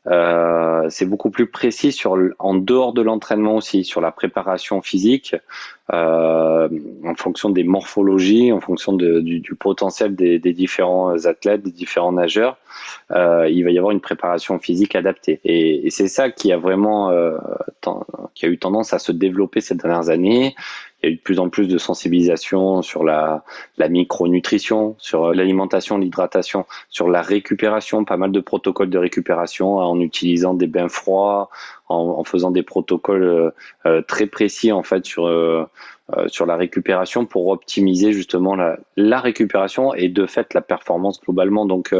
Euh, 0.07 0.85
c'est 0.89 1.05
beaucoup 1.05 1.31
plus 1.31 1.47
précis 1.47 1.91
sur 1.91 2.15
en 2.37 2.53
dehors 2.53 2.93
de 2.93 3.01
l'entraînement 3.01 3.55
aussi 3.55 3.83
sur 3.83 4.01
la 4.01 4.11
préparation 4.11 4.83
physique 4.83 5.35
euh, 5.93 6.69
en 7.03 7.15
fonction 7.15 7.49
des 7.49 7.63
morphologies 7.63 8.51
en 8.51 8.59
fonction 8.59 8.93
de, 8.93 9.19
du, 9.19 9.39
du, 9.39 9.55
potentiel 9.55 10.15
des, 10.15 10.37
des, 10.37 10.53
différents 10.53 11.25
athlètes 11.25 11.63
des 11.63 11.71
différents 11.71 12.11
nageurs 12.11 12.57
euh, 13.11 13.47
il 13.49 13.63
va 13.63 13.71
y 13.71 13.77
avoir 13.77 13.91
une 13.91 14.01
préparation 14.01 14.59
physique 14.59 14.95
adaptée. 14.95 15.39
Et, 15.43 15.87
et 15.87 15.89
c'est 15.89 16.07
ça 16.07 16.29
qui 16.29 16.51
a 16.51 16.57
vraiment 16.57 17.09
euh, 17.09 17.37
qui 18.33 18.45
a 18.45 18.49
eu 18.49 18.57
tendance 18.57 18.93
à 18.93 18.99
se 18.99 19.11
développer 19.11 19.61
ces 19.61 19.75
dernières 19.75 20.09
années 20.09 20.55
il 21.05 21.09
y 21.09 21.11
a 21.11 21.13
eu 21.13 21.17
de 21.17 21.21
plus 21.21 21.39
en 21.39 21.49
plus 21.49 21.67
de 21.67 21.77
sensibilisation 21.77 22.81
sur 22.81 23.03
la, 23.03 23.43
la 23.77 23.89
micronutrition, 23.89 24.95
sur 24.97 25.33
l'alimentation, 25.33 25.97
l'hydratation, 25.97 26.65
sur 26.89 27.09
la 27.09 27.21
récupération, 27.21 28.05
pas 28.05 28.17
mal 28.17 28.31
de 28.31 28.39
protocoles 28.39 28.89
de 28.89 28.97
récupération 28.97 29.77
en 29.77 29.99
utilisant 29.99 30.55
des 30.55 30.67
bains 30.67 30.89
froids, 30.89 31.49
en, 31.87 32.23
faisant 32.23 32.49
des 32.49 32.63
protocoles 32.63 33.53
très 34.07 34.25
précis 34.25 34.71
en 34.71 34.81
fait 34.81 35.05
sur 35.05 35.29
sur 36.27 36.45
la 36.45 36.55
récupération 36.55 37.25
pour 37.25 37.47
optimiser 37.47 38.11
justement 38.11 38.55
la, 38.55 38.77
la 38.95 39.19
récupération 39.19 39.93
et 39.93 40.07
de 40.07 40.25
fait 40.25 40.53
la 40.53 40.61
performance 40.61 41.19
globalement. 41.21 41.65
Donc 41.65 41.93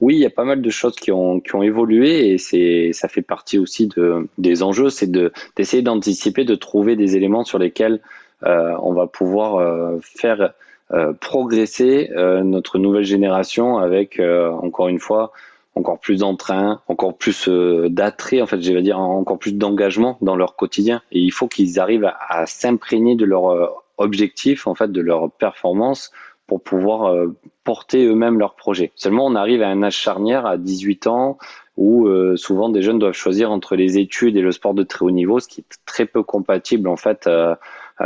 oui, 0.00 0.16
il 0.16 0.20
y 0.20 0.26
a 0.26 0.30
pas 0.30 0.44
mal 0.44 0.62
de 0.62 0.70
choses 0.70 0.96
qui 0.96 1.12
ont 1.12 1.38
qui 1.40 1.54
ont 1.54 1.62
évolué 1.62 2.32
et 2.32 2.92
ça 2.92 3.08
fait 3.08 3.22
partie 3.22 3.58
aussi 3.58 3.86
de 3.86 4.28
des 4.38 4.64
enjeux, 4.64 4.90
c'est 4.90 5.10
de 5.10 5.32
d'essayer 5.54 5.82
d'anticiper, 5.82 6.44
de 6.44 6.56
trouver 6.56 6.96
des 6.96 7.16
éléments 7.16 7.44
sur 7.44 7.58
lesquels 7.58 8.00
on 8.42 8.92
va 8.92 9.06
pouvoir 9.06 10.00
faire 10.02 10.52
euh, 10.92 11.12
progresser 11.12 12.10
euh, 12.16 12.42
notre 12.42 12.76
nouvelle 12.78 13.04
génération 13.04 13.78
avec 13.78 14.18
euh, 14.18 14.50
encore 14.50 14.88
une 14.88 14.98
fois 14.98 15.30
encore 15.76 16.00
plus 16.00 16.18
d'entrain, 16.18 16.80
encore 16.88 17.16
plus 17.16 17.48
d'attrait, 17.48 18.42
en 18.42 18.46
fait, 18.46 18.60
je 18.60 18.72
vais 18.72 18.82
dire 18.82 18.98
encore 18.98 19.38
plus 19.38 19.54
d'engagement 19.54 20.18
dans 20.20 20.34
leur 20.34 20.56
quotidien. 20.56 21.00
Et 21.12 21.20
il 21.20 21.30
faut 21.30 21.46
qu'ils 21.46 21.78
arrivent 21.78 22.10
à, 22.28 22.44
s'imprégner 22.46 23.14
de 23.14 23.24
leur 23.24 23.72
objectif, 23.96 24.66
en 24.66 24.74
fait, 24.74 24.90
de 24.90 25.00
leur 25.00 25.30
performance 25.30 26.10
pour 26.48 26.60
pouvoir 26.60 27.14
porter 27.62 28.04
eux-mêmes 28.04 28.40
leur 28.40 28.56
projet. 28.56 28.90
Seulement, 28.96 29.24
on 29.26 29.36
arrive 29.36 29.62
à 29.62 29.68
un 29.68 29.84
âge 29.84 29.96
charnière 29.96 30.44
à 30.44 30.56
18 30.58 31.06
ans 31.06 31.38
où 31.76 32.08
souvent 32.36 32.68
des 32.68 32.82
jeunes 32.82 32.98
doivent 32.98 33.14
choisir 33.14 33.50
entre 33.50 33.74
les 33.74 33.96
études 33.96 34.36
et 34.36 34.42
le 34.42 34.52
sport 34.52 34.74
de 34.74 34.82
très 34.82 35.04
haut 35.04 35.10
niveau, 35.10 35.40
ce 35.40 35.48
qui 35.48 35.60
est 35.60 35.78
très 35.86 36.04
peu 36.04 36.22
compatible 36.22 36.88
en 36.88 36.96
fait 36.96 37.26
euh, 37.26 37.54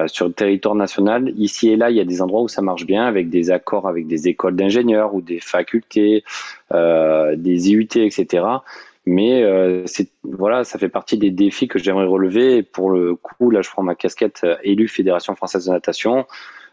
sur 0.07 0.27
le 0.27 0.33
territoire 0.33 0.75
national. 0.75 1.33
Ici 1.37 1.71
et 1.71 1.77
là, 1.77 1.91
il 1.91 1.97
y 1.97 2.01
a 2.01 2.05
des 2.05 2.21
endroits 2.21 2.43
où 2.43 2.49
ça 2.49 2.63
marche 2.63 2.87
bien 2.87 3.05
avec 3.05 3.31
des 3.31 3.51
accords 3.51 3.87
avec 3.87 4.07
des 4.07 4.29
écoles 4.29 4.57
d'ingénieurs 4.57 5.15
ou 5.15 5.21
des 5.21 5.41
facultés, 5.41 6.25
euh, 6.73 7.37
des 7.37 7.71
IUT, 7.71 7.89
etc. 7.97 8.45
Mais 9.07 9.43
euh, 9.43 9.85
voilà, 10.23 10.65
ça 10.65 10.79
fait 10.79 10.89
partie 10.89 11.19
des 11.19 11.31
défis 11.31 11.69
que 11.69 11.79
j'aimerais 11.79 12.07
relever. 12.07 12.63
Pour 12.63 12.91
le 12.91 13.15
coup, 13.17 13.51
là, 13.51 13.61
je 13.61 13.71
prends 13.71 13.83
ma 13.83 13.95
casquette 13.95 14.41
euh, 14.45 14.57
élu 14.63 14.89
Fédération 14.89 15.35
française 15.35 15.67
de 15.67 15.73
natation. 15.73 16.27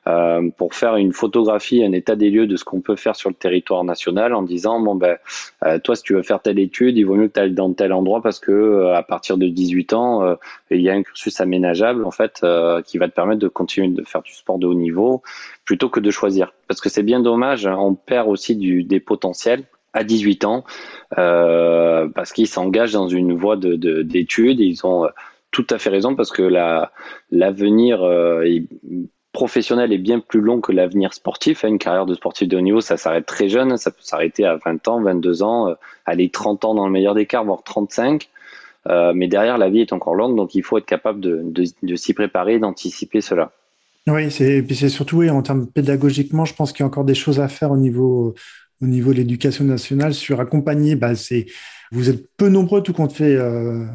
Euh, 0.08 0.50
pour 0.58 0.74
faire 0.74 0.96
une 0.96 1.14
photographie, 1.14 1.84
un 1.84 1.92
état 1.92 2.16
des 2.16 2.32
lieux 2.32 2.48
de 2.48 2.56
ce 2.56 2.64
qu'on 2.64 2.82
peut 2.82 2.96
faire 2.96 3.16
sur 3.16 3.30
le 3.30 3.36
territoire 3.36 3.84
national 3.84 4.34
en 4.34 4.42
disant 4.42 4.80
bon 4.80 4.96
ben 4.96 5.18
euh, 5.64 5.78
toi 5.78 5.96
si 5.96 6.02
tu 6.02 6.16
veux 6.16 6.24
faire 6.24 6.42
telle 6.42 6.58
étude, 6.58 6.98
il 6.98 7.04
vaut 7.04 7.14
mieux 7.14 7.28
que 7.28 7.34
tu 7.34 7.40
ailles 7.40 7.54
dans 7.54 7.72
tel 7.72 7.94
endroit 7.94 8.20
parce 8.24 8.40
que 8.40 8.52
euh, 8.52 8.96
à 8.96 9.04
partir 9.04 9.38
de 9.38 9.48
18 9.48 9.94
ans, 9.94 10.38
il 10.72 10.82
y 10.82 10.90
a 10.90 10.94
un 10.94 11.04
cursus 11.04 11.40
aménageable 11.40 12.04
en 12.04 12.10
fait 12.10 12.44
qui 12.86 12.98
va 12.98 13.10
te 13.10 13.14
permettre 13.14 13.40
de 13.40 13.48
continuer 13.48 13.90
de 13.90 14.04
faire 14.04 14.24
du 14.24 14.34
sport 14.34 14.58
de 14.58 14.66
haut 14.66 14.74
niveau 14.74 15.22
plutôt 15.66 15.90
que 15.90 16.00
de 16.00 16.10
choisir 16.10 16.52
parce 16.68 16.82
que 16.82 16.90
c'est 16.90 17.04
bien 17.04 17.20
dommage, 17.20 17.68
hein, 17.68 17.78
on 17.78 17.94
perd 17.94 18.28
aussi 18.28 18.56
du, 18.56 18.84
des 18.84 19.00
potentiels 19.00 19.66
à 19.94 20.04
18 20.04 20.46
ans 20.46 20.64
euh, 21.20 22.08
parce 22.16 22.32
qu'ils 22.32 22.48
s'engagent 22.48 22.94
dans 22.94 23.08
une 23.08 23.34
voie 23.34 23.56
de 23.56 23.76
d'études. 24.02 24.60
Ils 24.60 24.84
ont 24.84 25.08
tout 25.52 25.68
à 25.70 25.78
fait 25.78 25.90
raison 25.92 26.16
parce 26.16 26.32
que 26.32 26.42
la 26.42 26.92
l'avenir 27.30 28.04
est 28.44 28.66
professionnel 29.34 29.94
est 29.94 29.98
bien 29.98 30.20
plus 30.20 30.42
long 30.42 30.62
que 30.62 30.72
l'avenir 30.72 31.14
sportif. 31.14 31.64
Hein. 31.64 31.70
Une 31.70 31.80
carrière 31.80 32.06
de 32.06 32.14
sportif 32.14 32.48
de 32.48 32.58
haut 32.58 32.62
niveau, 32.62 32.82
ça 32.82 32.98
s'arrête 32.98 33.26
très 33.26 33.50
jeune, 33.50 33.78
ça 33.78 33.92
peut 33.92 34.02
s'arrêter 34.02 34.46
à 34.46 34.58
20 34.64 34.88
ans, 34.88 35.02
22 35.02 35.44
ans, 35.44 35.70
euh, 35.70 35.74
aller 36.06 36.30
30 36.30 36.66
ans 36.66 36.76
dans 36.76 36.86
le 36.86 36.92
meilleur 36.92 37.16
des 37.16 37.26
cas, 37.26 37.42
voire 37.44 37.64
35. 37.64 38.30
Euh, 38.88 39.14
mais 39.16 39.28
derrière, 39.28 39.58
la 39.58 39.70
vie 39.70 39.82
est 39.82 39.94
encore 39.94 40.16
longue, 40.16 40.36
donc 40.36 40.56
il 40.56 40.64
faut 40.64 40.78
être 40.78 40.86
capable 40.86 41.20
de, 41.20 41.44
de, 41.84 41.96
s'y 41.96 42.14
préparer, 42.14 42.60
d'anticiper 42.60 43.22
cela. 43.22 43.52
Oui, 44.08 44.32
c'est, 44.32 44.64
puis 44.64 44.76
c'est 44.76 44.90
surtout, 44.90 45.18
oui, 45.18 45.30
en 45.30 45.44
termes 45.44 45.68
pédagogiquement, 45.68 46.46
je 46.46 46.56
pense 46.56 46.72
qu'il 46.72 46.80
y 46.80 46.84
a 46.84 46.88
encore 46.88 47.06
des 47.06 47.14
choses 47.14 47.40
à 47.40 47.48
faire 47.48 47.72
au 47.72 47.78
niveau, 47.78 48.34
au 48.82 48.86
niveau 48.88 49.12
de 49.12 49.18
l'éducation 49.18 49.64
nationale 49.64 50.16
sur 50.16 50.40
accompagner. 50.40 50.96
Bah, 50.96 51.12
vous 51.92 52.10
êtes 52.10 52.28
peu 52.38 52.50
nombreux 52.50 52.82
tout 52.82 52.94
compte 52.94 53.14
fait 53.14 53.36
euh, 53.36 53.86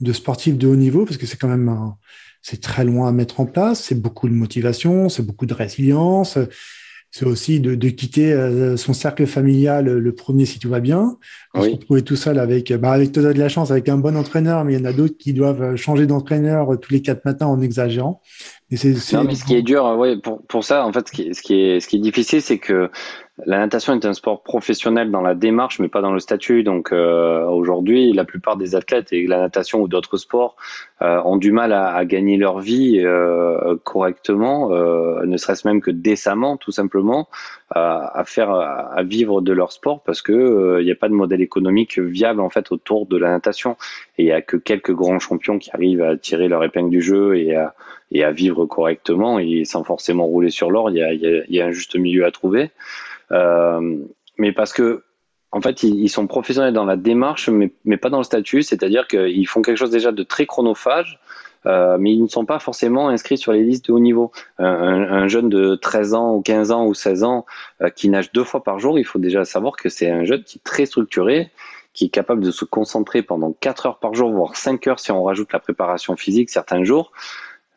de 0.00 0.12
sportifs 0.14 0.56
de 0.56 0.66
haut 0.66 0.76
niveau, 0.76 1.04
parce 1.04 1.18
que 1.18 1.26
c'est 1.26 1.36
quand 1.36 1.48
même 1.48 1.68
un, 1.68 1.98
c'est 2.42 2.60
très 2.60 2.84
loin 2.84 3.08
à 3.08 3.12
mettre 3.12 3.40
en 3.40 3.46
place, 3.46 3.84
c'est 3.84 4.00
beaucoup 4.00 4.28
de 4.28 4.34
motivation, 4.34 5.08
c'est 5.08 5.22
beaucoup 5.22 5.46
de 5.46 5.54
résilience, 5.54 6.38
c'est 7.12 7.26
aussi 7.26 7.58
de, 7.58 7.88
quitter 7.88 8.32
euh, 8.32 8.76
son 8.76 8.92
cercle 8.92 9.26
familial 9.26 9.86
le 9.86 10.14
premier 10.14 10.46
si 10.46 10.60
tout 10.60 10.68
va 10.68 10.78
bien. 10.78 11.16
On 11.54 11.62
se 11.62 11.70
retrouver 11.70 12.02
tout 12.02 12.14
seul 12.14 12.38
avec, 12.38 12.72
bah, 12.72 12.92
avec 12.92 13.10
toi 13.10 13.22
de 13.24 13.38
la 13.38 13.48
chance, 13.48 13.72
avec 13.72 13.88
un 13.88 13.98
bon 13.98 14.16
entraîneur, 14.16 14.64
mais 14.64 14.74
il 14.74 14.78
y 14.78 14.82
en 14.82 14.84
a 14.84 14.92
d'autres 14.92 15.16
qui 15.18 15.32
doivent 15.32 15.74
changer 15.74 16.06
d'entraîneur 16.06 16.78
tous 16.80 16.92
les 16.92 17.02
quatre 17.02 17.24
matins 17.24 17.46
en 17.46 17.60
exagérant. 17.60 18.22
Et 18.70 18.76
c'est, 18.76 18.94
Non, 19.12 19.24
mais 19.24 19.34
ce 19.34 19.44
qui 19.44 19.56
est 19.56 19.62
dur, 19.62 19.84
ouais, 19.98 20.16
pour, 20.18 20.46
pour 20.46 20.62
ça, 20.62 20.86
en 20.86 20.92
fait, 20.92 21.08
ce 21.08 21.12
qui, 21.12 21.34
ce 21.34 21.42
qui 21.42 21.54
est, 21.54 21.80
ce 21.80 21.88
qui 21.88 21.96
est 21.96 22.00
difficile, 22.00 22.40
c'est 22.40 22.58
que 22.58 22.88
la 23.46 23.58
natation 23.58 23.94
est 23.94 24.04
un 24.04 24.12
sport 24.12 24.42
professionnel 24.42 25.10
dans 25.10 25.20
la 25.20 25.34
démarche, 25.34 25.78
mais 25.78 25.88
pas 25.88 26.00
dans 26.00 26.12
le 26.12 26.20
statut. 26.20 26.62
Donc 26.62 26.92
euh, 26.92 27.44
aujourd'hui, 27.44 28.12
la 28.12 28.24
plupart 28.24 28.56
des 28.56 28.74
athlètes 28.74 29.12
et 29.12 29.26
la 29.26 29.38
natation 29.38 29.80
ou 29.80 29.88
d'autres 29.88 30.16
sports 30.16 30.56
euh, 31.02 31.20
ont 31.24 31.36
du 31.36 31.52
mal 31.52 31.72
à, 31.72 32.04
gagner 32.04 32.36
leur 32.36 32.60
vie 32.60 33.00
euh, 33.00 33.76
correctement, 33.84 34.70
ne 34.70 35.36
serait-ce 35.36 35.66
même 35.66 35.80
que 35.80 35.90
décemment, 35.90 36.56
tout 36.56 36.72
simplement, 36.72 37.28
à, 37.70 38.24
faire, 38.26 38.50
à 38.50 39.02
vivre 39.02 39.40
de 39.40 39.52
leur 39.52 39.72
sport 39.72 40.00
parce 40.00 40.22
que 40.22 40.78
il 40.80 40.84
n'y 40.84 40.90
a 40.90 40.96
pas 40.96 41.08
de 41.08 41.14
modèle 41.14 41.40
économique 41.40 41.98
viable 41.98 42.40
en 42.40 42.50
fait 42.50 42.72
autour 42.72 43.06
de 43.06 43.16
la 43.16 43.30
natation. 43.30 43.76
Et 44.18 44.24
il 44.24 44.26
y 44.26 44.32
a 44.32 44.42
que 44.42 44.56
quelques 44.56 44.92
grands 44.92 45.18
champions 45.18 45.58
qui 45.58 45.70
arrivent 45.72 46.02
à 46.02 46.16
tirer 46.16 46.48
leur 46.48 46.64
épingle 46.64 46.90
du 46.90 47.00
jeu 47.00 47.36
et 47.36 47.54
à, 47.54 47.74
et 48.12 48.24
à 48.24 48.32
vivre 48.32 48.66
correctement 48.66 49.38
et 49.38 49.64
sans 49.64 49.84
forcément 49.84 50.26
rouler 50.26 50.50
sur 50.50 50.70
l'or. 50.70 50.90
Il 50.90 50.96
y 50.96 51.02
a, 51.02 51.12
il 51.12 51.44
y 51.48 51.60
a 51.60 51.66
un 51.66 51.70
juste 51.70 51.96
milieu 51.96 52.24
à 52.24 52.30
trouver. 52.30 52.70
Euh, 53.32 53.98
mais 54.38 54.52
parce 54.52 54.72
que 54.72 55.04
en 55.52 55.60
fait, 55.60 55.82
ils, 55.82 56.08
sont 56.08 56.28
professionnels 56.28 56.72
dans 56.72 56.84
la 56.84 56.96
démarche, 56.96 57.48
mais, 57.48 57.72
mais 57.84 57.96
pas 57.96 58.08
dans 58.08 58.18
le 58.18 58.24
statut. 58.24 58.62
C'est-à-dire 58.62 59.08
qu'ils 59.08 59.48
font 59.48 59.62
quelque 59.62 59.78
chose 59.78 59.90
déjà 59.90 60.12
de 60.12 60.22
très 60.22 60.46
chronophage, 60.46 61.18
euh, 61.66 61.98
mais 61.98 62.12
ils 62.12 62.22
ne 62.22 62.28
sont 62.28 62.44
pas 62.44 62.60
forcément 62.60 63.08
inscrits 63.08 63.36
sur 63.36 63.52
les 63.52 63.64
listes 63.64 63.88
de 63.88 63.92
haut 63.92 63.98
niveau. 63.98 64.30
Un, 64.58 64.66
un 64.66 65.26
jeune 65.26 65.48
de 65.48 65.74
13 65.74 66.14
ans 66.14 66.34
ou 66.36 66.42
15 66.42 66.70
ans 66.70 66.86
ou 66.86 66.94
16 66.94 67.24
ans 67.24 67.46
euh, 67.82 67.90
qui 67.90 68.08
nage 68.08 68.30
deux 68.32 68.44
fois 68.44 68.62
par 68.62 68.78
jour, 68.78 68.98
il 68.98 69.04
faut 69.04 69.18
déjà 69.18 69.44
savoir 69.44 69.76
que 69.76 69.88
c'est 69.88 70.08
un 70.08 70.24
jeune 70.24 70.44
qui 70.44 70.58
est 70.58 70.64
très 70.64 70.86
structuré, 70.86 71.50
qui 71.94 72.06
est 72.06 72.10
capable 72.10 72.44
de 72.44 72.52
se 72.52 72.64
concentrer 72.64 73.22
pendant 73.22 73.52
4 73.52 73.86
heures 73.86 73.98
par 73.98 74.14
jour, 74.14 74.30
voire 74.30 74.54
5 74.54 74.86
heures 74.86 75.00
si 75.00 75.10
on 75.10 75.24
rajoute 75.24 75.52
la 75.52 75.58
préparation 75.58 76.16
physique 76.16 76.48
certains 76.48 76.84
jours. 76.84 77.10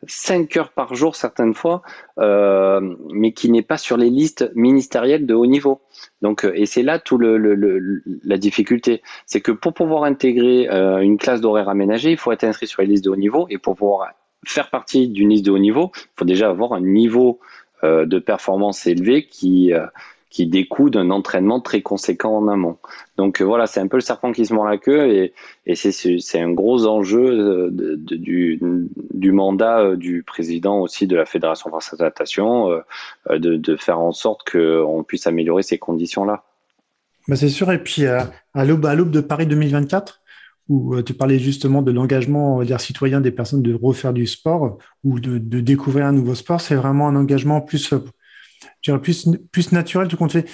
5 0.06 0.56
heures 0.56 0.72
par 0.72 0.94
jour 0.94 1.16
certaines 1.16 1.54
fois, 1.54 1.82
euh, 2.18 2.96
mais 3.12 3.32
qui 3.32 3.50
n'est 3.50 3.62
pas 3.62 3.78
sur 3.78 3.96
les 3.96 4.10
listes 4.10 4.50
ministérielles 4.54 5.26
de 5.26 5.34
haut 5.34 5.46
niveau. 5.46 5.80
Donc, 6.22 6.44
euh, 6.44 6.52
et 6.54 6.66
c'est 6.66 6.82
là 6.82 6.98
tout 6.98 7.18
le, 7.18 7.36
la 8.24 8.36
difficulté, 8.36 9.02
c'est 9.26 9.40
que 9.40 9.52
pour 9.52 9.74
pouvoir 9.74 10.04
intégrer 10.04 10.68
euh, 10.70 10.98
une 10.98 11.18
classe 11.18 11.40
d'horaire 11.40 11.68
aménagée, 11.68 12.10
il 12.10 12.18
faut 12.18 12.32
être 12.32 12.44
inscrit 12.44 12.66
sur 12.66 12.82
les 12.82 12.88
listes 12.88 13.04
de 13.04 13.10
haut 13.10 13.16
niveau, 13.16 13.46
et 13.50 13.58
pour 13.58 13.76
pouvoir 13.76 14.12
faire 14.46 14.70
partie 14.70 15.08
d'une 15.08 15.30
liste 15.30 15.46
de 15.46 15.50
haut 15.50 15.58
niveau, 15.58 15.92
il 15.94 16.18
faut 16.18 16.24
déjà 16.24 16.50
avoir 16.50 16.72
un 16.72 16.80
niveau 16.80 17.40
de 17.82 18.18
performance 18.18 18.86
élevé 18.86 19.26
qui 19.26 19.74
qui 20.34 20.46
découle 20.48 20.90
d'un 20.90 21.10
entraînement 21.10 21.60
très 21.60 21.80
conséquent 21.80 22.36
en 22.36 22.48
amont. 22.48 22.76
Donc 23.16 23.40
euh, 23.40 23.44
voilà, 23.44 23.68
c'est 23.68 23.78
un 23.78 23.86
peu 23.86 23.98
le 23.98 24.02
serpent 24.02 24.32
qui 24.32 24.44
se 24.44 24.52
mord 24.52 24.66
la 24.66 24.78
queue 24.78 25.30
et, 25.64 25.74
c'est 25.76 26.40
un 26.40 26.50
gros 26.50 26.86
enjeu 26.86 27.70
euh, 27.70 27.70
du, 27.70 29.30
mandat 29.32 29.78
euh, 29.78 29.96
du 29.96 30.24
président 30.24 30.80
aussi 30.80 31.06
de 31.06 31.14
la 31.14 31.24
Fédération 31.24 31.70
française 31.70 32.00
de 32.00 32.04
natation 32.04 32.68
de, 33.30 33.76
faire 33.76 34.00
en 34.00 34.10
sorte 34.10 34.50
qu'on 34.50 35.04
puisse 35.06 35.28
améliorer 35.28 35.62
ces 35.62 35.78
conditions-là. 35.78 36.42
Bah 37.28 37.36
c'est 37.36 37.48
sûr, 37.48 37.70
et 37.70 37.82
puis 37.82 38.04
à 38.06 38.64
l'aube 38.64 39.10
de 39.10 39.20
Paris 39.20 39.46
2024, 39.46 40.20
où 40.68 41.00
tu 41.02 41.14
parlais 41.14 41.38
justement 41.38 41.80
de 41.80 41.92
l'engagement 41.92 42.60
citoyen 42.78 43.20
des 43.20 43.30
personnes 43.30 43.62
de 43.62 43.72
refaire 43.72 44.12
du 44.12 44.26
sport 44.26 44.78
ou 45.04 45.20
de 45.20 45.60
découvrir 45.60 46.06
un 46.06 46.12
nouveau 46.12 46.34
sport, 46.34 46.60
c'est 46.60 46.74
vraiment 46.74 47.06
un 47.06 47.14
engagement 47.14 47.60
plus 47.60 47.94
plus, 49.02 49.28
plus 49.50 49.72
naturel, 49.72 50.08
tout 50.08 50.16
compte 50.16 50.32
fait. 50.32 50.48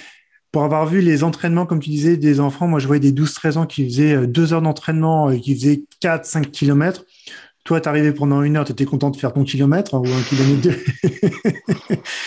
Pour 0.51 0.63
avoir 0.63 0.85
vu 0.85 0.99
les 0.99 1.23
entraînements, 1.23 1.65
comme 1.65 1.79
tu 1.79 1.89
disais, 1.89 2.17
des 2.17 2.41
enfants, 2.41 2.67
moi 2.67 2.79
je 2.79 2.87
voyais 2.87 2.99
des 2.99 3.13
12-13 3.13 3.57
ans 3.57 3.65
qui 3.65 3.85
faisaient 3.85 4.15
euh, 4.15 4.27
deux 4.27 4.53
heures 4.53 4.61
d'entraînement 4.61 5.29
et 5.29 5.39
qui 5.39 5.55
faisaient 5.55 5.83
4-5 6.01 6.51
kilomètres. 6.51 7.05
Toi, 7.63 7.79
tu 7.79 7.87
arrivais 7.87 8.11
pendant 8.11 8.41
une 8.41 8.57
heure, 8.57 8.65
tu 8.65 8.71
étais 8.71 8.85
content 8.85 9.11
de 9.11 9.17
faire 9.17 9.33
ton 9.33 9.43
kilomètre 9.43 9.93
ou 9.93 10.07
un 10.07 10.23
kilomètre 10.23 10.61
deux. 10.61 10.83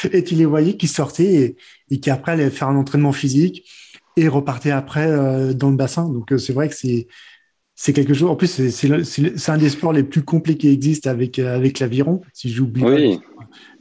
et 0.13 0.23
tu 0.23 0.37
les 0.37 0.47
voyais 0.47 0.77
qui 0.77 0.87
sortaient 0.87 1.57
et, 1.91 2.01
qui 2.01 2.09
après 2.09 2.33
allaient 2.33 2.51
faire 2.51 2.69
un 2.69 2.77
entraînement 2.77 3.13
physique 3.13 3.69
et 4.17 4.29
repartaient 4.29 4.71
après 4.71 5.07
euh, 5.07 5.53
dans 5.53 5.71
le 5.71 5.77
bassin. 5.77 6.09
Donc 6.09 6.33
euh, 6.33 6.39
c'est 6.39 6.53
vrai 6.53 6.69
que 6.69 6.75
c'est 6.77 7.09
c'est 7.75 7.93
quelque 7.93 8.15
chose. 8.15 8.31
En 8.31 8.37
plus, 8.37 8.71
c'est 8.71 9.51
un 9.51 9.59
des 9.59 9.69
sports 9.69 9.93
les 9.93 10.05
plus 10.05 10.23
complets 10.23 10.57
qui 10.57 10.69
existent 10.69 11.11
avec 11.11 11.39
avec 11.39 11.81
l'aviron. 11.81 12.21
Si 12.33 12.51
j'oublie. 12.51 12.85
Oui. 12.85 13.21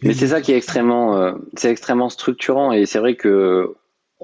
Mais 0.02 0.14
c'est 0.14 0.28
ça 0.28 0.42
qui 0.42 0.52
est 0.52 0.58
extrêmement, 0.58 1.18
euh, 1.18 1.34
c'est 1.56 1.70
extrêmement 1.70 2.10
structurant 2.10 2.72
et 2.72 2.86
c'est 2.86 3.00
vrai 3.00 3.16
que 3.16 3.74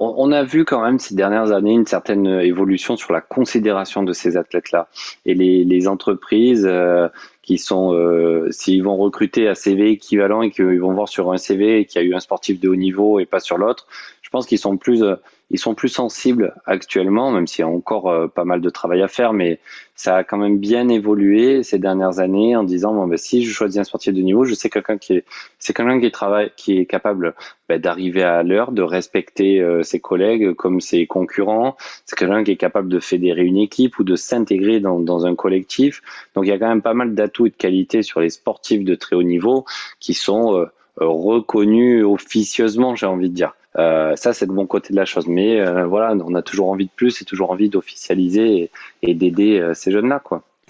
on, 0.02 0.32
a 0.32 0.44
vu 0.44 0.64
quand 0.64 0.82
même 0.82 0.98
ces 0.98 1.14
dernières 1.14 1.52
années 1.52 1.74
une 1.74 1.86
certaine 1.86 2.26
évolution 2.26 2.96
sur 2.96 3.12
la 3.12 3.20
considération 3.20 4.02
de 4.02 4.14
ces 4.14 4.38
athlètes-là 4.38 4.88
et 5.26 5.34
les, 5.34 5.66
les 5.66 5.88
entreprises 5.90 6.66
euh, 6.66 7.10
qui 7.42 7.58
sont, 7.58 7.94
euh, 7.94 8.48
s'ils 8.50 8.82
vont 8.82 8.96
recruter 8.96 9.50
à 9.50 9.56
CV 9.56 9.92
équivalent 9.92 10.42
et 10.42 10.52
qu'ils 10.52 10.80
vont 10.80 10.94
voir 10.94 11.10
sur 11.10 11.34
un 11.34 11.38
CV 11.38 11.84
qu'il 11.84 12.02
y 12.02 12.06
a 12.06 12.08
eu 12.08 12.14
un 12.14 12.22
sportif 12.22 12.62
de 12.62 12.70
haut 12.70 12.78
niveau 12.78 13.20
et 13.20 13.26
pas 13.26 13.42
sur 13.42 13.58
l'autre, 13.58 13.88
je 14.22 14.30
pense 14.30 14.46
qu'ils 14.46 14.58
sont 14.58 14.78
plus 14.78 15.04
ils 15.52 15.60
sont 15.60 15.74
plus 15.74 15.90
sensibles 15.90 16.54
actuellement, 16.66 17.32
même 17.32 17.48
s'il 17.48 17.64
y 17.64 17.68
a 17.68 17.68
encore 17.68 18.10
euh, 18.10 18.28
pas 18.28 18.46
mal 18.46 18.62
de 18.62 18.70
travail 18.70 19.02
à 19.02 19.08
faire, 19.08 19.34
mais 19.34 19.60
ça 19.96 20.18
a 20.18 20.24
quand 20.24 20.38
même 20.38 20.60
bien 20.60 20.88
évolué 20.90 21.64
ces 21.64 21.80
dernières 21.80 22.20
années 22.20 22.56
en 22.56 22.64
disant 22.64 22.94
bon 22.94 23.08
ben 23.08 23.18
si 23.18 23.44
je 23.44 23.52
choisis 23.52 23.80
un 23.80 23.84
sportif 23.84 24.14
de 24.14 24.22
niveau, 24.22 24.46
je 24.46 24.54
sais 24.54 24.70
quelqu'un 24.70 24.98
qui 24.98 25.14
est 25.14 25.26
c'est 25.58 25.76
quelqu'un 25.76 26.00
qui 26.00 26.12
travaille 26.12 26.52
qui 26.56 26.78
est 26.78 26.86
capable 26.86 27.34
ben, 27.68 27.82
d'arriver 27.82 28.24
à 28.24 28.44
l'heure, 28.44 28.72
de 28.72 28.82
respecter 28.82 29.60
euh, 29.60 29.84
ses 29.84 30.00
collègues 30.00 30.54
comme 30.54 30.82
ses 30.82 31.08
concurrents, 31.08 31.76
c'est 32.06 32.18
quelqu'un 32.18 32.44
qui 32.44 32.52
est 32.52 32.58
capable 32.58 32.90
de 32.90 33.00
fédérer 33.00 33.44
une 33.44 33.58
équipe 33.58 34.00
ou 34.00 34.04
de 34.04 34.16
s'intégrer 34.16 34.80
dans, 34.80 35.00
dans 35.00 35.26
un 35.26 35.36
collectif. 35.36 36.02
Donc 36.36 36.46
il 36.46 36.50
y 36.50 36.54
a 36.54 36.60
quand 36.60 36.70
même 36.70 36.82
pas 36.82 36.94
mal 36.94 37.16
d'atouts 37.16 37.48
et 37.48 37.50
de 37.50 37.56
qualités 37.56 38.04
sur 38.04 38.20
les 38.20 38.30
sportifs 38.30 38.84
de 38.84 38.96
très 38.96 39.16
haut 39.16 39.24
niveau 39.24 39.66
qui 40.00 40.14
sont 40.14 40.56
euh, 40.56 40.66
reconnus 40.98 42.06
officieusement, 42.06 42.96
j'ai 42.96 43.06
envie 43.06 43.30
de 43.30 43.36
dire. 43.36 43.54
Euh, 43.78 44.16
ça, 44.16 44.34
c'est 44.34 44.46
le 44.46 44.54
bon 44.54 44.66
côté 44.66 44.94
de 44.94 44.98
la 44.98 45.06
chose. 45.06 45.28
Mais 45.28 45.60
euh, 45.60 45.86
voilà, 45.86 46.14
on 46.26 46.36
a 46.36 46.42
toujours 46.42 46.70
envie 46.70 46.86
de 46.86 46.92
plus 46.96 47.22
et 47.22 47.26
toujours 47.26 47.52
envie 47.52 47.70
d'officialiser 47.70 48.72
et, 49.02 49.16
d'aider 49.16 49.60
euh, 49.60 49.74
ces 49.74 49.92
jeunes-là. 49.92 50.22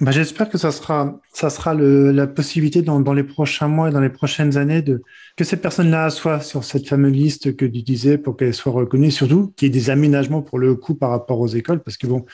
Bah, 0.02 0.12
j'espère 0.12 0.50
que 0.50 0.58
ça 0.58 0.72
sera, 0.72 1.20
ça 1.34 1.50
sera 1.50 1.74
la 1.74 2.28
possibilité 2.28 2.82
dans, 2.82 3.14
les 3.14 3.24
prochains 3.24 3.68
mois 3.68 3.90
et 3.90 3.92
dans 3.92 4.00
les 4.00 4.10
prochaines 4.10 4.58
années 4.58 4.84
que 5.36 5.44
cette 5.44 5.62
personne-là 5.62 6.10
soit 6.10 6.40
sur 6.40 6.64
cette 6.64 6.88
fameuse 6.88 7.12
liste 7.12 7.56
que 7.58 7.66
tu 7.66 7.82
disais 7.82 8.18
pour 8.18 8.38
qu'elle 8.38 8.54
soit 8.54 8.72
reconnue, 8.72 9.12
surtout 9.12 9.54
qu'il 9.58 9.68
y 9.68 9.70
ait 9.70 9.74
des 9.74 9.90
aménagements 9.90 10.42
pour 10.42 10.58
le 10.58 10.76
coup 10.76 10.96
par 10.96 11.10
rapport 11.10 11.40
aux 11.42 11.48
écoles, 11.48 11.82
parce 11.82 11.98
que 11.98 12.08
bon, 12.08 12.26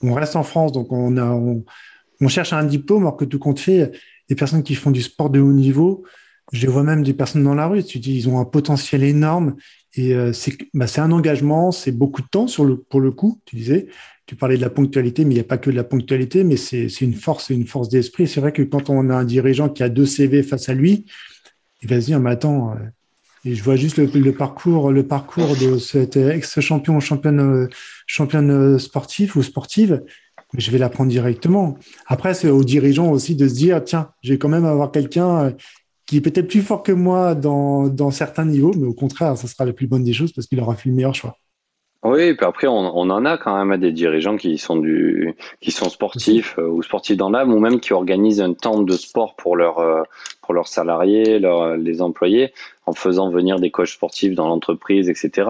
on 0.00 0.14
reste 0.14 0.36
en 0.36 0.44
France, 0.44 0.70
donc 0.70 0.92
on 0.92 1.16
a, 1.16 1.32
on, 1.32 2.28
cherche 2.28 2.52
un 2.52 2.62
diplôme, 2.62 3.02
alors 3.02 3.16
que 3.16 3.24
tout 3.24 3.40
compte 3.40 3.58
fait, 3.58 3.90
les 4.28 4.36
personnes 4.36 4.62
qui 4.62 4.76
font 4.76 4.92
du 4.92 5.02
sport 5.02 5.28
de 5.28 5.40
haut 5.40 5.52
niveau, 5.52 6.04
je 6.52 6.68
vois 6.68 6.84
même 6.84 7.02
des 7.02 7.14
personnes 7.14 7.42
dans 7.42 7.54
la 7.54 7.66
rue, 7.66 7.82
tu 7.82 7.98
dis, 7.98 8.16
ils 8.16 8.28
ont 8.28 8.38
un 8.38 8.44
potentiel 8.44 9.02
énorme 9.02 9.56
et 9.98 10.14
euh, 10.14 10.32
bah, 10.74 10.86
c'est 10.86 11.00
un 11.00 11.10
engagement, 11.10 11.72
c'est 11.72 11.90
beaucoup 11.90 12.22
de 12.22 12.28
temps 12.28 12.46
pour 12.88 13.00
le 13.00 13.10
coup, 13.10 13.40
tu 13.44 13.56
disais. 13.56 13.88
Tu 14.26 14.36
parlais 14.36 14.56
de 14.56 14.62
la 14.62 14.70
ponctualité, 14.70 15.24
mais 15.24 15.32
il 15.32 15.38
n'y 15.38 15.40
a 15.40 15.44
pas 15.44 15.58
que 15.58 15.70
de 15.70 15.74
la 15.74 15.84
ponctualité, 15.84 16.44
mais 16.44 16.56
c'est 16.56 16.86
une 17.00 17.14
force, 17.14 17.50
une 17.50 17.66
force 17.66 17.88
d'esprit. 17.88 18.28
C'est 18.28 18.40
vrai 18.40 18.52
que 18.52 18.62
quand 18.62 18.90
on 18.90 19.10
a 19.10 19.14
un 19.14 19.24
dirigeant 19.24 19.68
qui 19.68 19.82
a 19.82 19.88
deux 19.88 20.06
CV 20.06 20.42
face 20.42 20.68
à 20.68 20.74
lui, 20.74 21.06
il 21.82 21.88
va 21.88 22.00
se 22.00 22.06
dire, 22.06 22.20
mais 22.20 22.30
attends, 22.30 22.72
euh, 22.72 22.74
et 23.44 23.54
je 23.54 23.62
vois 23.64 23.74
juste 23.74 23.96
le, 23.96 24.32
parcours, 24.32 24.92
le 24.92 25.04
parcours 25.04 25.56
de 25.56 25.78
cet 25.78 26.16
ex-champion, 26.16 27.00
championne, 27.00 27.40
euh, 27.40 27.68
championne 28.06 28.78
sportive 28.78 29.36
ou 29.36 29.42
sportive, 29.42 30.02
je 30.56 30.70
vais 30.70 30.78
l'apprendre 30.78 31.10
directement. 31.10 31.76
Après, 32.06 32.34
c'est 32.34 32.50
aux 32.50 32.64
dirigeants 32.64 33.10
aussi 33.10 33.34
de 33.34 33.48
se 33.48 33.54
dire, 33.54 33.82
tiens, 33.82 34.10
je 34.22 34.32
vais 34.32 34.38
quand 34.38 34.48
même 34.48 34.64
avoir 34.64 34.92
quelqu'un 34.92 35.54
qui 36.08 36.16
est 36.16 36.20
peut-être 36.22 36.48
plus 36.48 36.62
fort 36.62 36.82
que 36.82 36.90
moi 36.90 37.34
dans, 37.34 38.10
certains 38.10 38.46
niveaux, 38.46 38.72
mais 38.74 38.86
au 38.86 38.94
contraire, 38.94 39.36
ça 39.36 39.46
sera 39.46 39.66
la 39.66 39.74
plus 39.74 39.86
bonne 39.86 40.02
des 40.02 40.14
choses 40.14 40.32
parce 40.32 40.46
qu'il 40.46 40.58
aura 40.58 40.74
fait 40.74 40.88
le 40.88 40.94
meilleur 40.94 41.14
choix. 41.14 41.36
Oui, 42.02 42.22
et 42.22 42.34
puis 42.34 42.46
après, 42.46 42.66
on, 42.66 42.76
en 42.76 43.24
a 43.24 43.36
quand 43.36 43.62
même 43.62 43.78
des 43.78 43.92
dirigeants 43.92 44.36
qui 44.36 44.56
sont 44.56 44.76
du, 44.76 45.34
qui 45.60 45.70
sont 45.70 45.90
sportifs 45.90 46.56
euh, 46.58 46.68
ou 46.68 46.82
sportifs 46.82 47.16
dans 47.16 47.28
l'âme, 47.28 47.52
ou 47.52 47.58
même 47.58 47.80
qui 47.80 47.92
organisent 47.92 48.40
un 48.40 48.54
temps 48.54 48.82
de 48.82 48.92
sport 48.92 49.34
pour 49.36 49.56
leurs, 49.56 49.80
euh, 49.80 50.02
pour 50.40 50.54
leurs 50.54 50.68
salariés, 50.68 51.40
leurs, 51.40 51.76
les 51.76 52.00
employés, 52.00 52.54
en 52.86 52.92
faisant 52.92 53.30
venir 53.30 53.58
des 53.58 53.72
coachs 53.72 53.88
sportifs 53.88 54.34
dans 54.34 54.48
l'entreprise, 54.48 55.10
etc. 55.10 55.48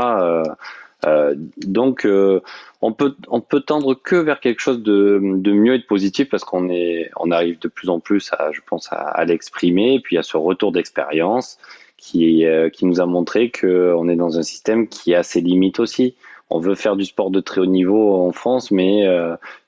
donc, 1.58 2.04
euh, 2.04 2.40
on 2.82 2.92
peut 2.92 3.14
on 3.28 3.40
peut 3.40 3.60
tendre 3.60 3.94
que 3.94 4.16
vers 4.16 4.40
quelque 4.40 4.60
chose 4.60 4.82
de, 4.82 5.20
de 5.22 5.52
mieux 5.52 5.74
et 5.74 5.78
de 5.78 5.84
positif 5.84 6.28
parce 6.28 6.44
qu'on 6.44 6.68
est 6.70 7.10
on 7.16 7.30
arrive 7.30 7.58
de 7.60 7.68
plus 7.68 7.88
en 7.88 8.00
plus 8.00 8.32
à 8.32 8.50
je 8.52 8.60
pense 8.66 8.92
à, 8.92 8.96
à 8.96 9.24
l'exprimer 9.24 9.94
et 9.94 10.00
puis 10.00 10.18
à 10.18 10.22
ce 10.22 10.36
retour 10.36 10.72
d'expérience 10.72 11.58
qui 11.96 12.44
euh, 12.46 12.68
qui 12.68 12.84
nous 12.84 13.00
a 13.00 13.06
montré 13.06 13.50
que 13.50 13.94
on 13.96 14.08
est 14.08 14.16
dans 14.16 14.38
un 14.38 14.42
système 14.42 14.88
qui 14.88 15.14
a 15.14 15.22
ses 15.22 15.40
limites 15.40 15.78
aussi. 15.80 16.14
On 16.50 16.60
veut 16.60 16.74
faire 16.74 16.96
du 16.96 17.04
sport 17.04 17.30
de 17.30 17.40
très 17.40 17.60
haut 17.60 17.66
niveau 17.66 18.14
en 18.26 18.32
France, 18.32 18.70
mais 18.70 19.02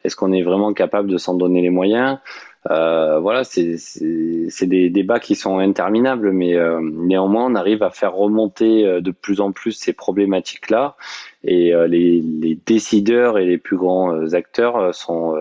est-ce 0.03 0.17
qu'on 0.17 0.33
est 0.33 0.41
vraiment 0.41 0.73
capable 0.73 1.11
de 1.11 1.19
s'en 1.19 1.35
donner 1.35 1.61
les 1.61 1.69
moyens? 1.69 2.17
euh, 2.17 2.50
voilà, 2.69 3.43
c'est 3.45 4.67
des 4.67 4.91
débats 4.91 5.21
qui 5.21 5.35
sont 5.35 5.59
interminables, 5.59 6.33
mais 6.33 6.55
euh, 6.55 6.81
néanmoins, 6.83 7.47
on 7.47 7.55
arrive 7.55 7.83
à 7.83 7.91
faire 7.91 8.15
remonter 8.15 8.87
euh, 8.87 9.01
de 9.01 9.11
plus 9.11 9.41
en 9.41 9.53
plus 9.53 9.73
ces 9.73 9.93
problématiques-là, 9.93 10.97
et 11.43 11.73
les, 11.89 12.21
les, 12.21 12.59
décideurs 12.67 13.39
et 13.39 13.47
les 13.47 13.57
plus 13.57 13.79
grands 13.79 14.35
acteurs 14.35 14.95
sont 14.95 15.35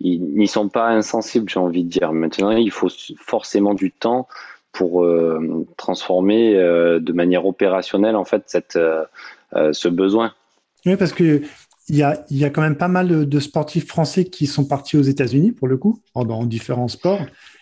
n'y 0.00 0.46
sont 0.46 0.68
pas 0.68 0.88
insensibles, 0.90 1.48
j'ai 1.48 1.58
envie 1.58 1.82
de 1.82 1.88
dire. 1.88 2.12
Maintenant, 2.12 2.52
il 2.52 2.70
faut 2.70 2.88
forcément 3.18 3.74
du 3.74 3.90
temps 3.90 4.28
pour 4.70 5.04
transformer 5.76 6.54
de 6.54 7.12
manière 7.12 7.44
opérationnelle 7.44 8.14
en 8.14 8.24
fait 8.24 8.44
cette, 8.46 8.78
ce 9.52 9.88
besoin. 9.88 10.32
Oui, 10.86 10.96
parce 10.96 11.12
que 11.12 11.42
il 11.88 11.96
y, 11.96 12.02
a, 12.02 12.24
il 12.30 12.38
y 12.38 12.44
a 12.44 12.50
quand 12.50 12.62
même 12.62 12.76
pas 12.76 12.88
mal 12.88 13.28
de 13.28 13.40
sportifs 13.40 13.86
français 13.86 14.24
qui 14.24 14.46
sont 14.46 14.64
partis 14.64 14.96
aux 14.96 15.02
États-Unis, 15.02 15.52
pour 15.52 15.68
le 15.68 15.76
coup, 15.76 16.00
dans 16.14 16.44
différents 16.44 16.88
sports. 16.88 17.20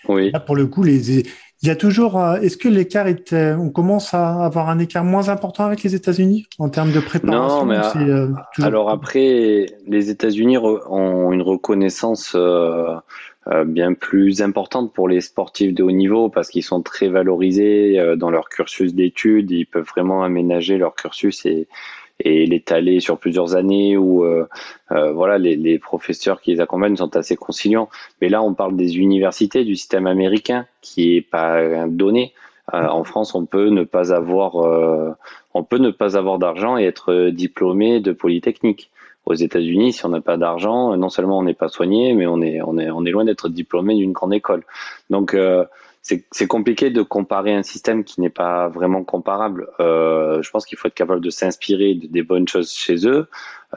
Oui. 0.08 0.30
Là, 0.30 0.40
pour 0.40 0.56
le 0.56 0.66
coup, 0.66 0.82
les, 0.82 1.24
il 1.62 1.68
y 1.68 1.70
a 1.70 1.76
toujours. 1.76 2.18
Euh, 2.18 2.40
est-ce 2.40 2.56
que 2.56 2.68
l'écart 2.68 3.06
était. 3.06 3.52
On 3.52 3.70
commence 3.70 4.14
à 4.14 4.44
avoir 4.44 4.70
un 4.70 4.78
écart 4.78 5.04
moins 5.04 5.28
important 5.28 5.64
avec 5.64 5.82
les 5.82 5.94
États-Unis 5.94 6.46
en 6.58 6.70
termes 6.70 6.92
de 6.92 7.00
préparation 7.00 7.66
Non, 7.66 7.66
mais 7.66 8.10
euh, 8.10 8.28
alors 8.62 8.88
après, 8.88 9.66
les 9.86 10.10
États-Unis 10.10 10.56
ont 10.56 11.32
une 11.32 11.42
reconnaissance 11.42 12.32
euh, 12.34 12.96
bien 13.66 13.92
plus 13.92 14.40
importante 14.40 14.94
pour 14.94 15.06
les 15.06 15.20
sportifs 15.20 15.74
de 15.74 15.82
haut 15.82 15.90
niveau 15.90 16.30
parce 16.30 16.48
qu'ils 16.48 16.62
sont 16.62 16.80
très 16.80 17.08
valorisés 17.08 18.14
dans 18.16 18.30
leur 18.30 18.48
cursus 18.48 18.94
d'études. 18.94 19.50
Ils 19.50 19.66
peuvent 19.66 19.86
vraiment 19.86 20.22
aménager 20.22 20.78
leur 20.78 20.94
cursus 20.94 21.44
et 21.44 21.68
et 22.24 22.46
l'étaler 22.46 23.00
sur 23.00 23.18
plusieurs 23.18 23.56
années 23.56 23.96
où 23.96 24.24
euh, 24.24 24.46
euh, 24.92 25.12
voilà 25.12 25.38
les, 25.38 25.56
les, 25.56 25.78
professeurs 25.78 26.40
qui 26.40 26.52
les 26.52 26.60
accompagnent 26.60 26.96
sont 26.96 27.16
assez 27.16 27.36
conciliants. 27.36 27.88
Mais 28.20 28.28
là, 28.28 28.42
on 28.42 28.54
parle 28.54 28.76
des 28.76 28.98
universités, 28.98 29.64
du 29.64 29.76
système 29.76 30.06
américain 30.06 30.66
qui 30.80 31.16
est 31.16 31.22
pas 31.22 31.86
donné. 31.88 32.32
Euh, 32.74 32.86
en 32.86 33.04
France, 33.04 33.34
on 33.34 33.46
peut 33.46 33.68
ne 33.68 33.84
pas 33.84 34.12
avoir, 34.12 34.56
on 35.54 35.64
peut 35.64 35.78
ne 35.78 35.90
pas 35.90 36.16
avoir 36.16 36.38
d'argent 36.38 36.78
et 36.78 36.84
être 36.84 37.30
diplômé 37.30 38.00
de 38.00 38.12
polytechnique. 38.12 38.90
Aux 39.26 39.34
États-Unis, 39.34 39.92
si 39.92 40.06
on 40.06 40.08
n'a 40.08 40.22
pas 40.22 40.38
d'argent, 40.38 40.96
non 40.96 41.10
seulement 41.10 41.38
on 41.38 41.42
n'est 41.42 41.54
pas 41.54 41.68
soigné, 41.68 42.14
mais 42.14 42.26
on 42.26 42.40
est, 42.40 42.62
on 42.62 42.78
est, 42.78 42.90
on 42.90 43.04
est 43.04 43.10
loin 43.10 43.24
d'être 43.24 43.48
diplômé 43.50 43.94
d'une 43.94 44.12
grande 44.12 44.32
école. 44.32 44.64
Donc 45.10 45.36
c'est 46.02 46.46
compliqué 46.46 46.90
de 46.90 47.02
comparer 47.02 47.54
un 47.54 47.62
système 47.62 48.04
qui 48.04 48.20
n'est 48.20 48.30
pas 48.30 48.68
vraiment 48.68 49.04
comparable. 49.04 49.68
Euh, 49.80 50.42
je 50.42 50.50
pense 50.50 50.64
qu'il 50.64 50.78
faut 50.78 50.88
être 50.88 50.94
capable 50.94 51.20
de 51.20 51.30
s'inspirer 51.30 51.94
des 51.94 52.22
bonnes 52.22 52.48
choses 52.48 52.72
chez 52.72 53.06
eux, 53.06 53.28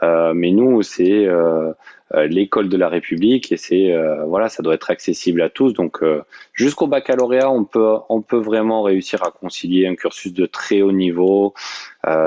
mais 0.01 0.51
nous, 0.51 0.81
c'est 0.81 1.25
euh, 1.25 1.71
euh 2.13 2.27
l'école 2.27 2.69
de 2.69 2.77
la 2.77 2.89
République 2.89 3.51
et 3.51 3.57
c'est 3.57 3.91
euh, 3.91 4.25
voilà, 4.25 4.49
ça 4.49 4.63
doit 4.63 4.73
être 4.73 4.89
accessible 4.91 5.41
à 5.41 5.49
tous. 5.49 5.73
Donc 5.73 6.03
euh, 6.03 6.23
jusqu'au 6.53 6.87
baccalauréat, 6.87 7.49
on 7.49 7.63
peut 7.63 7.97
on 8.09 8.21
peut 8.21 8.37
vraiment 8.37 8.81
réussir 8.83 9.23
à 9.23 9.31
concilier 9.31 9.87
un 9.87 9.95
cursus 9.95 10.33
de 10.33 10.45
très 10.45 10.81
haut 10.81 10.91
niveau. 10.91 11.53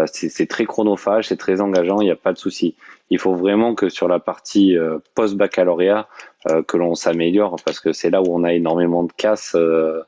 c'est 0.07 0.49
très 0.49 0.64
chronophage, 0.64 1.29
c'est 1.29 1.37
très 1.37 1.61
engageant, 1.61 2.01
il 2.01 2.05
n'y 2.07 2.11
a 2.11 2.17
pas 2.17 2.33
de 2.33 2.39
souci. 2.39 2.75
Il 3.11 3.19
faut 3.19 3.35
vraiment 3.35 3.75
que 3.75 3.89
sur 3.89 4.09
la 4.09 4.19
partie 4.19 4.77
post 5.14 5.37
baccalauréat, 5.37 6.09
euh, 6.51 6.62
que 6.62 6.77
l'on 6.77 6.95
s'améliore 6.95 7.57
parce 7.64 7.81
que 7.81 7.93
c'est 7.93 8.11
là 8.11 8.23
où 8.23 8.27
on 8.29 8.45
a 8.45 8.53
énormément 8.53 9.03
de 9.03 9.12
casse 9.12 9.57
euh, 9.57 10.03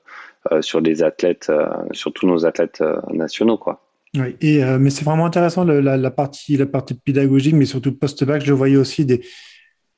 euh, 0.52 0.62
sur 0.62 0.80
les 0.80 1.02
athlètes, 1.02 1.50
sur 1.92 2.12
tous 2.12 2.26
nos 2.26 2.46
athlètes 2.46 2.82
nationaux, 3.10 3.58
quoi. 3.58 3.87
Oui, 4.14 4.36
et, 4.40 4.64
mais 4.78 4.90
c'est 4.90 5.04
vraiment 5.04 5.26
intéressant 5.26 5.64
la, 5.64 6.10
partie, 6.10 6.56
la 6.56 6.66
partie 6.66 6.94
pédagogique, 6.94 7.54
mais 7.54 7.66
surtout 7.66 7.92
post-bac. 7.92 8.44
Je 8.44 8.52
voyais 8.52 8.76
aussi 8.76 9.04
des. 9.04 9.20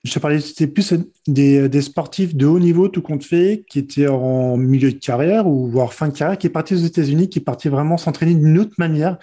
Je 0.02 0.18
parlais, 0.18 0.40
c'était 0.40 0.66
plus 0.66 0.94
des, 1.26 1.68
des, 1.68 1.82
sportifs 1.82 2.34
de 2.34 2.46
haut 2.46 2.58
niveau, 2.58 2.88
tout 2.88 3.02
compte 3.02 3.22
fait, 3.22 3.64
qui 3.68 3.78
étaient 3.78 4.08
en 4.08 4.56
milieu 4.56 4.90
de 4.92 4.98
carrière 4.98 5.46
ou 5.46 5.68
voire 5.70 5.92
fin 5.92 6.08
de 6.08 6.16
carrière, 6.16 6.38
qui 6.38 6.48
partaient 6.48 6.74
aux 6.74 6.78
États-Unis, 6.78 7.28
qui 7.28 7.40
partaient 7.40 7.68
vraiment 7.68 7.98
s'entraîner 7.98 8.34
d'une 8.34 8.58
autre 8.58 8.74
manière. 8.78 9.18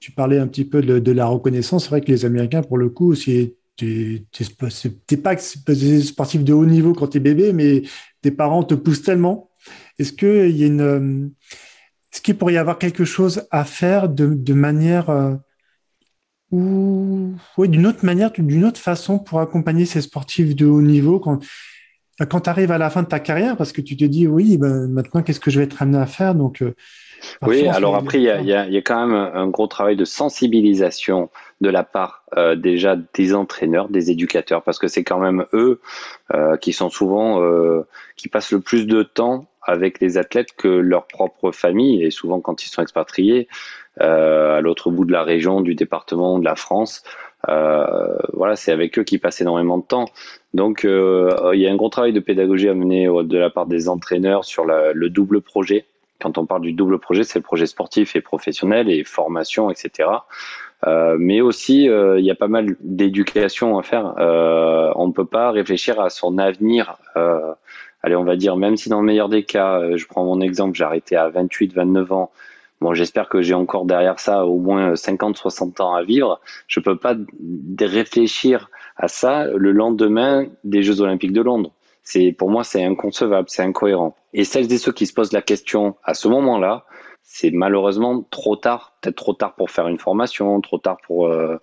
Tu 0.00 0.10
parlais 0.10 0.38
un 0.38 0.48
petit 0.48 0.64
peu 0.64 0.82
de, 0.82 1.12
la 1.12 1.26
reconnaissance. 1.26 1.84
C'est 1.84 1.90
vrai 1.90 2.00
que 2.00 2.10
les 2.10 2.24
Américains, 2.24 2.62
pour 2.62 2.78
le 2.78 2.88
coup, 2.88 3.12
aussi 3.12 3.54
tu 3.76 4.26
n'es 5.10 5.16
pas 5.16 5.36
sportif 5.36 6.44
de 6.44 6.52
haut 6.52 6.66
niveau 6.66 6.92
quand 6.92 7.08
tu 7.08 7.18
es 7.18 7.20
bébé, 7.20 7.52
mais 7.52 7.82
tes 8.20 8.30
parents 8.30 8.64
te 8.64 8.74
poussent 8.74 9.02
tellement. 9.02 9.50
Est-ce 9.98 10.12
qu'il 10.12 10.56
y 10.56 10.64
a 10.64 10.66
une, 10.66 11.32
est-ce 12.12 12.20
qu'il 12.20 12.36
pourrait 12.36 12.54
y 12.54 12.58
avoir 12.58 12.78
quelque 12.78 13.04
chose 13.04 13.46
à 13.50 13.64
faire 13.64 14.08
de, 14.08 14.26
de 14.34 14.54
manière 14.54 15.10
euh, 15.10 15.34
ou 16.50 17.30
oui, 17.56 17.68
d'une 17.68 17.86
autre 17.86 18.04
manière, 18.04 18.30
d'une 18.30 18.64
autre 18.64 18.80
façon 18.80 19.18
pour 19.18 19.40
accompagner 19.40 19.86
ces 19.86 20.02
sportifs 20.02 20.54
de 20.54 20.66
haut 20.66 20.82
niveau 20.82 21.18
quand, 21.18 21.42
quand 22.28 22.42
tu 22.42 22.50
arrives 22.50 22.70
à 22.70 22.78
la 22.78 22.90
fin 22.90 23.02
de 23.02 23.08
ta 23.08 23.20
carrière, 23.20 23.56
parce 23.56 23.72
que 23.72 23.80
tu 23.80 23.96
te 23.96 24.04
dis 24.04 24.26
oui, 24.26 24.58
ben, 24.58 24.86
maintenant 24.88 25.22
qu'est-ce 25.22 25.40
que 25.40 25.50
je 25.50 25.58
vais 25.58 25.64
être 25.64 25.80
amené 25.80 25.98
à 25.98 26.06
faire? 26.06 26.34
Donc, 26.34 26.60
euh, 26.60 26.74
oui, 27.42 27.66
alors 27.66 27.94
après, 27.96 28.18
il 28.18 28.24
y 28.24 28.30
a, 28.30 28.40
y, 28.40 28.52
a, 28.52 28.66
y 28.68 28.76
a, 28.76 28.82
quand 28.82 29.06
même 29.06 29.14
un 29.14 29.46
gros 29.46 29.66
travail 29.66 29.96
de 29.96 30.04
sensibilisation 30.04 31.30
de 31.60 31.70
la 31.70 31.84
part 31.84 32.24
euh, 32.36 32.56
déjà 32.56 32.96
des 32.96 33.34
entraîneurs, 33.34 33.88
des 33.88 34.10
éducateurs, 34.10 34.62
parce 34.62 34.78
que 34.78 34.88
c'est 34.88 35.04
quand 35.04 35.18
même 35.18 35.46
eux 35.52 35.80
euh, 36.34 36.56
qui 36.56 36.72
sont 36.72 36.90
souvent, 36.90 37.40
euh, 37.42 37.86
qui 38.16 38.28
passent 38.28 38.52
le 38.52 38.60
plus 38.60 38.86
de 38.86 39.02
temps 39.02 39.46
avec 39.64 40.00
les 40.00 40.18
athlètes 40.18 40.54
que 40.56 40.68
leur 40.68 41.06
propre 41.06 41.52
famille, 41.52 42.02
et 42.02 42.10
souvent 42.10 42.40
quand 42.40 42.64
ils 42.64 42.68
sont 42.68 42.82
expatriés 42.82 43.48
euh, 44.00 44.58
à 44.58 44.60
l'autre 44.60 44.90
bout 44.90 45.04
de 45.04 45.12
la 45.12 45.22
région, 45.22 45.60
du 45.60 45.74
département, 45.74 46.38
de 46.38 46.44
la 46.44 46.56
France, 46.56 47.02
euh, 47.48 48.16
voilà, 48.32 48.56
c'est 48.56 48.72
avec 48.72 48.98
eux 48.98 49.02
qu'ils 49.02 49.20
passent 49.20 49.40
énormément 49.40 49.78
de 49.78 49.84
temps. 49.84 50.06
Donc, 50.54 50.84
euh, 50.84 51.50
il 51.54 51.60
y 51.60 51.66
a 51.66 51.70
un 51.70 51.76
gros 51.76 51.88
travail 51.88 52.12
de 52.12 52.20
pédagogie 52.20 52.68
à 52.68 52.74
mener 52.74 53.06
de 53.06 53.38
la 53.38 53.50
part 53.50 53.66
des 53.66 53.88
entraîneurs 53.88 54.44
sur 54.44 54.64
le 54.64 55.08
double 55.08 55.40
projet. 55.40 55.84
Quand 56.20 56.38
on 56.38 56.46
parle 56.46 56.62
du 56.62 56.72
double 56.72 56.98
projet, 56.98 57.24
c'est 57.24 57.38
le 57.38 57.44
projet 57.44 57.66
sportif 57.66 58.14
et 58.16 58.20
professionnel 58.20 58.88
et 58.88 59.02
formation, 59.04 59.70
etc. 59.70 60.08
Mais 61.18 61.40
aussi, 61.40 61.84
il 61.86 62.24
y 62.24 62.30
a 62.30 62.34
pas 62.36 62.48
mal 62.48 62.76
d'éducation 62.80 63.76
à 63.76 63.82
faire. 63.82 64.14
On 64.96 65.08
ne 65.08 65.12
peut 65.12 65.24
pas 65.24 65.50
réfléchir 65.50 66.00
à 66.00 66.10
son 66.10 66.38
avenir. 66.38 66.96
Euh, 68.04 68.06
allez, 68.06 68.16
on 68.16 68.24
va 68.24 68.36
dire, 68.36 68.56
même 68.56 68.76
si 68.76 68.88
dans 68.88 69.00
le 69.00 69.06
meilleur 69.06 69.28
des 69.28 69.44
cas, 69.44 69.96
je 69.96 70.06
prends 70.06 70.24
mon 70.24 70.40
exemple, 70.40 70.76
j'ai 70.76 70.84
arrêté 70.84 71.16
à 71.16 71.28
28, 71.28 71.72
29 71.74 72.12
ans. 72.12 72.30
Bon, 72.82 72.94
j'espère 72.94 73.28
que 73.28 73.42
j'ai 73.42 73.54
encore 73.54 73.84
derrière 73.84 74.18
ça 74.18 74.44
au 74.44 74.58
moins 74.58 74.96
50, 74.96 75.36
60 75.36 75.80
ans 75.80 75.94
à 75.94 76.02
vivre. 76.02 76.40
Je 76.66 76.80
peux 76.80 76.96
pas 76.96 77.14
réfléchir 77.80 78.70
à 78.96 79.06
ça 79.06 79.46
le 79.46 79.70
lendemain 79.70 80.46
des 80.64 80.82
Jeux 80.82 81.00
Olympiques 81.00 81.32
de 81.32 81.42
Londres. 81.42 81.70
C'est 82.02 82.32
pour 82.32 82.50
moi 82.50 82.64
c'est 82.64 82.82
inconcevable, 82.82 83.48
c'est 83.48 83.62
incohérent. 83.62 84.16
Et 84.34 84.42
celles 84.42 84.72
et 84.72 84.78
ceux 84.78 84.90
qui 84.90 85.06
se 85.06 85.12
posent 85.12 85.32
la 85.32 85.42
question 85.42 85.94
à 86.02 86.14
ce 86.14 86.26
moment-là, 86.26 86.84
c'est 87.22 87.52
malheureusement 87.52 88.26
trop 88.30 88.56
tard, 88.56 88.96
peut-être 89.00 89.16
trop 89.16 89.32
tard 89.32 89.54
pour 89.54 89.70
faire 89.70 89.86
une 89.86 89.98
formation, 89.98 90.60
trop 90.60 90.78
tard 90.78 90.96
pour 91.06 91.28
euh, 91.28 91.58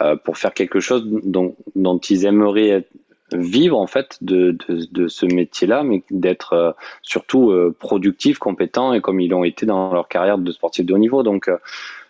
euh, 0.00 0.14
pour 0.14 0.38
faire 0.38 0.54
quelque 0.54 0.78
chose 0.78 1.04
dont, 1.04 1.56
dont 1.74 1.98
ils 1.98 2.24
aimeraient 2.26 2.86
vivre 3.34 3.78
en 3.78 3.86
fait 3.86 4.18
de, 4.22 4.56
de, 4.68 4.86
de 4.90 5.08
ce 5.08 5.26
métier-là, 5.26 5.82
mais 5.82 6.02
d'être 6.10 6.52
euh, 6.52 6.72
surtout 7.02 7.52
productif, 7.78 8.38
compétent 8.38 8.92
et 8.92 9.00
comme 9.00 9.20
ils 9.20 9.28
l'ont 9.30 9.44
été 9.44 9.66
dans 9.66 9.92
leur 9.92 10.08
carrière 10.08 10.38
de 10.38 10.52
sportif 10.52 10.84
de 10.86 10.94
haut 10.94 10.98
niveau. 10.98 11.22
Donc 11.22 11.50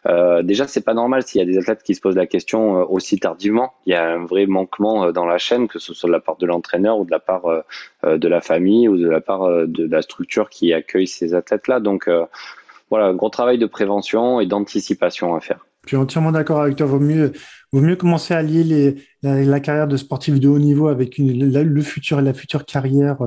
euh, 0.07 0.43
déjà, 0.43 0.67
c'est 0.67 0.85
pas 0.85 0.95
normal 0.95 1.23
s'il 1.23 1.41
y 1.41 1.43
a 1.43 1.47
des 1.47 1.59
athlètes 1.59 1.83
qui 1.83 1.95
se 1.95 2.01
posent 2.01 2.17
la 2.17 2.27
question 2.27 2.91
aussi 2.91 3.19
tardivement. 3.19 3.75
Il 3.87 3.93
y 3.93 3.97
a 3.97 4.05
un 4.15 4.25
vrai 4.25 4.47
manquement 4.47 5.13
dans 5.13 5.27
la 5.27 5.39
chaîne, 5.39 5.69
que 5.69 5.79
ce 5.79 5.93
soit 5.93 6.09
de 6.09 6.13
la 6.13 6.21
part 6.21 6.37
de 6.37 6.47
l'entraîneur 6.47 6.99
ou 6.99 7.05
de 7.05 7.11
la 7.11 7.21
part 7.21 7.45
de 8.03 8.29
la 8.29 8.41
famille 8.41 8.89
ou 8.89 8.97
de 8.97 9.09
la 9.09 9.21
part 9.21 9.67
de 9.67 9.85
la 9.85 10.03
structure 10.03 10.49
qui 10.49 10.73
accueille 10.73 11.07
ces 11.07 11.35
athlètes-là. 11.35 11.81
Donc, 11.81 12.09
voilà, 12.89 13.07
un 13.07 13.15
gros 13.15 13.29
travail 13.29 13.59
de 13.59 13.67
prévention 13.67 14.41
et 14.41 14.47
d'anticipation 14.47 15.35
à 15.35 15.41
faire. 15.41 15.67
Je 15.85 15.89
suis 15.89 15.97
entièrement 15.97 16.33
d'accord 16.33 16.61
avec 16.61 16.77
toi. 16.77 16.87
Vaut 16.87 17.01
mieux, 17.01 17.33
vaut 17.73 17.81
mieux 17.81 17.97
commencer 17.97 18.35
à 18.35 18.43
lier 18.43 18.65
les, 18.65 18.97
la, 19.23 19.61
carrière 19.61 19.89
de 19.89 19.97
sportif 19.97 20.39
de 20.39 20.49
haut 20.49 20.59
niveau 20.59 20.89
avec 20.89 21.19
une, 21.19 21.51
le 21.51 21.83
futur 21.83 22.21
et 22.21 22.23
la 22.23 22.35
future 22.35 22.65
carrière 22.65 23.19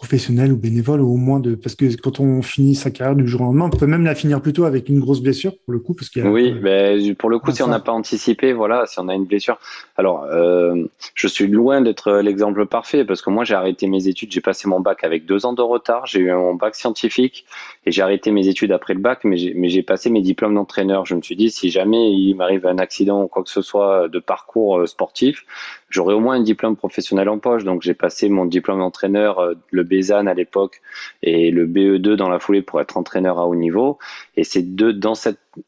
professionnel 0.00 0.50
ou 0.50 0.56
bénévole, 0.56 1.02
ou 1.02 1.12
au 1.12 1.18
moins 1.18 1.40
de, 1.40 1.54
parce 1.54 1.74
que 1.74 1.94
quand 2.00 2.20
on 2.20 2.40
finit 2.40 2.74
sa 2.74 2.90
carrière 2.90 3.14
du 3.14 3.28
jour 3.28 3.42
au 3.42 3.44
lendemain, 3.44 3.66
on 3.66 3.76
peut 3.76 3.86
même 3.86 4.02
la 4.02 4.14
finir 4.14 4.40
plutôt 4.40 4.64
avec 4.64 4.88
une 4.88 4.98
grosse 4.98 5.20
blessure 5.20 5.52
pour 5.58 5.74
le 5.74 5.78
coup, 5.78 5.92
parce 5.92 6.08
qu'il 6.08 6.26
oui, 6.26 6.54
mais 6.62 7.14
pour 7.14 7.28
le 7.28 7.38
coup, 7.38 7.52
si 7.52 7.62
on 7.62 7.66
n'a 7.66 7.80
pas 7.80 7.92
anticipé, 7.92 8.54
voilà, 8.54 8.86
si 8.86 8.98
on 8.98 9.08
a 9.08 9.14
une 9.14 9.26
blessure. 9.26 9.58
Alors, 9.98 10.24
euh, 10.24 10.84
je 11.14 11.28
suis 11.28 11.48
loin 11.48 11.82
d'être 11.82 12.12
l'exemple 12.12 12.64
parfait, 12.64 13.04
parce 13.04 13.20
que 13.20 13.28
moi, 13.28 13.44
j'ai 13.44 13.52
arrêté 13.52 13.88
mes 13.88 14.08
études, 14.08 14.32
j'ai 14.32 14.40
passé 14.40 14.68
mon 14.68 14.80
bac 14.80 15.04
avec 15.04 15.26
deux 15.26 15.44
ans 15.44 15.52
de 15.52 15.60
retard, 15.60 16.06
j'ai 16.06 16.20
eu 16.20 16.32
mon 16.32 16.54
bac 16.54 16.74
scientifique 16.76 17.44
et 17.84 17.92
j'ai 17.92 18.00
arrêté 18.00 18.30
mes 18.30 18.48
études 18.48 18.72
après 18.72 18.94
le 18.94 19.00
bac, 19.00 19.20
mais 19.24 19.36
j'ai 19.68 19.82
passé 19.82 20.08
mes 20.08 20.22
diplômes 20.22 20.54
d'entraîneur. 20.54 21.04
Je 21.04 21.14
me 21.14 21.20
suis 21.20 21.36
dit, 21.36 21.50
si 21.50 21.68
jamais 21.68 22.10
il 22.10 22.34
m'arrive 22.36 22.64
un 22.66 22.78
accident 22.78 23.22
ou 23.24 23.28
quoi 23.28 23.42
que 23.42 23.50
ce 23.50 23.60
soit 23.60 24.08
de 24.08 24.18
parcours 24.18 24.78
euh, 24.78 24.86
sportif, 24.86 25.44
j'aurais 25.90 26.14
au 26.14 26.20
moins 26.20 26.36
un 26.36 26.42
diplôme 26.42 26.76
professionnel 26.76 27.28
en 27.28 27.38
poche. 27.38 27.64
Donc, 27.64 27.82
j'ai 27.82 27.94
passé 27.94 28.28
mon 28.28 28.46
diplôme 28.46 28.78
d'entraîneur, 28.78 29.40
euh, 29.40 29.54
le 29.70 29.82
Bézanne 29.82 30.28
à 30.28 30.34
l'époque 30.34 30.80
et 31.22 31.50
le 31.50 31.66
BE2 31.66 32.14
dans 32.14 32.28
la 32.28 32.38
foulée 32.38 32.62
pour 32.62 32.80
être 32.80 32.96
entraîneur 32.96 33.38
à 33.38 33.46
haut 33.46 33.56
niveau. 33.56 33.98
Et 34.36 34.44
c'est 34.44 34.74
dans, 34.74 35.14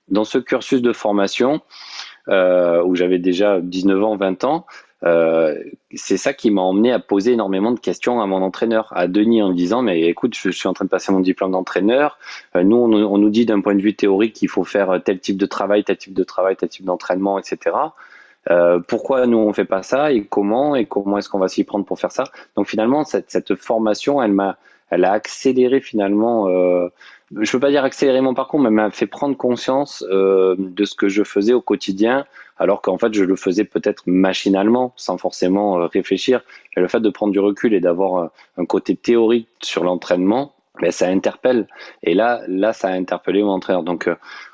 dans 0.09 0.25
ce 0.25 0.39
cursus 0.39 0.81
de 0.81 0.93
formation 0.93 1.61
euh, 2.29 2.83
où 2.85 2.95
j'avais 2.95 3.19
déjà 3.19 3.61
19 3.61 4.03
ans, 4.03 4.17
20 4.17 4.45
ans, 4.45 4.67
euh, 5.05 5.59
c'est 5.95 6.17
ça 6.17 6.33
qui 6.33 6.53
m'a 6.53 6.63
emmené 6.63 6.93
à 6.93 7.01
poser 7.01 7.33
énormément 7.33 7.73
de 7.73 7.81
questions 7.81 8.21
à 8.21 8.27
mon 8.27 8.41
entraîneur, 8.41 8.93
à 8.97 9.09
Denis, 9.09 9.43
en 9.43 9.51
disant 9.51 9.83
mais 9.83 10.03
écoute, 10.03 10.37
je 10.37 10.51
suis 10.51 10.69
en 10.69 10.73
train 10.75 10.85
de 10.85 10.91
passer 10.91 11.11
mon 11.11 11.19
diplôme 11.19 11.51
d'entraîneur. 11.51 12.19
Nous, 12.55 12.77
on, 12.77 12.93
on, 12.93 13.19
nous 13.19 13.31
dit 13.31 13.45
d'un 13.45 13.61
point 13.61 13.75
de 13.75 13.83
vue 13.83 13.95
théorique 13.95 14.35
qu'il 14.35 14.49
faut 14.49 14.63
faire 14.63 15.01
tel 15.05 15.19
type 15.19 15.37
de 15.37 15.47
travail, 15.47 15.83
tel 15.83 15.97
type 15.97 16.15
de 16.15 16.23
travail, 16.23 16.55
tel 16.55 16.69
type 16.69 16.85
d'entraînement, 16.85 17.41
etc. 17.41 17.75
Euh, 18.51 18.81
pourquoi 18.81 19.27
nous 19.27 19.39
on 19.39 19.53
fait 19.53 19.65
pas 19.65 19.83
ça 19.83 20.13
et 20.13 20.25
comment 20.25 20.75
et 20.75 20.87
comment 20.87 21.19
est-ce 21.19 21.29
qu'on 21.29 21.39
va 21.39 21.49
s'y 21.49 21.65
prendre 21.65 21.85
pour 21.85 21.99
faire 21.99 22.11
ça? 22.11 22.25
Donc 22.57 22.67
finalement 22.67 23.05
cette, 23.05 23.31
cette 23.31 23.55
formation, 23.55 24.23
elle 24.23 24.33
m'a, 24.33 24.57
elle 24.91 25.05
a 25.05 25.13
accéléré 25.13 25.81
finalement. 25.81 26.49
Euh, 26.49 26.89
je 27.41 27.51
peux 27.51 27.61
pas 27.61 27.71
dire 27.71 27.85
accélérer 27.85 28.21
mon 28.21 28.35
parcours, 28.35 28.61
mais 28.61 28.71
m'a 28.71 28.91
fait 28.91 29.07
prendre 29.07 29.37
conscience 29.37 30.05
euh, 30.11 30.55
de 30.59 30.85
ce 30.85 30.95
que 30.95 31.09
je 31.09 31.23
faisais 31.23 31.55
au 31.55 31.63
quotidien, 31.63 32.27
alors 32.59 32.83
qu'en 32.83 32.99
fait 32.99 33.15
je 33.15 33.25
le 33.25 33.37
faisais 33.37 33.65
peut-être 33.65 34.03
machinalement, 34.07 34.93
sans 34.97 35.17
forcément 35.17 35.79
euh, 35.79 35.87
réfléchir. 35.87 36.43
Et 36.77 36.81
le 36.81 36.89
fait 36.89 37.01
de 37.01 37.11
prendre 37.11 37.33
du 37.33 37.41
recul 37.41 37.73
et 37.75 37.81
d'avoir 37.81 38.31
un 38.59 38.65
côté 38.67 38.97
théorique 38.97 39.49
sur 39.63 39.85
l'entraînement, 39.85 40.53
ben, 40.81 40.91
ça 40.91 41.07
interpelle. 41.07 41.69
Et 42.03 42.15
là, 42.15 42.43
là, 42.49 42.73
ça 42.73 42.89
a 42.89 42.93
interpellé 42.93 43.43
mon 43.43 43.53
entraîneur. 43.53 43.83
Donc 43.83 44.09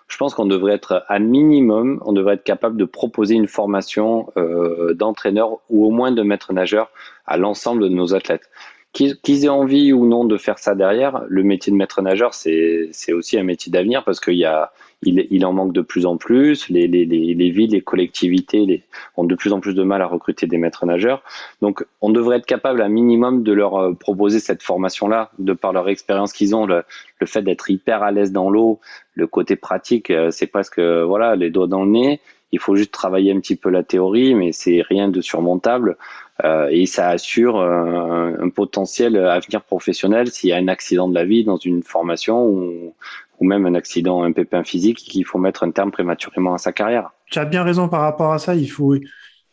je 0.09 0.16
pense 0.16 0.34
qu'on 0.34 0.46
devrait 0.46 0.74
être 0.74 1.04
à 1.09 1.18
minimum, 1.18 2.02
on 2.04 2.12
devrait 2.12 2.34
être 2.34 2.44
capable 2.44 2.76
de 2.76 2.84
proposer 2.84 3.34
une 3.34 3.46
formation 3.46 4.32
euh, 4.36 4.94
d'entraîneur 4.94 5.59
ou 5.68 5.86
au 5.86 5.90
moins 5.90 6.12
de 6.12 6.22
maître 6.22 6.52
nageur 6.52 6.90
à 7.26 7.36
l'ensemble 7.36 7.82
de 7.82 7.88
nos 7.88 8.14
athlètes. 8.14 8.50
Qu'ils 8.93 9.45
aient 9.45 9.49
envie 9.49 9.93
ou 9.93 10.07
non 10.07 10.24
de 10.24 10.36
faire 10.39 10.59
ça 10.59 10.74
derrière, 10.74 11.22
le 11.28 11.43
métier 11.43 11.70
de 11.70 11.76
maître 11.76 12.01
nageur, 12.03 12.34
c'est 12.34 13.12
aussi 13.12 13.39
un 13.39 13.45
métier 13.45 13.70
d'avenir 13.70 14.03
parce 14.03 14.18
qu'il 14.18 14.34
y 14.34 14.47
a, 14.47 14.72
il, 15.03 15.26
il, 15.30 15.45
en 15.45 15.53
manque 15.53 15.72
de 15.72 15.82
plus 15.82 16.07
en 16.07 16.16
plus. 16.16 16.68
Les, 16.68 16.89
les, 16.89 17.05
les, 17.05 17.34
les 17.34 17.51
villes, 17.51 17.70
les 17.72 17.82
collectivités 17.82 18.64
les, 18.66 18.82
ont 19.16 19.24
de 19.24 19.34
plus 19.34 19.53
en 19.53 19.61
plus 19.61 19.74
de 19.74 19.82
mal 19.82 20.03
à 20.03 20.07
recruter 20.07 20.47
des 20.47 20.57
maîtres 20.57 20.86
nageurs. 20.86 21.22
Donc, 21.61 21.84
on 22.01 22.11
devrait 22.11 22.39
être 22.39 22.47
capable 22.47 22.80
à 22.80 22.89
minimum 22.89 23.43
de 23.43 23.53
leur 23.53 23.76
euh, 23.76 23.93
proposer 23.93 24.41
cette 24.41 24.62
formation-là, 24.62 25.30
de 25.39 25.53
par 25.53 25.72
leur 25.72 25.89
expérience 25.89 26.32
qu'ils 26.32 26.57
ont, 26.57 26.66
le, 26.66 26.82
le 27.20 27.26
fait 27.26 27.43
d'être 27.43 27.70
hyper 27.70 28.03
à 28.03 28.11
l'aise 28.11 28.32
dans 28.32 28.51
l'eau, 28.51 28.80
le 29.14 29.26
côté 29.26 29.55
pratique, 29.55 30.11
euh, 30.11 30.30
c'est 30.30 30.47
presque 30.47 30.80
voilà 30.80 31.36
les 31.36 31.51
doigts 31.51 31.68
dans 31.68 31.84
le 31.84 31.91
nez. 31.91 32.20
Il 32.51 32.59
faut 32.59 32.76
juste 32.76 32.93
travailler 32.93 33.32
un 33.32 33.41
petit 33.41 33.57
peu 33.57 33.68
la 33.68 33.82
théorie, 33.82 34.34
mais 34.34 34.53
c'est 34.53 34.80
rien 34.80 35.09
de 35.09 35.20
surmontable. 35.20 35.99
Euh, 36.45 36.68
et 36.70 36.86
ça 36.86 37.09
assure 37.09 37.61
un, 37.61 38.34
un, 38.41 38.49
potentiel 38.49 39.16
avenir 39.16 39.62
professionnel 39.62 40.30
s'il 40.30 40.51
y 40.51 40.53
a 40.53 40.57
un 40.57 40.68
accident 40.68 41.09
de 41.09 41.14
la 41.14 41.24
vie 41.24 41.43
dans 41.43 41.57
une 41.57 41.82
formation 41.82 42.47
ou, 42.47 42.95
même 43.41 43.66
un 43.66 43.74
accident, 43.74 44.22
un 44.22 44.32
pépin 44.32 44.64
physique, 44.64 44.99
qu'il 44.99 45.24
faut 45.24 45.39
mettre 45.39 45.62
un 45.62 45.70
terme 45.70 45.91
prématurément 45.91 46.55
à 46.55 46.59
sa 46.59 46.72
carrière. 46.72 47.11
Tu 47.30 47.39
as 47.39 47.45
bien 47.45 47.62
raison 47.62 47.89
par 47.89 48.01
rapport 48.01 48.32
à 48.32 48.39
ça. 48.39 48.55
Il 48.55 48.68
faut, 48.68 48.97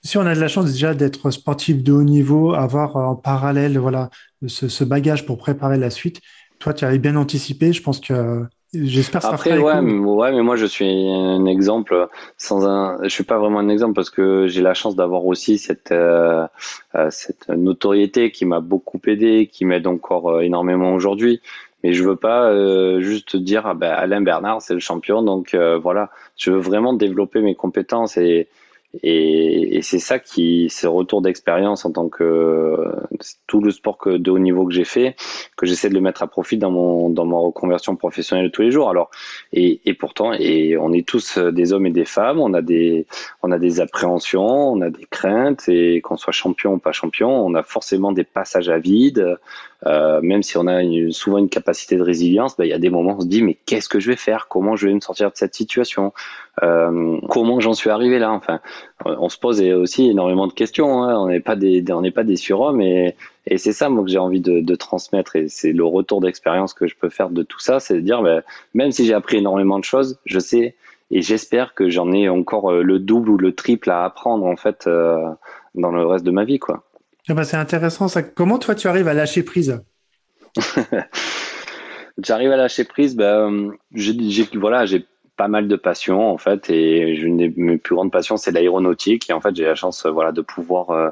si 0.04 0.18
on 0.18 0.26
a 0.26 0.34
de 0.36 0.40
la 0.40 0.48
chance 0.48 0.72
déjà 0.72 0.94
d'être 0.94 1.30
sportif 1.32 1.84
de 1.84 1.92
haut 1.92 2.04
niveau, 2.04 2.54
avoir 2.54 2.96
en 2.96 3.16
parallèle 3.16 3.78
voilà 3.78 4.10
ce, 4.48 4.68
ce 4.68 4.84
bagage 4.84 5.26
pour 5.26 5.38
préparer 5.38 5.78
la 5.78 5.90
suite. 5.90 6.22
Toi, 6.60 6.74
tu 6.74 6.86
avais 6.86 6.98
bien 6.98 7.16
anticipé. 7.16 7.74
Je 7.74 7.82
pense 7.82 8.00
que 8.00 8.44
J'espère 8.74 9.22
ça 9.22 9.30
Après, 9.30 9.58
ouais, 9.58 9.82
mais, 9.82 9.94
ouais, 9.94 10.32
mais 10.32 10.42
moi 10.42 10.56
je 10.56 10.66
suis 10.66 10.86
un 10.86 11.46
exemple 11.46 12.08
sans 12.38 12.68
un. 12.68 12.98
Je 13.04 13.10
suis 13.10 13.24
pas 13.24 13.38
vraiment 13.38 13.60
un 13.60 13.70
exemple 13.70 13.94
parce 13.94 14.10
que 14.10 14.48
j'ai 14.48 14.62
la 14.62 14.74
chance 14.74 14.96
d'avoir 14.96 15.26
aussi 15.26 15.58
cette 15.58 15.92
euh, 15.92 16.46
euh 16.96 17.08
cette 17.10 17.48
notoriété 17.50 18.32
qui 18.32 18.46
m'a 18.46 18.60
beaucoup 18.60 19.00
aidé, 19.08 19.50
qui 19.52 19.66
m'aide 19.66 19.88
encore 19.88 20.30
euh, 20.30 20.40
énormément 20.42 20.94
aujourd'hui. 20.94 21.42
Mais 21.84 21.94
je 21.94 22.04
veux 22.04 22.16
pas 22.16 22.50
euh, 22.50 23.00
juste 23.00 23.38
dire 23.38 23.68
ah 23.68 23.76
ben 23.76 23.92
Alain 23.92 24.22
Bernard 24.22 24.62
c'est 24.62 24.74
le 24.74 24.80
champion, 24.80 25.22
donc 25.22 25.54
euh, 25.54 25.78
voilà. 25.78 26.10
Je 26.36 26.52
veux 26.52 26.60
vraiment 26.60 26.94
développer 26.94 27.42
mes 27.42 27.56
compétences 27.56 28.18
et 28.18 28.48
et, 29.04 29.78
et 29.78 29.82
c'est 29.82 30.00
ça 30.00 30.20
qui, 30.20 30.68
c'est 30.70 30.88
retour 30.88 31.22
d'expérience 31.22 31.86
en 31.86 31.92
tant 31.92 32.10
que 32.10 32.76
tout 33.48 33.62
le 33.62 33.72
sport 33.72 33.98
que, 33.98 34.18
de 34.18 34.32
haut 34.32 34.40
niveau 34.40 34.66
que 34.66 34.74
j'ai 34.74 34.84
fait, 34.84 35.16
que 35.58 35.66
j'essaie 35.66 35.90
de 35.90 35.94
le 35.94 36.02
mettre 36.02 36.24
à 36.24 36.28
profit 36.28 36.58
dans 36.58 36.72
mon 36.72 37.10
dans 37.10 37.26
ma 37.26 37.38
reconversion 37.38 37.96
professionnelle 37.96 38.46
de 38.46 38.52
tous 38.52 38.62
les 38.62 38.72
jours. 38.72 38.90
Alors 38.90 39.10
et, 39.54 39.82
et 39.86 39.94
pourtant, 39.94 40.34
et 40.34 40.78
on 40.78 40.94
est 40.94 41.08
tous 41.08 41.38
des 41.38 41.74
hommes 41.74 41.86
et 41.86 41.92
des 41.92 42.06
femmes, 42.06 42.40
on 42.40 42.54
a 42.54 42.62
des 42.62 43.06
on 43.44 43.52
a 43.52 43.60
des 43.60 43.80
appréhensions, 43.82 44.46
on 44.46 44.82
a 44.82 44.90
des 44.90 45.06
craintes 45.10 45.68
et 45.68 46.02
qu'on 46.02 46.18
soit 46.18 46.34
champion 46.34 46.74
ou 46.74 46.80
pas 46.80 46.92
champion, 46.92 47.30
on 47.30 47.56
a 47.56 47.64
forcément 47.64 48.12
des 48.12 48.24
passages 48.24 48.70
à 48.70 48.78
vide. 48.78 49.38
Euh, 49.86 50.20
même 50.22 50.42
si 50.42 50.58
on 50.58 50.66
a 50.66 50.82
souvent 51.12 51.38
une 51.38 51.50
capacité 51.50 51.96
de 51.96 52.02
résilience, 52.02 52.58
ben, 52.58 52.64
il 52.64 52.70
y 52.70 52.74
a 52.74 52.80
des 52.80 52.90
moments 52.90 53.12
où 53.12 53.18
on 53.18 53.22
se 53.22 53.28
dit 53.28 53.44
mais 53.44 53.56
qu'est-ce 53.68 53.88
que 53.88 54.00
je 54.00 54.10
vais 54.10 54.16
faire? 54.16 54.48
Comment 54.48 54.76
je 54.76 54.88
vais 54.88 54.94
me 54.94 55.00
sortir 55.00 55.30
de 55.30 55.36
cette 55.36 55.54
situation? 55.54 56.12
Euh, 56.64 57.20
Comment 57.30 57.60
j'en 57.60 57.74
suis 57.74 57.90
arrivé 57.90 58.18
là? 58.18 58.32
Enfin, 58.32 58.62
on 59.04 59.30
se 59.30 59.38
pose 59.38 59.62
aussi 59.62 60.10
énormément 60.10 60.48
de 60.48 60.54
questions. 60.54 61.04
Hein. 61.04 61.18
On 61.18 61.28
n'est 61.28 61.40
pas 61.40 61.56
des, 61.56 61.84
on 61.92 62.02
n'est 62.02 62.12
pas 62.12 62.24
des 62.24 62.36
surhommes 62.36 62.82
et, 62.82 63.16
et 63.46 63.58
c'est 63.58 63.74
ça 63.74 63.90
moi 63.90 64.04
que 64.04 64.10
j'ai 64.10 64.18
envie 64.18 64.42
de, 64.42 64.62
de, 64.62 64.76
transmettre 64.76 65.36
et 65.36 65.48
c'est 65.48 65.74
le 65.74 65.86
retour 65.86 66.22
d'expérience 66.22 66.74
que 66.74 66.88
je 66.88 66.96
peux 66.96 67.10
faire 67.10 67.30
de 67.30 67.44
tout 67.44 67.60
ça, 67.60 67.80
c'est 67.80 67.96
de 67.96 68.00
dire 68.00 68.22
ben, 68.22 68.42
même 68.74 68.92
si 68.92 69.06
j'ai 69.06 69.14
appris 69.14 69.38
énormément 69.38 69.80
de 69.80 69.84
choses, 69.84 70.20
je 70.26 70.40
sais 70.40 70.76
et 71.12 71.22
j'espère 71.22 71.74
que 71.74 71.90
j'en 71.90 72.12
ai 72.12 72.30
encore 72.30 72.72
euh, 72.72 72.82
le 72.82 73.00
double 73.00 73.30
ou 73.30 73.38
le 73.38 73.54
triple 73.54 73.90
à 73.90 74.06
apprendre 74.06 74.46
en 74.46 74.56
fait 74.56 74.88
euh, 74.88 75.18
dans 75.76 75.92
le 75.92 76.06
reste 76.06 76.26
de 76.26 76.32
ma 76.32 76.46
vie 76.46 76.60
quoi. 76.60 76.84
Ah 77.28 77.34
bah, 77.34 77.44
c'est 77.44 77.58
intéressant 77.58 78.08
ça. 78.08 78.22
Comment 78.22 78.60
toi 78.60 78.76
tu 78.76 78.88
arrives 78.88 79.08
à 79.08 79.14
lâcher 79.14 79.44
prise? 79.44 79.84
J'arrive 82.24 82.52
à 82.52 82.58
lâcher 82.58 82.84
prise. 82.84 83.16
Ben, 83.16 83.72
j'ai 83.94 84.14
voilà, 84.54 84.86
j'ai 84.86 85.06
pas 85.38 85.48
mal 85.48 85.68
de 85.68 85.76
passion 85.76 86.30
en 86.32 86.38
fait, 86.38 86.70
et 86.70 87.00
une 87.00 87.38
des 87.38 87.54
mes 87.56 87.78
plus 87.78 87.96
grandes 87.96 88.12
passions, 88.12 88.38
c'est 88.38 88.52
l'aéronautique. 88.52 89.30
Et 89.30 89.34
en 89.34 89.42
fait, 89.42 89.56
j'ai 89.56 89.66
la 89.66 89.76
chance, 89.76 90.06
voilà, 90.06 90.32
de 90.32 90.42
pouvoir 90.42 91.12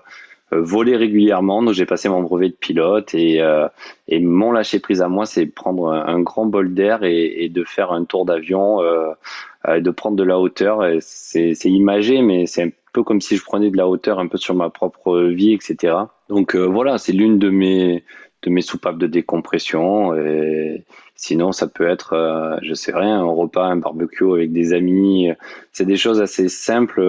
euh, 0.54 0.62
voler 0.62 0.96
régulièrement. 0.96 1.64
Donc 1.64 1.74
j'ai 1.74 1.86
passé 1.86 2.10
mon 2.10 2.22
brevet 2.22 2.50
de 2.50 2.56
pilote 2.56 3.14
et, 3.14 3.42
euh, 3.42 3.68
et 4.08 4.20
mon 4.20 4.52
lâcher 4.52 4.80
prise 4.80 5.02
à 5.02 5.08
moi, 5.08 5.26
c'est 5.26 5.46
prendre 5.46 5.92
un, 5.92 6.20
grand 6.22 6.46
bol 6.46 6.74
d'air 6.74 7.04
et, 7.04 7.44
et, 7.44 7.50
de 7.50 7.64
faire 7.64 7.92
un 7.92 8.06
tour 8.06 8.26
d'avion, 8.26 8.82
euh, 8.82 9.12
euh 9.68 9.80
de 9.80 9.92
prendre 9.92 10.18
de 10.18 10.24
la 10.24 10.40
hauteur. 10.40 10.84
C'est 11.02 11.56
imagé, 11.66 12.22
mais 12.22 12.46
c'est 12.46 12.64
un 12.64 12.70
peu 12.94 13.04
comme 13.04 13.22
si 13.22 13.38
je 13.38 13.44
prenais 13.44 13.70
de 13.72 13.78
la 13.78 13.88
hauteur 13.88 14.20
un 14.20 14.28
peu 14.28 14.38
sur 14.38 14.56
ma 14.56 14.70
propre 14.70 15.20
vie, 15.22 15.54
etc. 15.54 15.96
Donc 16.30 16.56
voilà, 16.56 16.98
c'est 16.98 17.14
l'une 17.14 17.40
de 17.40 17.50
mes 17.50 18.04
de 18.44 18.50
mes 18.50 18.62
soupapes 18.62 18.98
de 18.98 19.08
décompression. 19.08 20.16
Et 20.16 20.84
sinon, 21.16 21.52
ça 21.52 21.68
peut 21.68 21.88
être, 21.88 22.60
je 22.62 22.74
sais 22.74 22.94
rien, 22.94 23.20
un 23.20 23.26
repas, 23.26 23.66
un 23.66 23.78
barbecue 23.78 24.32
avec 24.32 24.52
des 24.52 24.74
amis. 24.74 25.30
C'est 25.72 25.86
des 25.86 25.98
choses 25.98 26.22
assez 26.22 26.50
simples. 26.50 27.02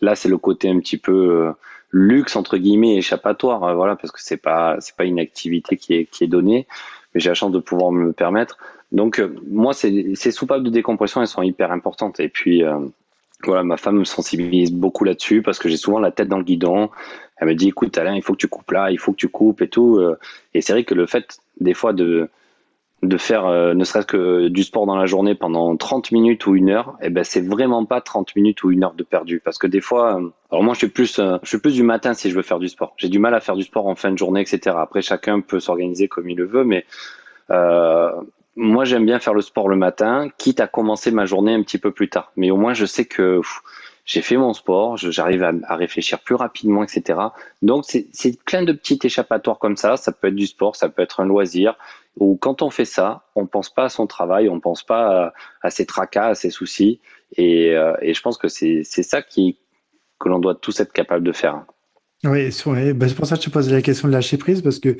Là, 0.00 0.14
c'est 0.14 0.28
le 0.28 0.38
côté 0.38 0.68
un 0.68 0.78
petit 0.78 0.98
peu 0.98 1.52
luxe 1.92 2.36
entre 2.36 2.56
guillemets 2.56 2.96
échappatoire 2.96 3.64
euh, 3.64 3.74
voilà 3.74 3.96
parce 3.96 4.12
que 4.12 4.20
c'est 4.22 4.36
pas 4.36 4.76
c'est 4.80 4.96
pas 4.96 5.04
une 5.04 5.18
activité 5.18 5.76
qui 5.76 5.94
est 5.94 6.04
qui 6.06 6.24
est 6.24 6.28
donnée 6.28 6.66
mais 7.14 7.20
j'ai 7.20 7.30
la 7.30 7.34
chance 7.34 7.52
de 7.52 7.58
pouvoir 7.58 7.90
me 7.90 8.06
le 8.06 8.12
permettre 8.12 8.58
donc 8.92 9.18
euh, 9.18 9.34
moi 9.48 9.72
ces 9.72 10.14
ces 10.14 10.30
soupapes 10.30 10.62
de 10.62 10.70
décompression 10.70 11.20
elles 11.20 11.28
sont 11.28 11.42
hyper 11.42 11.72
importantes 11.72 12.20
et 12.20 12.28
puis 12.28 12.62
euh, 12.62 12.78
voilà 13.46 13.62
ma 13.62 13.76
femme 13.76 13.98
me 13.98 14.04
sensibilise 14.04 14.72
beaucoup 14.72 15.04
là-dessus 15.04 15.42
parce 15.42 15.58
que 15.58 15.68
j'ai 15.68 15.76
souvent 15.76 16.00
la 16.00 16.10
tête 16.10 16.28
dans 16.28 16.38
le 16.38 16.44
guidon 16.44 16.90
elle 17.36 17.48
me 17.48 17.54
dit 17.54 17.68
écoute 17.68 17.96
Alain 17.98 18.14
il 18.14 18.22
faut 18.22 18.32
que 18.32 18.38
tu 18.38 18.48
coupes 18.48 18.70
là 18.70 18.90
il 18.90 18.98
faut 18.98 19.12
que 19.12 19.16
tu 19.16 19.28
coupes 19.28 19.62
et 19.62 19.68
tout 19.68 20.00
et 20.54 20.60
c'est 20.60 20.72
vrai 20.72 20.84
que 20.84 20.94
le 20.94 21.06
fait 21.06 21.38
des 21.60 21.74
fois 21.74 21.92
de 21.92 22.28
de 23.02 23.16
faire 23.16 23.46
euh, 23.46 23.72
ne 23.72 23.84
serait-ce 23.84 24.06
que 24.06 24.48
du 24.48 24.62
sport 24.62 24.84
dans 24.84 24.96
la 24.96 25.06
journée 25.06 25.34
pendant 25.34 25.74
30 25.74 26.12
minutes 26.12 26.46
ou 26.46 26.54
une 26.54 26.68
heure, 26.68 26.98
eh 27.00 27.08
ben 27.08 27.24
c'est 27.24 27.40
vraiment 27.40 27.86
pas 27.86 28.00
30 28.02 28.36
minutes 28.36 28.62
ou 28.62 28.70
une 28.70 28.84
heure 28.84 28.92
de 28.92 29.02
perdu 29.02 29.40
parce 29.42 29.56
que 29.56 29.66
des 29.66 29.80
fois 29.80 30.20
euh, 30.20 30.28
alors 30.50 30.62
moi 30.62 30.74
je 30.74 30.80
suis 30.80 30.88
plus 30.88 31.18
euh, 31.18 31.38
je 31.42 31.48
suis 31.48 31.58
plus 31.58 31.74
du 31.74 31.82
matin 31.82 32.12
si 32.12 32.28
je 32.30 32.36
veux 32.36 32.42
faire 32.42 32.58
du 32.58 32.68
sport. 32.68 32.94
J'ai 32.98 33.08
du 33.08 33.18
mal 33.18 33.34
à 33.34 33.40
faire 33.40 33.56
du 33.56 33.62
sport 33.62 33.86
en 33.86 33.94
fin 33.94 34.12
de 34.12 34.18
journée 34.18 34.42
etc. 34.42 34.76
Après 34.78 35.00
chacun 35.00 35.40
peut 35.40 35.60
s'organiser 35.60 36.08
comme 36.08 36.28
il 36.28 36.36
le 36.36 36.44
veut 36.44 36.64
mais 36.64 36.84
euh, 37.50 38.10
moi 38.60 38.84
j'aime 38.84 39.06
bien 39.06 39.18
faire 39.18 39.32
le 39.32 39.40
sport 39.40 39.68
le 39.68 39.76
matin 39.76 40.28
quitte 40.36 40.60
à 40.60 40.66
commencer 40.66 41.10
ma 41.10 41.24
journée 41.24 41.54
un 41.54 41.62
petit 41.62 41.78
peu 41.78 41.90
plus 41.90 42.10
tard. 42.10 42.30
Mais 42.36 42.50
au 42.50 42.56
moins 42.56 42.74
je 42.74 42.84
sais 42.84 43.06
que 43.06 43.40
j'ai 44.04 44.20
fait 44.22 44.36
mon 44.36 44.52
sport, 44.52 44.96
j'arrive 44.96 45.42
à, 45.42 45.76
réfléchir 45.76 46.18
plus 46.20 46.34
rapidement, 46.34 46.82
etc. 46.82 47.18
Donc 47.62 47.84
c'est 47.86 48.44
plein 48.44 48.62
de 48.62 48.72
petits 48.72 48.98
échappatoires 49.02 49.58
comme 49.58 49.76
ça. 49.76 49.96
Ça 49.96 50.12
peut 50.12 50.28
être 50.28 50.34
du 50.34 50.46
sport, 50.46 50.76
ça 50.76 50.88
peut 50.88 51.00
être 51.00 51.20
un 51.20 51.26
loisir, 51.26 51.76
où 52.16 52.36
quand 52.36 52.60
on 52.62 52.70
fait 52.70 52.84
ça, 52.84 53.24
on 53.34 53.46
pense 53.46 53.72
pas 53.72 53.84
à 53.84 53.88
son 53.88 54.06
travail, 54.06 54.48
on 54.48 54.60
pense 54.60 54.82
pas 54.82 55.32
à, 55.62 55.70
ses 55.70 55.86
tracas, 55.86 56.28
à 56.28 56.34
ses 56.34 56.50
soucis. 56.50 57.00
Et, 57.36 57.74
euh, 57.76 57.94
et 58.02 58.12
je 58.12 58.20
pense 58.20 58.36
que 58.36 58.48
c'est 58.48 58.84
ça 58.84 59.22
qui, 59.22 59.58
que 60.18 60.28
l'on 60.28 60.38
doit 60.38 60.54
tous 60.54 60.80
être 60.80 60.92
capable 60.92 61.24
de 61.24 61.32
faire. 61.32 61.64
Oui, 62.24 62.50
bah, 62.94 63.08
c'est 63.08 63.14
pour 63.14 63.26
ça 63.26 63.36
que 63.36 63.42
je 63.42 63.48
te 63.48 63.52
pose 63.52 63.72
la 63.72 63.80
question 63.80 64.08
de 64.08 64.12
lâcher 64.12 64.36
prise, 64.36 64.60
parce 64.60 64.80
que 64.80 64.96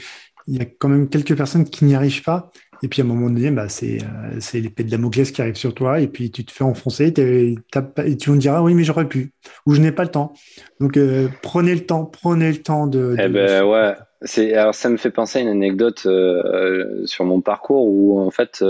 il 0.46 0.56
y 0.56 0.60
a 0.60 0.64
quand 0.64 0.88
même 0.88 1.08
quelques 1.08 1.36
personnes 1.36 1.68
qui 1.68 1.84
n'y 1.84 1.94
arrivent 1.94 2.22
pas. 2.22 2.50
Et 2.82 2.88
puis 2.88 3.02
à 3.02 3.04
un 3.04 3.08
moment 3.08 3.28
donné, 3.28 3.50
bah, 3.50 3.68
c'est 3.68 3.98
euh, 4.02 4.58
l'épée 4.58 4.84
de 4.84 4.90
Damoclès 4.90 5.30
qui 5.30 5.42
arrive 5.42 5.56
sur 5.56 5.74
toi, 5.74 6.00
et 6.00 6.06
puis 6.06 6.30
tu 6.30 6.44
te 6.44 6.52
fais 6.52 6.64
enfoncer, 6.64 7.08
et 7.08 8.16
tu 8.16 8.30
me 8.30 8.38
diras 8.38 8.62
oui, 8.62 8.74
mais 8.74 8.84
j'aurais 8.84 9.08
pu, 9.08 9.32
ou 9.66 9.74
je 9.74 9.80
n'ai 9.80 9.92
pas 9.92 10.04
le 10.04 10.10
temps. 10.10 10.32
Donc 10.80 10.96
euh, 10.96 11.28
prenez 11.42 11.74
le 11.74 11.84
temps, 11.84 12.04
prenez 12.04 12.50
le 12.50 12.58
temps 12.58 12.86
de. 12.86 13.16
Eh 13.18 13.28
ben 13.28 13.64
ouais, 13.64 13.94
c'est 14.22 14.54
alors 14.54 14.74
ça 14.74 14.88
me 14.88 14.96
fait 14.96 15.10
penser 15.10 15.40
à 15.40 15.42
une 15.42 15.48
anecdote 15.48 16.04
euh, 16.06 17.04
sur 17.04 17.24
mon 17.24 17.40
parcours 17.40 17.86
où 17.86 18.18
en 18.18 18.30
fait 18.30 18.64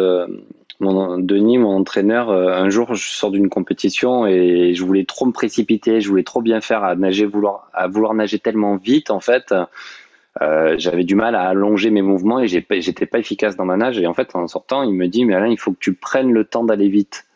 mon 0.82 1.18
Denis, 1.18 1.58
mon 1.58 1.76
entraîneur, 1.76 2.30
un 2.30 2.70
jour 2.70 2.94
je 2.94 3.10
sors 3.10 3.30
d'une 3.30 3.50
compétition 3.50 4.26
et 4.26 4.72
je 4.74 4.82
voulais 4.82 5.04
trop 5.04 5.26
me 5.26 5.32
précipiter, 5.32 6.00
je 6.00 6.08
voulais 6.08 6.24
trop 6.24 6.40
bien 6.40 6.60
faire 6.60 6.82
à 6.82 6.96
nager, 6.96 7.26
vouloir 7.26 7.68
à 7.74 7.86
vouloir 7.86 8.14
nager 8.14 8.38
tellement 8.38 8.76
vite 8.76 9.10
en 9.10 9.20
fait. 9.20 9.54
J'avais 10.40 11.04
du 11.04 11.14
mal 11.14 11.34
à 11.34 11.42
allonger 11.48 11.90
mes 11.90 12.02
mouvements 12.02 12.40
et 12.40 12.48
j'étais 12.48 13.06
pas 13.06 13.18
efficace 13.18 13.56
dans 13.56 13.64
ma 13.64 13.76
nage. 13.76 13.98
Et 13.98 14.06
en 14.06 14.14
fait 14.14 14.34
en 14.34 14.46
sortant 14.48 14.82
il 14.82 14.94
me 14.94 15.06
dit 15.06 15.24
mais 15.24 15.34
Alain 15.34 15.48
il 15.48 15.58
faut 15.58 15.72
que 15.72 15.78
tu 15.78 15.94
prennes 15.94 16.32
le 16.32 16.44
temps 16.44 16.64
d'aller 16.64 16.88
vite. 16.88 17.26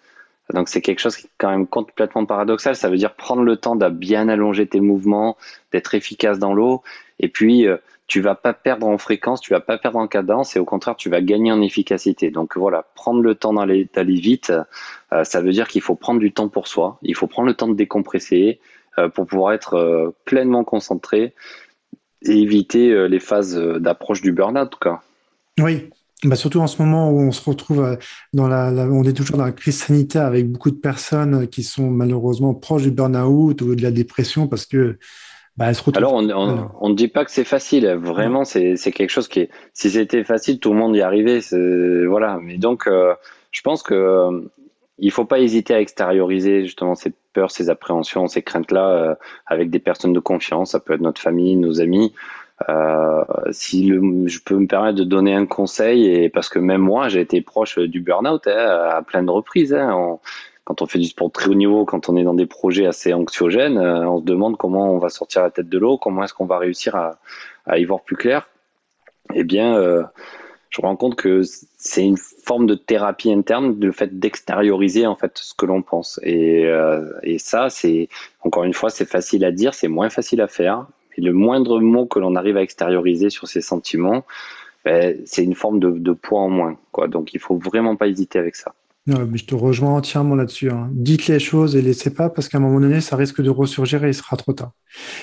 Donc 0.53 0.69
c'est 0.69 0.81
quelque 0.81 1.01
chose 1.01 1.17
qui 1.17 1.27
est 1.27 1.31
quand 1.39 1.51
même 1.51 1.67
complètement 1.67 2.27
paradoxal. 2.27 2.77
Ça 2.77 2.89
veut 2.89 2.97
dire 2.97 3.15
prendre 3.15 3.43
le 3.43 3.57
temps 3.57 3.77
de 3.77 3.89
bien 3.89 4.29
allonger 4.29 4.67
tes 4.67 4.81
mouvements 4.81 5.37
d'être 5.73 5.95
efficace 5.95 6.39
dans 6.39 6.55
l'eau. 6.55 6.83
Et 7.19 7.29
puis 7.29 7.67
tu 8.07 8.21
vas 8.21 8.35
pas 8.35 8.53
perdre 8.53 8.87
en 8.87 8.99
fréquence, 8.99 9.41
tu 9.41 9.53
vas 9.53 9.61
pas 9.61 9.79
perdre 9.79 9.99
en 9.99 10.07
cadence 10.07 10.57
et 10.57 10.59
au 10.59 10.65
contraire, 10.65 10.97
tu 10.97 11.09
vas 11.09 11.23
gagner 11.23 11.53
en 11.53 11.63
efficacité. 11.63 12.31
Donc 12.31 12.57
voilà, 12.57 12.85
prendre 12.95 13.23
le 13.23 13.35
temps 13.35 13.55
d'aller 13.55 13.89
vite, 14.15 14.53
euh, 15.13 15.25
ça 15.25 15.41
veut 15.41 15.53
dire 15.53 15.69
qu'il 15.69 15.81
faut 15.81 15.95
prendre 15.95 16.21
du 16.21 16.33
temps 16.33 16.49
pour 16.49 16.69
soi, 16.69 16.99
il 17.03 17.15
faut 17.15 17.27
prendre 17.27 17.49
le 17.49 17.55
temps 17.55 17.69
de 17.69 17.75
décompresser 17.75 18.61
euh, 18.99 19.09
pour 19.09 19.27
pouvoir 19.27 19.53
être 19.53 19.75
euh, 19.75 20.15
pleinement 20.25 20.65
concentré 20.65 21.35
et 22.25 22.39
éviter 22.39 23.09
les 23.09 23.21
phases 23.21 23.57
d'approche 23.57 24.23
du 24.23 24.33
burn-out. 24.33 24.75
Oui, 25.61 25.91
bah 26.25 26.37
surtout 26.37 26.61
en 26.61 26.67
ce 26.67 26.81
moment 26.81 27.11
où 27.11 27.21
on 27.21 27.33
se 27.33 27.49
retrouve 27.49 27.99
dans 28.33 28.49
la, 28.49 28.71
on 28.73 29.05
est 29.05 29.13
toujours 29.13 29.37
dans 29.37 29.45
la 29.45 29.53
crise 29.53 29.79
sanitaire 29.79 30.25
avec 30.25 30.51
beaucoup 30.51 30.71
de 30.71 30.77
personnes 30.77 31.49
qui 31.49 31.63
sont 31.63 31.91
malheureusement 31.91 32.55
proches 32.55 32.83
du 32.83 32.91
burn-out 32.91 33.61
ou 33.63 33.75
de 33.75 33.83
la 33.83 33.91
dépression 33.91 34.49
parce 34.49 34.67
que 34.67 34.99
bah, 35.57 35.71
Alors, 35.95 36.15
on 36.15 36.89
ne 36.89 36.95
dit 36.95 37.07
pas 37.07 37.25
que 37.25 37.31
c'est 37.31 37.45
facile. 37.45 37.87
Vraiment, 37.87 38.45
c'est 38.45 38.77
quelque 38.77 39.11
chose 39.11 39.29
qui 39.29 39.41
est. 39.41 39.51
Si 39.73 39.91
c'était 39.91 40.25
facile, 40.25 40.59
tout 40.59 40.73
le 40.73 40.79
monde 40.79 40.97
y 40.97 41.01
arrivait. 41.01 41.41
Voilà. 42.09 42.41
Mais 42.43 42.59
donc, 42.59 42.89
euh, 42.89 43.15
je 43.53 43.61
pense 43.61 43.85
que 43.85 43.95
euh, 43.95 44.41
il 44.99 45.11
faut 45.11 45.25
pas 45.25 45.41
hésiter 45.41 45.75
à 45.75 45.81
extérioriser 45.81 46.65
justement 46.65 46.95
ces 46.95 47.13
peurs, 47.33 47.51
ces 47.51 47.71
appréhensions, 47.71 48.29
ces 48.29 48.43
craintes-là 48.43 48.89
euh, 48.89 49.15
avec 49.47 49.71
des 49.71 49.81
personnes 49.81 50.13
de 50.13 50.21
confiance. 50.21 50.73
Ça 50.73 50.81
peut 50.81 50.95
être 50.95 51.01
notre 51.01 51.21
famille, 51.21 51.57
nos 51.57 51.81
amis. 51.81 52.15
si 53.51 53.87
le, 53.87 54.29
je 54.29 54.39
peux 54.41 54.57
me 54.57 54.67
permettre 54.67 54.97
de 54.97 55.05
donner 55.05 55.35
un 55.35 55.47
conseil, 55.47 56.07
et 56.07 56.29
parce 56.29 56.49
que 56.49 56.59
même 56.59 56.81
moi, 56.81 57.09
j'ai 57.09 57.21
été 57.21 57.41
proche 57.41 57.79
du 57.79 58.01
burn-out 58.01 58.47
hein, 58.47 58.89
à 58.91 59.03
plein 59.03 59.23
de 59.23 59.31
reprises. 59.31 59.75
Hein, 59.75 60.19
quand 60.65 60.81
on 60.81 60.87
fait 60.87 60.99
du 60.99 61.07
sport 61.07 61.31
très 61.31 61.49
haut 61.49 61.55
niveau, 61.55 61.85
quand 61.85 62.09
on 62.09 62.17
est 62.17 62.25
dans 62.25 62.35
des 62.35 62.47
projets 62.47 62.87
assez 62.87 63.13
anxiogènes, 63.13 63.79
euh, 63.79 64.09
on 64.09 64.19
se 64.19 64.25
demande 64.25 64.57
comment 64.57 64.91
on 64.93 64.99
va 64.99 65.11
sortir 65.11 65.43
la 65.43 65.51
tête 65.51 65.69
de 65.69 65.79
l'eau, 65.79 65.99
comment 65.99 66.25
est-ce 66.25 66.35
qu'on 66.35 66.47
va 66.47 66.59
réussir 66.59 66.97
à, 66.97 67.19
à, 67.67 67.79
y 67.79 67.85
voir 67.85 68.01
plus 68.01 68.17
clair. 68.17 68.49
Eh 69.35 69.45
bien, 69.45 69.77
euh, 69.77 70.03
je 70.75 70.83
me 70.83 70.89
rends 70.89 70.97
compte 70.97 71.15
que 71.15 71.43
c'est 71.77 72.05
une 72.05 72.17
forme 72.17 72.67
de 72.67 72.75
thérapie 72.75 73.33
interne, 73.33 73.79
le 73.81 73.93
fait 73.93 74.19
d'extérioriser 74.19 75.07
en 75.07 75.15
fait 75.15 75.39
ce 75.39 75.55
que 75.55 75.67
l'on 75.67 75.83
pense. 75.83 76.19
Et, 76.25 76.65
euh, 76.67 77.13
et 77.23 77.39
ça, 77.39 77.71
c'est 77.71 78.09
encore 78.41 78.65
une 78.65 78.75
fois, 78.75 78.91
c'est 78.91 79.09
facile 79.09 79.45
à 79.45 79.53
dire, 79.53 79.73
c'est 79.73 79.87
moins 79.87 80.11
facile 80.11 80.41
à 80.41 80.49
faire. 80.49 80.87
Et 81.17 81.21
le 81.21 81.33
moindre 81.33 81.81
mot 81.81 82.07
que 82.07 82.19
l'on 82.19 82.35
arrive 82.35 82.57
à 82.57 82.63
extérioriser 82.63 83.31
sur 83.31 83.47
ses 83.47 83.61
sentiments, 83.61 84.25
ben, 84.85 85.17
c'est 85.27 85.45
une 85.45 85.55
forme 85.55 85.79
de, 85.79 85.91
de 85.93 86.13
poids 86.13 86.41
en 86.41 86.49
moins. 86.49 86.77
Quoi. 86.91 87.07
Donc, 87.07 87.35
il 87.35 87.41
faut 87.41 87.57
vraiment 87.57 87.95
pas 87.95 88.09
hésiter 88.09 88.41
avec 88.41 88.57
ça. 88.57 88.75
Non, 89.07 89.29
mais 89.31 89.39
je 89.39 89.45
te 89.45 89.55
rejoins 89.55 89.95
entièrement 89.95 90.35
là-dessus. 90.35 90.71
Hein. 90.71 90.89
Dites 90.91 91.29
les 91.29 91.39
choses 91.39 91.77
et 91.77 91.83
laissez 91.83 92.13
pas 92.13 92.31
parce 92.31 92.49
qu'à 92.49 92.59
un 92.59 92.61
moment 92.61 92.81
donné, 92.81 93.01
ça 93.01 93.15
risque 93.15 93.41
de 93.43 93.51
ressurgir 93.51 94.05
et 94.05 94.09
il 94.09 94.15
sera 94.15 94.37
trop 94.37 94.55
tard. 94.55 94.73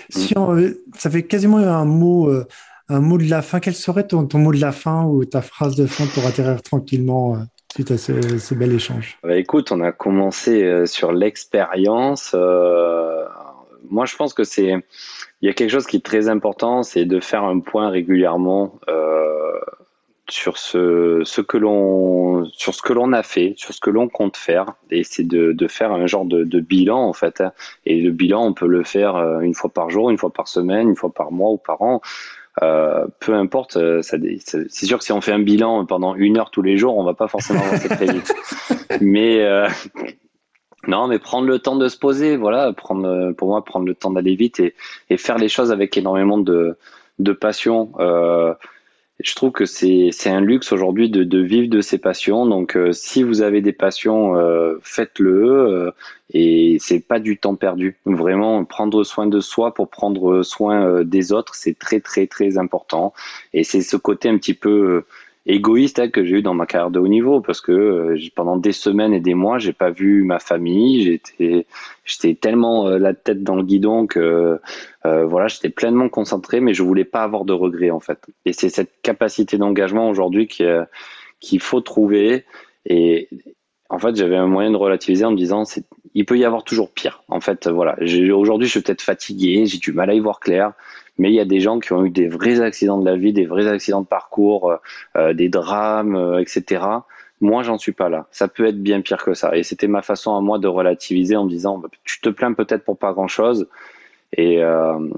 Si 0.10 0.34
mm. 0.34 0.76
ça 0.96 1.10
fait 1.10 1.24
quasiment 1.24 1.58
un 1.58 1.86
mot, 1.86 2.30
euh, 2.30 2.46
un 2.92 3.00
mot 3.00 3.18
de 3.18 3.30
la 3.30 3.42
fin. 3.42 3.60
Quel 3.60 3.74
serait 3.74 4.08
ton, 4.08 4.28
mot 4.34 4.52
de 4.52 4.60
la 4.60 4.72
fin 4.72 5.06
ou 5.06 5.26
ta 5.26 5.42
phrase 5.42 5.76
de 5.76 5.86
fin 5.86 6.06
pour 6.14 6.26
atterrir 6.26 6.62
tranquillement 6.62 7.36
euh, 7.36 7.40
suite 7.74 7.92
à 7.92 7.98
ce, 7.98 8.54
bel 8.54 8.74
échange? 8.74 9.18
Bah, 9.24 9.38
Écoute, 9.38 9.72
on 9.72 9.82
a 9.82 9.92
commencé 9.92 10.64
euh, 10.64 10.86
sur 10.86 11.12
l'expérience. 11.12 12.34
moi, 13.90 14.06
je 14.06 14.16
pense 14.16 14.34
que 14.34 14.44
c'est 14.44 14.76
il 15.42 15.48
y 15.48 15.50
a 15.50 15.54
quelque 15.54 15.72
chose 15.72 15.88
qui 15.88 15.98
est 15.98 16.06
très 16.06 16.30
important, 16.30 16.84
c'est 16.84 17.06
de 17.06 17.20
faire 17.20 17.44
un 17.44 17.60
point 17.60 17.90
régulièrement 17.90 18.80
sur 20.32 20.58
ce, 20.58 21.42
que 21.42 21.58
l'on 21.58 22.46
sur 22.54 22.74
ce 22.74 22.82
que 22.82 22.94
l'on 22.94 23.12
a 23.14 23.22
fait, 23.22 23.54
sur 23.58 23.74
ce 23.74 23.82
que 23.82 23.90
l'on 23.90 24.08
compte 24.08 24.38
faire, 24.38 24.74
et 24.90 25.04
c'est 25.04 25.28
de, 25.28 25.68
faire 25.68 25.92
un 25.92 26.08
genre 26.08 26.26
de, 26.26 26.60
bilan 26.60 27.00
en 27.00 27.14
fait. 27.14 27.44
Et 27.86 28.02
le 28.02 28.12
bilan, 28.12 28.46
on 28.46 28.54
peut 28.54 28.68
le 28.68 28.84
faire 28.84 29.16
euh, 29.16 29.42
une 29.42 29.54
fois 29.54 29.70
par 29.70 29.90
jour, 29.90 30.10
une 30.10 30.18
fois 30.18 30.32
par 30.32 30.48
semaine, 30.48 30.90
une 30.90 30.96
fois 30.96 31.12
par 31.12 31.32
mois 31.32 31.52
ou 31.52 31.58
par 31.58 31.82
an. 31.82 32.02
Euh, 32.62 33.08
peu 33.20 33.34
importe, 33.34 33.78
euh, 33.78 34.02
ça, 34.02 34.18
c'est 34.46 34.86
sûr 34.86 34.98
que 34.98 35.04
si 35.04 35.14
on 35.14 35.22
fait 35.22 35.32
un 35.32 35.40
bilan 35.40 35.86
pendant 35.86 36.16
une 36.16 36.38
heure 36.38 36.52
tous 36.52 36.62
les 36.62 36.78
jours, 36.78 36.98
on 36.98 37.04
va 37.04 37.14
pas 37.14 37.28
forcément 37.28 37.62
avancer 37.62 37.88
très 37.88 38.12
vite. 38.12 38.34
Mais 39.02 39.42
euh, 39.42 39.70
non, 40.88 41.08
mais 41.08 41.18
prendre 41.18 41.48
le 41.48 41.60
temps 41.60 41.76
de 41.76 41.88
se 41.88 41.98
poser, 41.98 42.36
voilà, 42.36 42.74
prendre 42.74 43.32
pour 43.34 43.48
moi 43.48 43.64
prendre 43.64 43.86
le 43.86 43.96
temps 43.96 44.12
d'aller 44.12 44.36
vite 44.36 44.60
et, 44.60 44.76
et, 45.10 45.18
faire 45.18 45.38
les 45.38 45.48
choses 45.48 45.72
avec 45.72 45.96
énormément 45.96 46.40
de, 46.40 46.78
de 47.20 47.34
passion. 47.34 47.94
Euh, 48.00 48.54
je 49.24 49.36
trouve 49.36 49.52
que 49.52 49.66
c'est 49.66 50.12
un 50.28 50.42
luxe 50.42 50.72
aujourd'hui 50.72 51.10
de, 51.10 51.24
de, 51.24 51.40
vivre 51.40 51.70
de 51.70 51.82
ses 51.82 51.98
passions. 51.98 52.46
Donc, 52.46 52.76
euh, 52.76 52.92
si 52.92 53.24
vous 53.24 53.42
avez 53.42 53.62
des 53.62 53.74
passions, 53.74 54.36
euh, 54.36 54.78
faites-le 54.82 55.50
euh, 55.50 55.92
et 56.34 56.78
c'est 56.80 57.00
pas 57.00 57.20
du 57.20 57.38
temps 57.38 57.56
perdu. 57.56 57.98
Vraiment, 58.06 58.64
prendre 58.66 59.04
soin 59.04 59.28
de 59.28 59.40
soi 59.40 59.74
pour 59.74 59.90
prendre 59.90 60.44
soin 60.44 61.04
des 61.04 61.34
autres, 61.34 61.56
c'est 61.56 61.78
très 61.78 62.00
très 62.00 62.28
très 62.28 62.58
important. 62.58 63.14
Et 63.54 63.64
c'est 63.64 63.82
ce 63.82 63.98
côté 63.98 64.30
un 64.30 64.38
petit 64.38 64.54
peu 64.54 65.04
égoïste 65.46 66.00
hein, 66.00 66.10
que 66.10 66.24
j'ai 66.24 66.38
eu 66.38 66.42
dans 66.42 66.54
ma 66.54 66.66
carrière 66.66 66.92
de 66.92 67.00
haut 67.00 67.08
niveau 67.08 67.42
parce 67.42 67.62
que 67.62 67.72
euh, 67.72 68.18
pendant 68.36 68.58
des 68.58 68.72
semaines 68.72 69.14
et 69.14 69.20
des 69.20 69.34
mois, 69.34 69.58
j'ai 69.58 69.74
pas 69.74 69.90
vu 69.90 70.24
ma 70.24 70.40
famille. 70.40 71.04
J'étais, 71.04 71.66
j'étais 72.06 72.36
tellement 72.36 72.88
euh, 72.88 72.98
la 72.98 73.14
tête 73.14 73.44
dans 73.44 73.56
le 73.56 73.64
guidon 73.64 74.08
que 74.08 74.60
euh, 75.06 75.26
voilà, 75.26 75.48
j'étais 75.48 75.70
pleinement 75.70 76.10
concentré, 76.10 76.60
mais 76.60 76.74
je 76.74 76.84
voulais 76.84 77.06
pas 77.06 77.24
avoir 77.24 77.46
de 77.46 77.54
regrets 77.54 77.92
en 77.92 78.00
fait. 78.00 78.20
Et 78.46 78.54
c'est 78.54 78.70
cette 78.70 79.02
capacité 79.02 79.58
d'engagement 79.58 80.10
aujourd'hui 80.10 80.48
qu'il 80.48 81.60
faut 81.60 81.82
trouver. 81.82 82.46
Et 82.86 83.30
en 83.90 84.00
fait, 84.00 84.16
j'avais 84.16 84.38
un 84.38 84.48
moyen 84.48 84.72
de 84.72 84.78
relativiser 84.78 85.26
en 85.26 85.32
me 85.32 85.38
disant, 85.38 85.64
il 86.14 86.26
peut 86.26 86.38
y 86.38 86.46
avoir 86.46 86.64
toujours 86.64 86.92
pire. 86.92 87.24
En 87.28 87.42
fait, 87.42 87.68
voilà. 87.68 87.98
Aujourd'hui, 88.34 88.68
je 88.68 88.72
suis 88.72 88.82
peut-être 88.82 89.02
fatigué, 89.02 89.66
j'ai 89.66 89.80
du 89.80 89.92
mal 89.92 90.10
à 90.10 90.14
y 90.14 90.20
voir 90.20 90.40
clair 90.40 90.74
mais 91.22 91.30
il 91.30 91.36
y 91.36 91.40
a 91.40 91.46
des 91.46 91.60
gens 91.60 91.80
qui 91.80 91.94
ont 91.94 92.04
eu 92.04 92.10
des 92.10 92.28
vrais 92.28 92.62
accidents 92.62 92.98
de 92.98 93.06
la 93.06 93.16
vie, 93.16 93.32
des 93.32 93.46
vrais 93.46 93.68
accidents 93.68 94.02
de 94.02 94.08
parcours, 94.08 94.72
euh, 94.72 94.78
euh, 95.18 95.34
des 95.36 95.50
drames, 95.50 96.16
euh, 96.16 96.42
etc. 96.42 96.84
Moi, 97.42 97.62
j'en 97.62 97.78
suis 97.78 97.92
pas 97.92 98.10
là. 98.10 98.26
Ça 98.32 98.48
peut 98.48 98.66
être 98.66 98.82
bien 98.82 99.02
pire 99.02 99.24
que 99.24 99.36
ça. 99.36 99.56
Et 99.56 99.62
c'était 99.62 99.88
ma 99.88 100.02
façon 100.02 100.36
à 100.36 100.42
moi 100.42 100.58
de 100.58 100.68
relativiser 100.68 101.36
en 101.36 101.46
me 101.46 101.50
disant, 101.52 101.78
bah, 101.78 101.90
tu 102.06 102.22
te 102.22 102.30
plains 102.30 102.54
peut-être 102.54 102.84
pour 102.84 102.98
pas 102.98 103.14
grand-chose. 103.14 103.68
Et, 104.36 104.62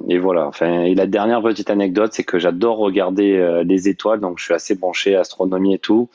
et, 0.09 0.17
voilà. 0.17 0.49
Et 0.61 0.95
la 0.95 1.05
dernière 1.05 1.43
petite 1.43 1.69
anecdote, 1.69 2.13
c'est 2.13 2.23
que 2.23 2.39
j'adore 2.39 2.77
regarder 2.77 3.61
les 3.63 3.87
étoiles, 3.87 4.19
donc 4.19 4.39
je 4.39 4.45
suis 4.45 4.55
assez 4.55 4.73
branché 4.73 5.15
astronomie 5.15 5.75
et 5.75 5.77
tout. 5.77 6.09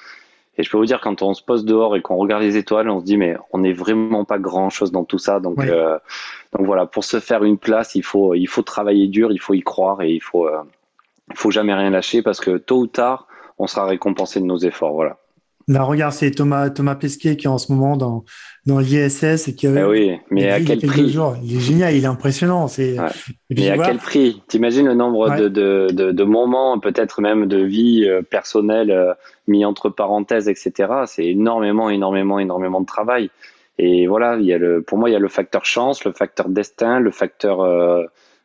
Et 0.59 0.65
je 0.65 0.71
peux 0.71 0.77
vous 0.77 0.87
dire, 0.87 1.01
quand 1.01 1.23
on 1.23 1.35
se 1.35 1.43
pose 1.43 1.65
dehors 1.65 1.97
et 1.97 2.03
qu'on 2.03 2.17
regarde 2.17 2.43
les 2.43 2.57
étoiles, 2.57 2.91
on 2.91 2.99
se 2.99 3.05
dit, 3.05 3.17
mais 3.17 3.37
on 3.53 3.59
n'est 3.59 3.73
vraiment 3.73 4.25
pas 4.25 4.39
grand 4.39 4.71
chose 4.71 4.91
dans 4.91 5.05
tout 5.05 5.19
ça. 5.19 5.39
Donc, 5.39 5.61
euh, 5.61 5.99
donc 6.53 6.67
voilà, 6.67 6.85
pour 6.85 7.05
se 7.05 7.21
faire 7.21 7.45
une 7.45 7.59
place, 7.59 7.95
il 7.95 8.03
faut, 8.03 8.35
il 8.35 8.47
faut 8.47 8.63
travailler 8.63 9.07
dur, 9.07 9.31
il 9.31 9.39
faut 9.39 9.55
y 9.55 9.63
croire 9.63 10.03
et 10.03 10.11
il 10.11 10.21
faut, 10.21 10.49
euh, 10.49 10.59
faut 11.35 11.53
jamais 11.53 11.75
rien 11.75 11.91
lâcher 11.91 12.23
parce 12.23 12.41
que 12.41 12.59
tôt 12.59 12.79
ou 12.79 12.87
tard, 12.89 13.29
on 13.59 13.69
sera 13.69 13.87
récompensé 13.87 14.41
de 14.41 14.47
nos 14.47 14.59
efforts. 14.59 14.95
Voilà. 14.95 15.19
Là, 15.69 15.83
regarde, 15.83 16.15
c'est 16.15 16.31
Thomas, 16.31 16.71
Thomas 16.71 16.95
Pesquet 16.95 17.37
qui 17.37 17.47
est 17.47 17.51
en 17.51 17.59
ce 17.59 17.71
moment 17.71 17.99
dans, 17.99 18.25
dans 18.65 18.79
l'ISS 18.79 19.49
et 19.49 19.55
qui 19.55 19.67
a. 19.67 19.73
Eh 19.75 19.85
oui, 19.85 20.19
mais 20.31 20.49
à 20.51 20.61
quel 20.61 20.79
prix? 20.81 21.15
Il 21.43 21.57
est 21.57 21.61
génial, 21.61 21.95
il 21.95 22.05
est 22.05 22.07
impressionnant. 22.07 22.69
C'est. 22.69 22.97
Mais 23.51 23.69
à 23.69 23.77
quel 23.77 23.99
prix? 23.99 24.43
T'imagines 24.49 24.87
le 24.87 24.95
nombre 24.95 25.37
de, 25.37 25.49
de, 25.49 25.89
de, 25.91 26.11
de, 26.11 26.25
moments, 26.25 26.79
peut-être 26.81 27.21
même 27.21 27.47
de 27.47 27.59
vie 27.59 28.07
euh, 28.09 28.23
personnelle 28.23 28.91
euh, 28.91 29.13
mis 29.47 29.67
entre 29.67 29.91
parenthèses, 29.91 30.49
etc. 30.49 30.73
C'est 31.07 31.27
énormément, 31.27 31.91
énormément, 31.91 32.39
énormément 32.39 32.81
de 32.81 32.87
travail. 32.87 33.31
Et 33.77 34.07
voilà, 34.07 34.37
il 34.37 34.47
y 34.47 34.55
a 34.55 34.59
le, 34.59 34.81
pour 34.81 34.97
moi, 34.97 35.11
il 35.11 35.13
y 35.13 35.17
a 35.17 35.21
le 35.21 35.29
facteur 35.29 35.67
chance, 35.67 36.03
le 36.05 36.13
facteur 36.13 36.49
destin, 36.49 36.99
le 36.99 37.11
facteur 37.11 37.61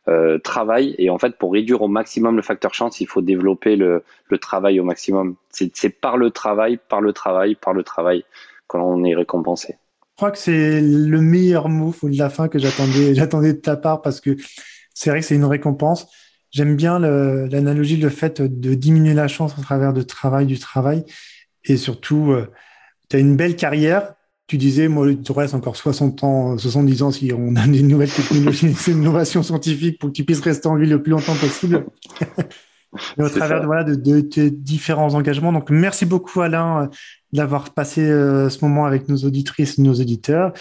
euh, 0.08 0.38
travail. 0.38 0.94
Et 0.98 1.10
en 1.10 1.18
fait, 1.18 1.36
pour 1.38 1.52
réduire 1.52 1.82
au 1.82 1.88
maximum 1.88 2.36
le 2.36 2.42
facteur 2.42 2.74
chance, 2.74 3.00
il 3.00 3.06
faut 3.06 3.22
développer 3.22 3.76
le, 3.76 4.02
le 4.28 4.38
travail 4.38 4.80
au 4.80 4.84
maximum. 4.84 5.36
C'est 5.50 5.88
par 5.88 6.16
le 6.16 6.30
travail, 6.30 6.78
par 6.88 7.00
le 7.00 7.12
travail, 7.12 7.54
par 7.54 7.72
le 7.72 7.82
travail 7.82 8.24
qu'on 8.66 9.04
est 9.04 9.14
récompensé. 9.14 9.76
Je 10.14 10.16
crois 10.16 10.30
que 10.30 10.38
c'est 10.38 10.80
le 10.80 11.20
meilleur 11.20 11.68
mot 11.68 11.94
de 12.02 12.18
la 12.18 12.30
fin 12.30 12.48
que 12.48 12.58
j'attendais, 12.58 13.14
j'attendais 13.16 13.52
de 13.52 13.58
ta 13.58 13.76
part 13.76 14.02
parce 14.02 14.20
que 14.20 14.36
c'est 14.94 15.10
vrai 15.10 15.20
que 15.20 15.26
c'est 15.26 15.34
une 15.34 15.44
récompense. 15.44 16.06
J'aime 16.50 16.76
bien 16.76 17.00
l'analogie, 17.00 17.96
le, 17.96 18.08
fait 18.10 18.40
de 18.40 18.74
diminuer 18.74 19.12
la 19.12 19.26
chance 19.26 19.58
au 19.58 19.62
travers 19.62 19.92
de 19.92 20.02
travail, 20.02 20.46
du 20.46 20.58
travail. 20.58 21.04
Et 21.64 21.76
surtout, 21.76 22.30
euh, 22.30 22.46
tu 23.08 23.16
as 23.16 23.18
une 23.18 23.36
belle 23.36 23.56
carrière, 23.56 24.14
tu 24.46 24.58
disais, 24.58 24.88
moi, 24.88 25.10
il 25.10 25.22
te 25.22 25.32
reste 25.32 25.54
encore 25.54 25.76
60 25.76 26.22
ans, 26.22 26.58
70 26.58 27.02
ans 27.02 27.10
si 27.10 27.32
on 27.32 27.56
a 27.56 27.66
des 27.66 27.82
nouvelles 27.82 28.10
technologies, 28.10 28.66
des 28.86 28.92
innovations 28.92 29.42
scientifiques 29.42 29.98
pour 29.98 30.10
que 30.10 30.14
tu 30.14 30.24
puisses 30.24 30.40
rester 30.40 30.68
en 30.68 30.76
vie 30.76 30.86
le 30.86 31.02
plus 31.02 31.10
longtemps 31.10 31.34
possible. 31.34 31.86
Mais 33.16 33.24
au 33.24 33.28
travers 33.28 33.60
de, 33.62 33.66
voilà, 33.66 33.84
de, 33.84 34.20
tes 34.20 34.50
différents 34.50 35.14
engagements. 35.14 35.52
Donc, 35.52 35.70
merci 35.70 36.04
beaucoup, 36.04 36.42
Alain, 36.42 36.82
euh, 36.82 36.86
d'avoir 37.32 37.72
passé 37.72 38.02
euh, 38.02 38.50
ce 38.50 38.62
moment 38.62 38.84
avec 38.84 39.08
nos 39.08 39.16
auditrices, 39.16 39.78
nos 39.78 39.94
auditeurs. 39.94 40.52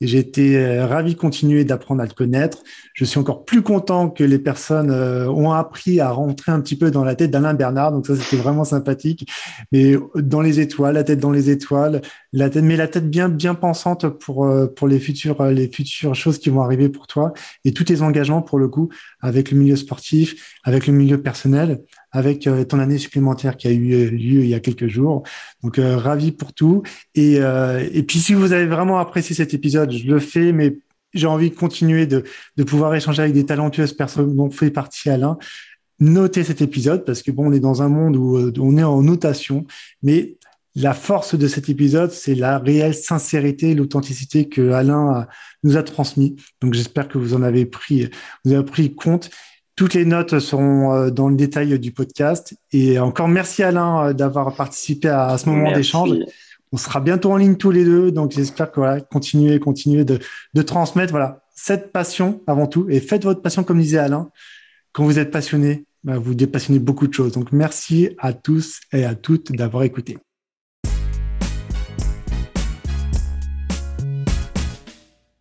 J'ai 0.00 0.18
été 0.18 0.56
euh, 0.56 0.86
ravi 0.86 1.14
de 1.14 1.18
continuer 1.18 1.64
d'apprendre 1.64 2.02
à 2.02 2.06
te 2.06 2.14
connaître. 2.14 2.62
Je 2.94 3.04
suis 3.04 3.18
encore 3.18 3.44
plus 3.44 3.62
content 3.62 4.08
que 4.08 4.24
les 4.24 4.38
personnes 4.38 4.90
euh, 4.90 5.28
ont 5.28 5.52
appris 5.52 6.00
à 6.00 6.10
rentrer 6.10 6.52
un 6.52 6.60
petit 6.60 6.76
peu 6.76 6.90
dans 6.90 7.04
la 7.04 7.14
tête 7.14 7.30
d'Alain 7.30 7.52
Bernard. 7.52 7.92
Donc 7.92 8.06
ça, 8.06 8.16
c'était 8.16 8.40
vraiment 8.40 8.64
sympathique. 8.64 9.30
Mais 9.72 9.96
dans 10.14 10.40
les 10.40 10.58
étoiles, 10.58 10.94
la 10.94 11.04
tête 11.04 11.18
dans 11.18 11.30
les 11.30 11.50
étoiles, 11.50 12.00
la 12.32 12.48
tête, 12.48 12.64
mais 12.64 12.76
la 12.76 12.88
tête 12.88 13.10
bien, 13.10 13.28
bien 13.28 13.54
pensante 13.54 14.08
pour 14.08 14.46
euh, 14.46 14.66
pour 14.66 14.88
les 14.88 14.98
futures 14.98 15.44
les 15.44 15.68
futures 15.68 16.14
choses 16.14 16.38
qui 16.38 16.48
vont 16.48 16.62
arriver 16.62 16.88
pour 16.88 17.06
toi 17.06 17.34
et 17.66 17.72
tous 17.72 17.84
tes 17.84 18.00
engagements 18.00 18.40
pour 18.40 18.58
le 18.58 18.68
coup 18.68 18.88
avec 19.20 19.50
le 19.50 19.58
milieu 19.58 19.76
sportif, 19.76 20.58
avec 20.64 20.86
le 20.86 20.94
milieu 20.94 21.20
personnel 21.20 21.82
avec 22.12 22.46
euh, 22.46 22.64
ton 22.64 22.78
année 22.78 22.98
supplémentaire 22.98 23.56
qui 23.56 23.68
a 23.68 23.70
eu 23.70 23.92
euh, 23.92 24.10
lieu 24.10 24.42
il 24.42 24.48
y 24.48 24.54
a 24.54 24.60
quelques 24.60 24.88
jours. 24.88 25.22
Donc 25.62 25.78
euh, 25.78 25.96
ravi 25.96 26.32
pour 26.32 26.52
tout. 26.52 26.82
Et, 27.14 27.40
puis 28.06 28.18
si 28.18 28.34
vous 28.34 28.52
avez 28.52 28.66
vraiment 28.66 28.98
apprécié 28.98 29.34
cet 29.34 29.54
épisode, 29.54 29.92
je 29.92 30.06
le 30.06 30.18
fais, 30.18 30.52
mais 30.52 30.78
j'ai 31.12 31.26
envie 31.26 31.50
de 31.50 31.54
continuer 31.54 32.06
de, 32.06 32.24
de 32.56 32.64
pouvoir 32.64 32.94
échanger 32.94 33.22
avec 33.22 33.34
des 33.34 33.46
talentueuses 33.46 33.92
personnes 33.92 34.36
dont 34.36 34.50
fait 34.50 34.70
partie 34.70 35.10
Alain. 35.10 35.38
Notez 35.98 36.44
cet 36.44 36.62
épisode 36.62 37.04
parce 37.04 37.22
que 37.22 37.30
bon, 37.30 37.48
on 37.48 37.52
est 37.52 37.60
dans 37.60 37.82
un 37.82 37.88
monde 37.88 38.16
où 38.16 38.50
on 38.58 38.78
est 38.78 38.82
en 38.82 39.02
notation, 39.02 39.66
mais 40.02 40.38
la 40.76 40.94
force 40.94 41.34
de 41.34 41.46
cet 41.48 41.68
épisode, 41.68 42.12
c'est 42.12 42.34
la 42.34 42.58
réelle 42.58 42.94
sincérité, 42.94 43.74
l'authenticité 43.74 44.48
que 44.48 44.70
Alain 44.70 45.26
nous 45.62 45.76
a 45.76 45.82
transmis. 45.82 46.36
Donc 46.62 46.74
j'espère 46.74 47.08
que 47.08 47.18
vous 47.18 47.34
en 47.34 47.42
avez 47.42 47.66
pris, 47.66 48.08
vous 48.44 48.52
avez 48.52 48.64
pris 48.64 48.94
compte 48.94 49.30
toutes 49.80 49.94
les 49.94 50.04
notes 50.04 50.40
seront 50.40 50.92
euh, 50.92 51.10
dans 51.10 51.30
le 51.30 51.36
détail 51.36 51.78
du 51.78 51.90
podcast. 51.90 52.54
Et 52.70 52.98
encore 52.98 53.28
merci 53.28 53.62
Alain 53.62 54.08
euh, 54.08 54.12
d'avoir 54.12 54.54
participé 54.54 55.08
à, 55.08 55.38
ce 55.38 55.48
moment 55.48 55.72
d'échange. 55.72 56.10
On 56.70 56.76
sera 56.76 57.00
bientôt 57.00 57.32
en 57.32 57.36
ligne 57.36 57.56
tous 57.56 57.70
les 57.70 57.82
deux, 57.82 58.12
donc 58.12 58.32
j'espère 58.32 58.70
que 58.70 58.80
voilà, 58.80 59.00
continuez, 59.00 59.58
continuez 59.58 60.04
de, 60.04 60.18
de 60.52 60.62
transmettre 60.62 61.12
voilà 61.12 61.44
cette 61.54 61.92
passion 61.92 62.42
avant 62.46 62.66
tout 62.66 62.90
et 62.90 63.00
faites 63.00 63.24
votre 63.24 63.40
passion 63.40 63.64
comme 63.64 63.80
disait 63.80 63.96
Alain. 63.96 64.28
Quand 64.92 65.04
vous 65.04 65.18
êtes 65.18 65.30
passionné, 65.30 65.86
bah, 66.04 66.18
vous 66.18 66.34
dépassionnez 66.34 66.78
beaucoup 66.78 67.06
de 67.06 67.14
choses. 67.14 67.32
Donc 67.32 67.50
merci 67.50 68.10
à 68.18 68.34
tous 68.34 68.80
et 68.92 69.06
à 69.06 69.14
toutes 69.14 69.50
d'avoir 69.50 69.84
écouté. 69.84 70.18